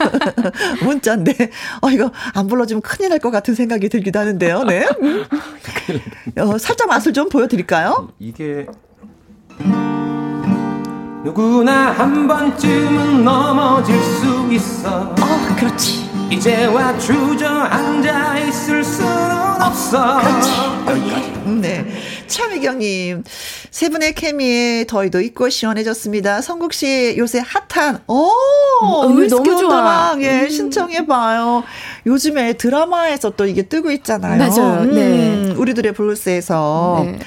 [0.84, 1.49] 문자인데,
[1.82, 4.86] 어, 이거 안 불러주면 큰일 날 것 같은 생각이 들기도 하는데요, 네.
[5.02, 5.24] 음.
[6.40, 8.10] 어, 살짝 맛을 좀 보여드릴까요?
[8.20, 8.65] 이게
[11.24, 16.03] 누구나 한 번쯤은 넘어질 수 있어 어, 그렇지.
[16.34, 20.19] 이제와 주저앉아 있을 수는 없어
[21.45, 21.85] 음, 네.
[22.26, 23.23] 차미경님,
[23.69, 26.41] 세 분의 케미에 더위도 있고 시원해졌습니다.
[26.41, 28.31] 성국 씨 요새 핫한, 오,
[29.05, 30.15] 음, 위스키 너무 좋아.
[30.19, 31.64] 예, 신청해봐요.
[32.07, 34.38] 요즘에 드라마에서 또 이게 뜨고 있잖아요.
[34.39, 34.85] 맞아요.
[34.85, 35.51] 네.
[35.55, 37.03] 우리들의 블루스에서.
[37.05, 37.19] 네.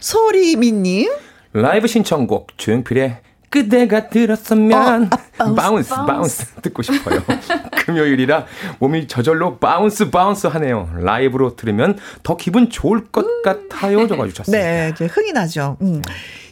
[0.00, 1.10] 소리미님,
[1.54, 3.16] 라이브 신청곡 조용필의
[3.54, 5.08] 그대가 들었으면 어,
[5.38, 5.94] 아, bounce bounce.
[5.94, 7.22] bounce 듣고 싶어요.
[7.86, 8.46] 금요일이라
[8.80, 10.90] 몸이 저절로 bounce bounce 하네요.
[10.96, 14.08] 라이브로 들으면 더 기분 좋을 것 같아요.
[14.08, 14.64] 적어주셨습니다.
[14.64, 15.76] 네, 이제 흥이 나죠.
[15.82, 16.02] 음.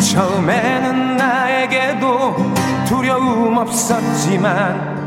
[0.00, 2.36] 처음에는 나에게도
[2.86, 4.98] 두려움 없었지만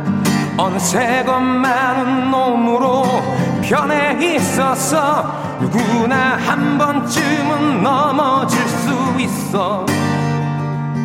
[0.58, 3.04] 어느새 겁 많은 놈으로
[3.62, 9.86] 변해 있어서 누구나 한 번쯤은 넘어질 수 있어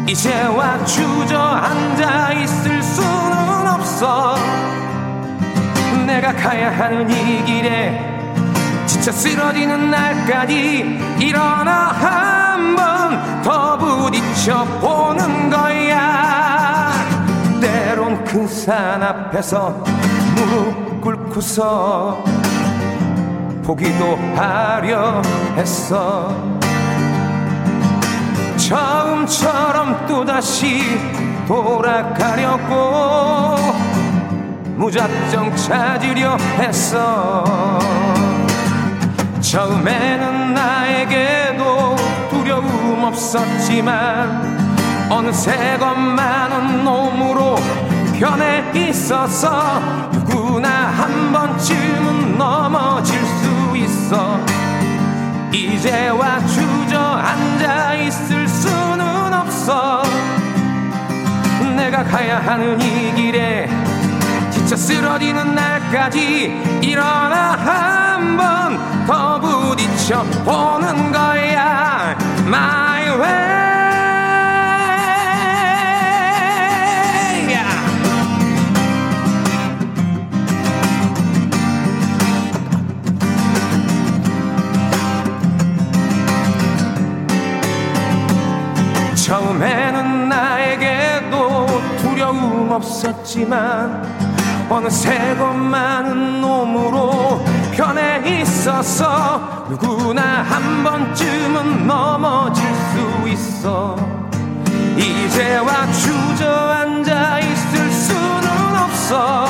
[0.06, 4.36] 이제와 주저앉아 있을 수는 없어.
[6.06, 8.00] 내가 가야 하는 이 길에
[8.86, 12.86] 지쳐 쓰러지는 날까지 일어나 한 번
[13.42, 16.90] 더 부딪혀 보는 거야.
[17.60, 19.70] 때론 그 산 앞에서
[20.34, 22.22] 무릎 꿇고서
[23.64, 25.22] 보기도 하려
[25.56, 26.55] 했어
[28.66, 30.98] 처음처럼 또다시
[31.46, 33.54] 돌아가려고
[34.74, 37.78] 무작정 찾으려 했어.
[39.40, 41.96] 처음에는 나에게도
[42.28, 47.54] 두려움 없었지만 어느새 겁많은 놈으로
[48.18, 49.78] 변해 있어서
[50.10, 54.40] 누구나 한 번쯤은 넘어질 수 있어.
[55.52, 58.48] 이제와 주저앉아 있을
[59.66, 60.02] 없어.
[61.76, 63.68] 내가 가야 하는 이 길에
[64.50, 68.76] 지쳐 쓰러지는 날까지 일어나 한 번
[69.06, 72.16] 더 부딪혀 보는 거야.
[72.46, 73.75] My way
[92.72, 94.02] 없었지만
[94.68, 103.96] 어느새 겁많은 놈으로 변해 있어서 누구나 한 번쯤은 넘어질 수 있어
[104.96, 109.46] 이제와 주저앉아 있을 수는 없어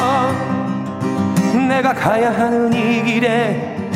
[1.69, 3.91] 내가 가야 하는 이 길에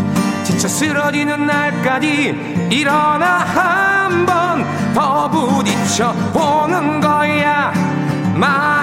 [0.44, 4.50] 지쳐 쓰러지는 날까지 일어나 한 번
[4.94, 8.79] 더 부딪혀 보는 거야 진짜.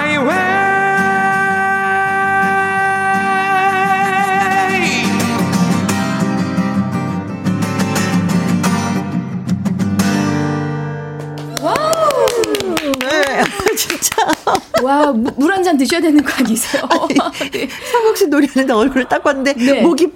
[14.83, 16.83] 와, 물 한 잔 드셔야 되는 거 아니세요?
[17.51, 17.67] 네.
[17.91, 19.81] 상국 씨 노래하는데 얼굴을 딱 봤는데 네.
[19.81, 20.07] 목이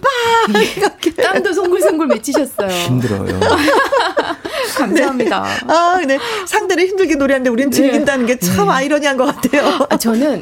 [0.45, 1.13] 빨갛게.
[1.15, 2.69] 땀도 송글송글 맺히셨어요.
[2.69, 3.39] 힘들어요.
[4.77, 5.45] 감사합니다.
[5.67, 6.17] 아, 네.
[6.47, 9.85] 상대를 힘들게 노래하는데 우린 즐긴다는 게 참 아이러니한 것 같아요.
[9.89, 10.41] 아, 저는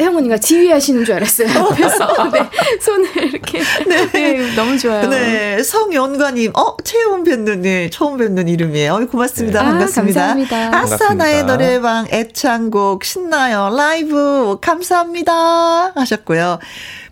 [0.00, 1.46] 혜영 언니가 지휘하시는 줄 알았어요.
[1.70, 2.30] 옆에서.
[2.32, 2.50] 네.
[2.80, 3.62] 손을 이렇게.
[3.86, 4.54] 네.
[4.56, 5.08] 너무 좋아요.
[5.08, 9.06] 네, 성연관님, 어, 최원 뵙는, 네, 처음 뵙는 이름이에요.
[9.08, 9.62] 고맙습니다.
[9.62, 9.66] 네.
[9.68, 10.20] 아, 반갑습니다.
[10.34, 10.78] 감사합니다.
[10.78, 11.14] 아싸.
[11.14, 13.72] 나의 노래방 애창곡 신나요.
[13.76, 15.92] 라이브, 감사합니다.
[15.94, 16.58] 하셨고요.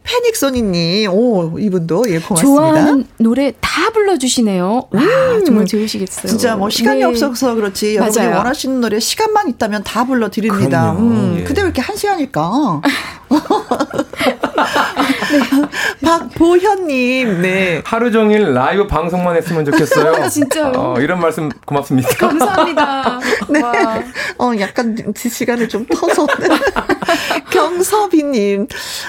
[0.05, 2.43] 패닉 소니님, 오, 이분도, 예, 고맙습니다.
[2.43, 4.89] 좋아하는 노래 다 불러주시네요.
[4.91, 5.03] 와,
[5.47, 6.27] 정말 좋으시겠어요.
[6.27, 7.05] 진짜 뭐 시간이 네.
[7.05, 8.27] 없어서 그렇지 여러분이.
[8.27, 10.93] 원하시는 노래 시간만 있다면 다 불러드립니다.
[10.95, 10.99] 그럼요.
[10.99, 11.45] 음, 예.
[11.45, 12.81] 근데 왜 이렇게 한 시간일까?
[16.03, 17.83] 박보현님, 네.
[17.85, 20.15] 하루 종일 라이브 방송만 했으면 좋겠어요.
[20.25, 20.73] 아, 진짜요?
[20.77, 22.09] 어, 이런 말씀 고맙습니다.
[22.17, 23.21] 감사합니다.
[23.49, 23.61] 네.
[23.63, 24.03] 와.
[24.39, 26.27] 어, 약간 지 시간을 좀 터서.
[27.51, 28.67] 경서비님,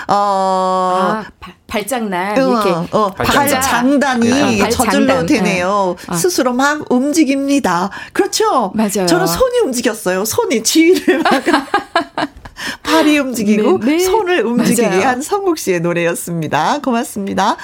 [0.07, 2.37] 어, 아, 발, 발장날.
[2.37, 2.69] 이렇게.
[2.69, 3.61] 어, 어, 발장단.
[3.61, 5.25] 발장단이 네, 저절로 발장단.
[5.25, 5.95] 되네요.
[5.99, 6.05] 네.
[6.07, 6.15] 아.
[6.15, 7.89] 스스로 막 움직입니다.
[8.11, 8.71] 그렇죠?
[8.75, 9.05] 맞아요.
[9.07, 10.25] 저는 손이 움직였어요.
[10.25, 11.31] 손이 지휘를 막.
[12.83, 13.99] 팔이 움직이고 네, 네.
[13.99, 15.07] 손을 움직이게 맞아요.
[15.07, 16.79] 한 성국 씨의 노래였습니다.
[16.79, 17.57] 고맙습니다.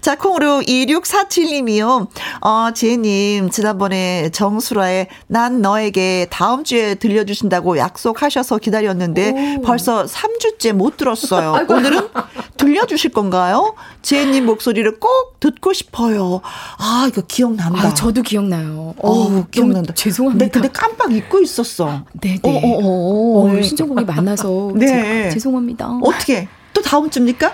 [0.00, 2.08] 자, 콩으로 2647님이요.
[2.40, 11.66] 어, 지혜님, 지난번에 정수라의 난 너에게 다음 주에 들려주신다고 약속하셔서 기다렸는데 벌써 3주째 못 들었어요.
[11.68, 12.08] 오늘은
[12.56, 13.74] 들려주실 건가요?
[14.02, 16.40] 지혜님 목소리를 꼭 듣고 싶어요.
[16.78, 17.88] 아, 이거 기억난다.
[17.88, 18.94] 아, 저도 기억나요.
[18.98, 19.94] 어우, 너무 기억난다.
[19.94, 20.44] 죄송합니다.
[20.44, 22.04] 네, 근데 깜빡 잊고 있었어.
[22.20, 22.60] 네, 어, 네.
[22.64, 23.58] 어, 어, 어.
[23.58, 24.43] 어, 신청곡이 많아서
[24.74, 24.86] 네.
[24.86, 25.88] 제- 죄송합니다.
[26.02, 26.48] 어떻게?
[26.72, 27.52] 또 다음 주입니까?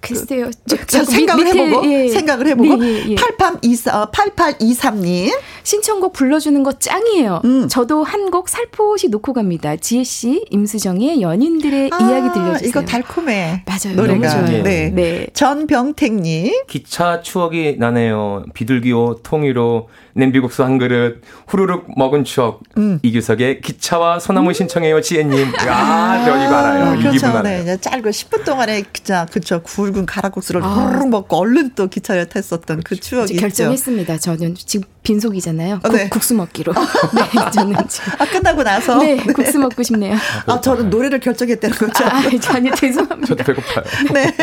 [0.00, 0.50] 글쎄요.
[0.86, 2.08] 자, 생각을 밑에, 해보고 예.
[2.08, 3.14] 생각을 해보고 네, 예, 예.
[3.16, 7.42] 8824 어, 8823님 신청곡 불러주는 거 짱이에요.
[7.44, 7.68] 음.
[7.68, 9.74] 저도 한 곡 살포시 놓고 갑니다.
[9.76, 12.52] 지혜 씨, 임수정의 연인들의 이야기 들려주세요.
[12.52, 13.62] 아, 이거 달콤해.
[13.66, 13.96] 맞아요.
[13.96, 14.28] 노래가.
[14.28, 14.62] 너무 좋아요.
[14.62, 14.90] 네.
[14.90, 15.26] 네.
[15.32, 16.64] 전병택님.
[16.68, 18.44] 기차 추억이 나네요.
[18.54, 22.98] 비둘기호 통일호 냄비국수 한 그릇 후루룩 먹은 추억 음.
[23.02, 25.52] 이규석의 기차와 소나무 신청해요 지혜님.
[25.66, 26.94] 야, 저 이거 알아요.
[26.94, 27.42] 이 기분 그렇죠.
[27.42, 27.76] 네, 알아요.
[27.78, 29.62] 짧고 10분 동안에 그자 그쵸
[29.98, 33.40] 굵은 가락국수를 후루룩 먹고 얼른 또 기차에 탔었던 그 추억이 이제 있죠.
[33.42, 34.18] 결정했습니다.
[34.18, 35.76] 저는 지금 빈속이잖아요.
[35.76, 36.08] 어, 국, 네.
[36.08, 36.72] 국수 먹기로.
[37.14, 38.12] 네, 저는 지금.
[38.18, 40.16] 아 끝나고 나서 네, 국수 먹고 싶네요.
[40.46, 42.04] 아 저는 노래를 결정했다는 거죠.
[42.04, 42.22] 아,
[42.54, 43.26] 아니, 죄송합니다.
[43.26, 43.84] 저도 배고파요.
[44.14, 44.34] 네.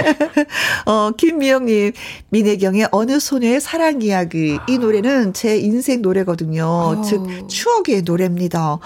[0.86, 1.94] 어, 김미영님,
[2.30, 4.60] 민혜경의 어느 소녀의 사랑 이야기.
[4.68, 6.66] 이 노래는 제 인생 노래거든요.
[6.66, 7.02] 어.
[7.02, 8.80] 즉, 추억의 노래입니다.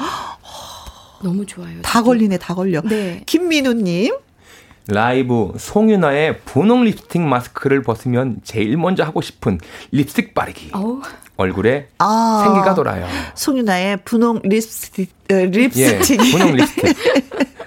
[1.22, 1.82] 너무 좋아요.
[1.82, 2.82] 다 걸리네, 다 걸려.
[2.82, 3.22] 네.
[3.26, 4.14] 김민우님,
[4.90, 9.60] 라이브 송윤아의 분홍 립스틱 마스크를 벗으면 제일 먼저 하고 싶은
[9.91, 10.72] 립스틱 바르기.
[10.74, 11.02] 어우,
[11.38, 12.41] 얼굴에 아.
[12.44, 13.07] 생기가 돌아요.
[13.36, 16.18] 송윤아의 분홍 립스틱, 어, 예, 립스틱.
[16.32, 16.95] 분홍 립스틱.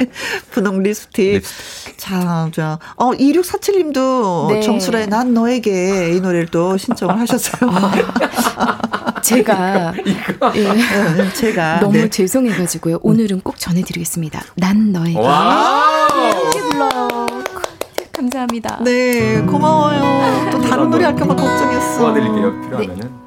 [0.51, 1.33] 분홍 립스틱.
[1.35, 1.99] 립스틱.
[1.99, 4.61] 자, 자, 어, 2647님도 네.
[4.61, 7.71] 정수라의 난 너에게 이 노래를 또 신청을 하셨어요.
[9.23, 11.79] 제가 예, 어, 제가.
[11.81, 12.11] 너무 네.
[12.11, 12.99] 죄송해가지고요.
[13.03, 14.43] 오늘은 꼭 전해드리겠습니다.
[14.57, 15.17] 난 너에게.
[15.19, 16.32] 와!
[16.91, 17.27] 불러.
[18.13, 18.83] 감사합니다.
[18.83, 20.51] 네, 고마워요.
[20.51, 21.99] 또 다른 노래 할까봐 걱정했어.
[22.01, 22.61] 도와드릴게요.
[22.63, 23.23] 필요하면은.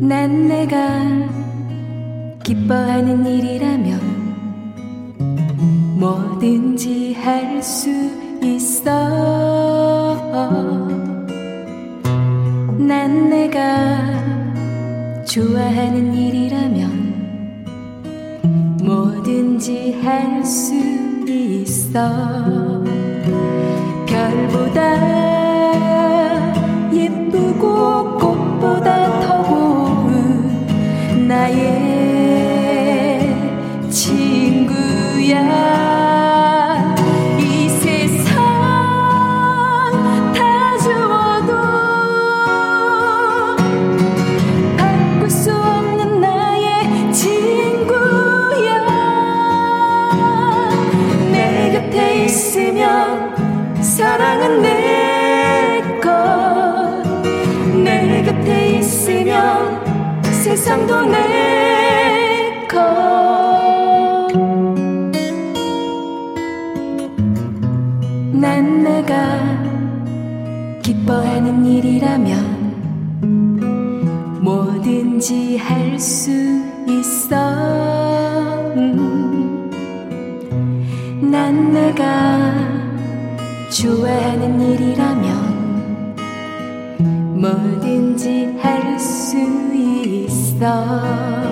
[0.00, 1.02] 난 내가
[2.44, 4.00] 기뻐하는 일이라면
[5.98, 7.90] 뭐든지 할 수
[8.44, 8.90] 있어.
[12.78, 13.60] 난 내가
[15.24, 17.12] 좋아하는 일이라면
[18.84, 20.74] 뭐든지 할 수
[21.28, 22.00] 있어.
[24.06, 24.80] 별보다
[26.92, 30.66] 예쁘고 꽃보다 더 고운
[31.28, 31.91] 나의
[60.52, 61.16] 세상도 내
[62.68, 62.76] 것
[68.34, 69.38] 난 내가
[70.82, 72.36] 기뻐하는 일이라면
[74.42, 76.30] 뭐든지 할 수
[76.86, 77.34] 있어
[78.76, 79.70] 음.
[81.30, 82.52] 난 내가
[83.70, 86.14] 좋아하는 일이라면
[87.40, 89.61] 뭐든지 할 수 있어
[90.62, 91.51] 별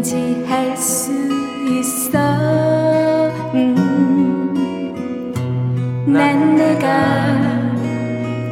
[0.00, 1.12] 뭐든지 할 수
[1.68, 2.18] 있어
[3.54, 4.54] 음.
[6.06, 6.88] 난 내가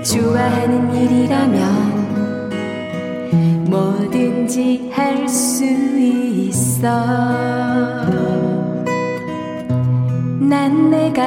[0.02, 1.64] 좋아하는 일이라면
[3.70, 6.88] 뭐든지 할 수 있어
[10.38, 11.24] 난 내가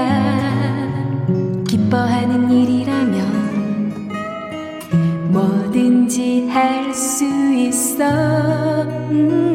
[1.67, 4.01] 기뻐하는 일이라면
[5.31, 8.03] 뭐든지 할 수 있어
[9.09, 9.50] 음.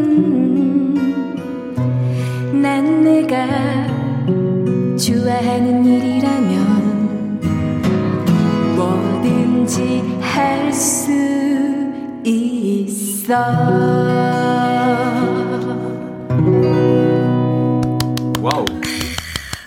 [13.27, 13.35] 있어.
[18.41, 18.65] 와우.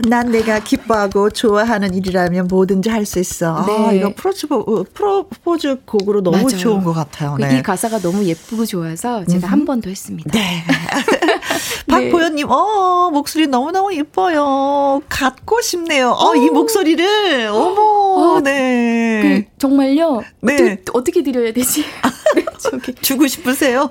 [0.07, 3.57] 난 내가 기뻐하고 좋아하는 일이라면 뭐든지 할 수 있어.
[3.57, 3.97] 아, 네.
[3.97, 4.47] 이거 프로포즈,
[4.93, 6.47] 프로포즈 곡으로 너무 맞아요.
[6.57, 7.35] 좋은 것 같아요.
[7.37, 7.59] 그 네.
[7.59, 10.31] 이 가사가 너무 예쁘고 좋아서 제가 한 번 더 했습니다.
[10.31, 10.63] 네.
[11.87, 15.01] 박보현님, 어, 목소리 너무너무 예뻐요.
[15.09, 16.11] 갖고 싶네요.
[16.11, 17.49] 어, 이 목소리를.
[17.51, 19.45] 어머, 어, 네.
[19.51, 20.21] 그 정말요.
[20.41, 20.53] 네.
[20.53, 21.83] 어떻게, 어떻게 드려야 되지?
[22.35, 23.89] 네, 저기 주고 싶으세요?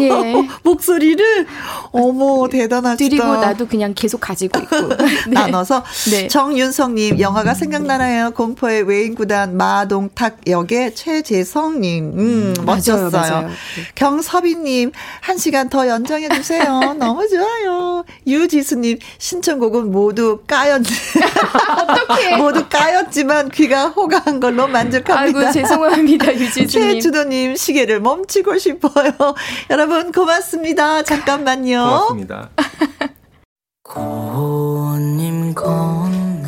[0.00, 0.10] 예.
[0.64, 1.46] 목소리를?
[1.92, 2.96] 어머, 대단하시다.
[2.96, 4.88] 드리고 나도 그냥 계속 가지고 있고.
[5.28, 5.34] 네.
[5.34, 6.28] 나눠서 네.
[6.28, 8.32] 정윤성님 영화가 생각나나요?
[8.32, 13.10] 공포의 외인구단 마동탁 역의 최재성님 음, 맞아요, 멋졌어요.
[13.10, 13.48] 맞아요.
[13.48, 13.52] 네.
[13.94, 16.94] 경섭이님 한 시간 더 연장해 주세요.
[16.98, 18.04] 너무 좋아요.
[18.26, 22.36] 유지수님 신청곡은 모두 까였 어떡해.
[22.38, 25.38] 모두 까였지만 귀가 호강한 걸로 만족합니다.
[25.40, 26.68] 아이고 죄송합니다 유지수님.
[26.68, 29.12] 최주도님 시계를 멈추고 싶어요.
[29.70, 31.02] 여러분 고맙습니다.
[31.02, 31.78] 잠깐만요.
[31.82, 32.50] 고맙습니다.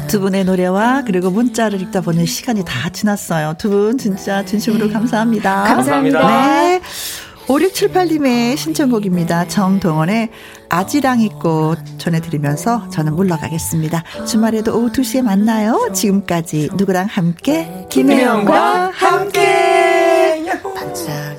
[0.09, 3.55] 두 분의 노래와 그리고 문자를 읽다 보니 시간이 다 지났어요.
[3.59, 5.63] 두 분 진짜 진심으로 감사합니다.
[5.65, 6.27] 감사합니다.
[6.27, 6.81] 네.
[7.51, 9.49] 5678님의 신청곡입니다.
[9.49, 10.31] 정동원의
[10.69, 14.05] 아지랑이꽃 전해드리면서 저는 물러가겠습니다.
[14.25, 15.91] 주말에도 오후 2시에 만나요.
[15.93, 17.87] 지금까지 누구랑 함께?
[17.91, 20.45] 김혜영과 함께!
[20.75, 21.30] 반짝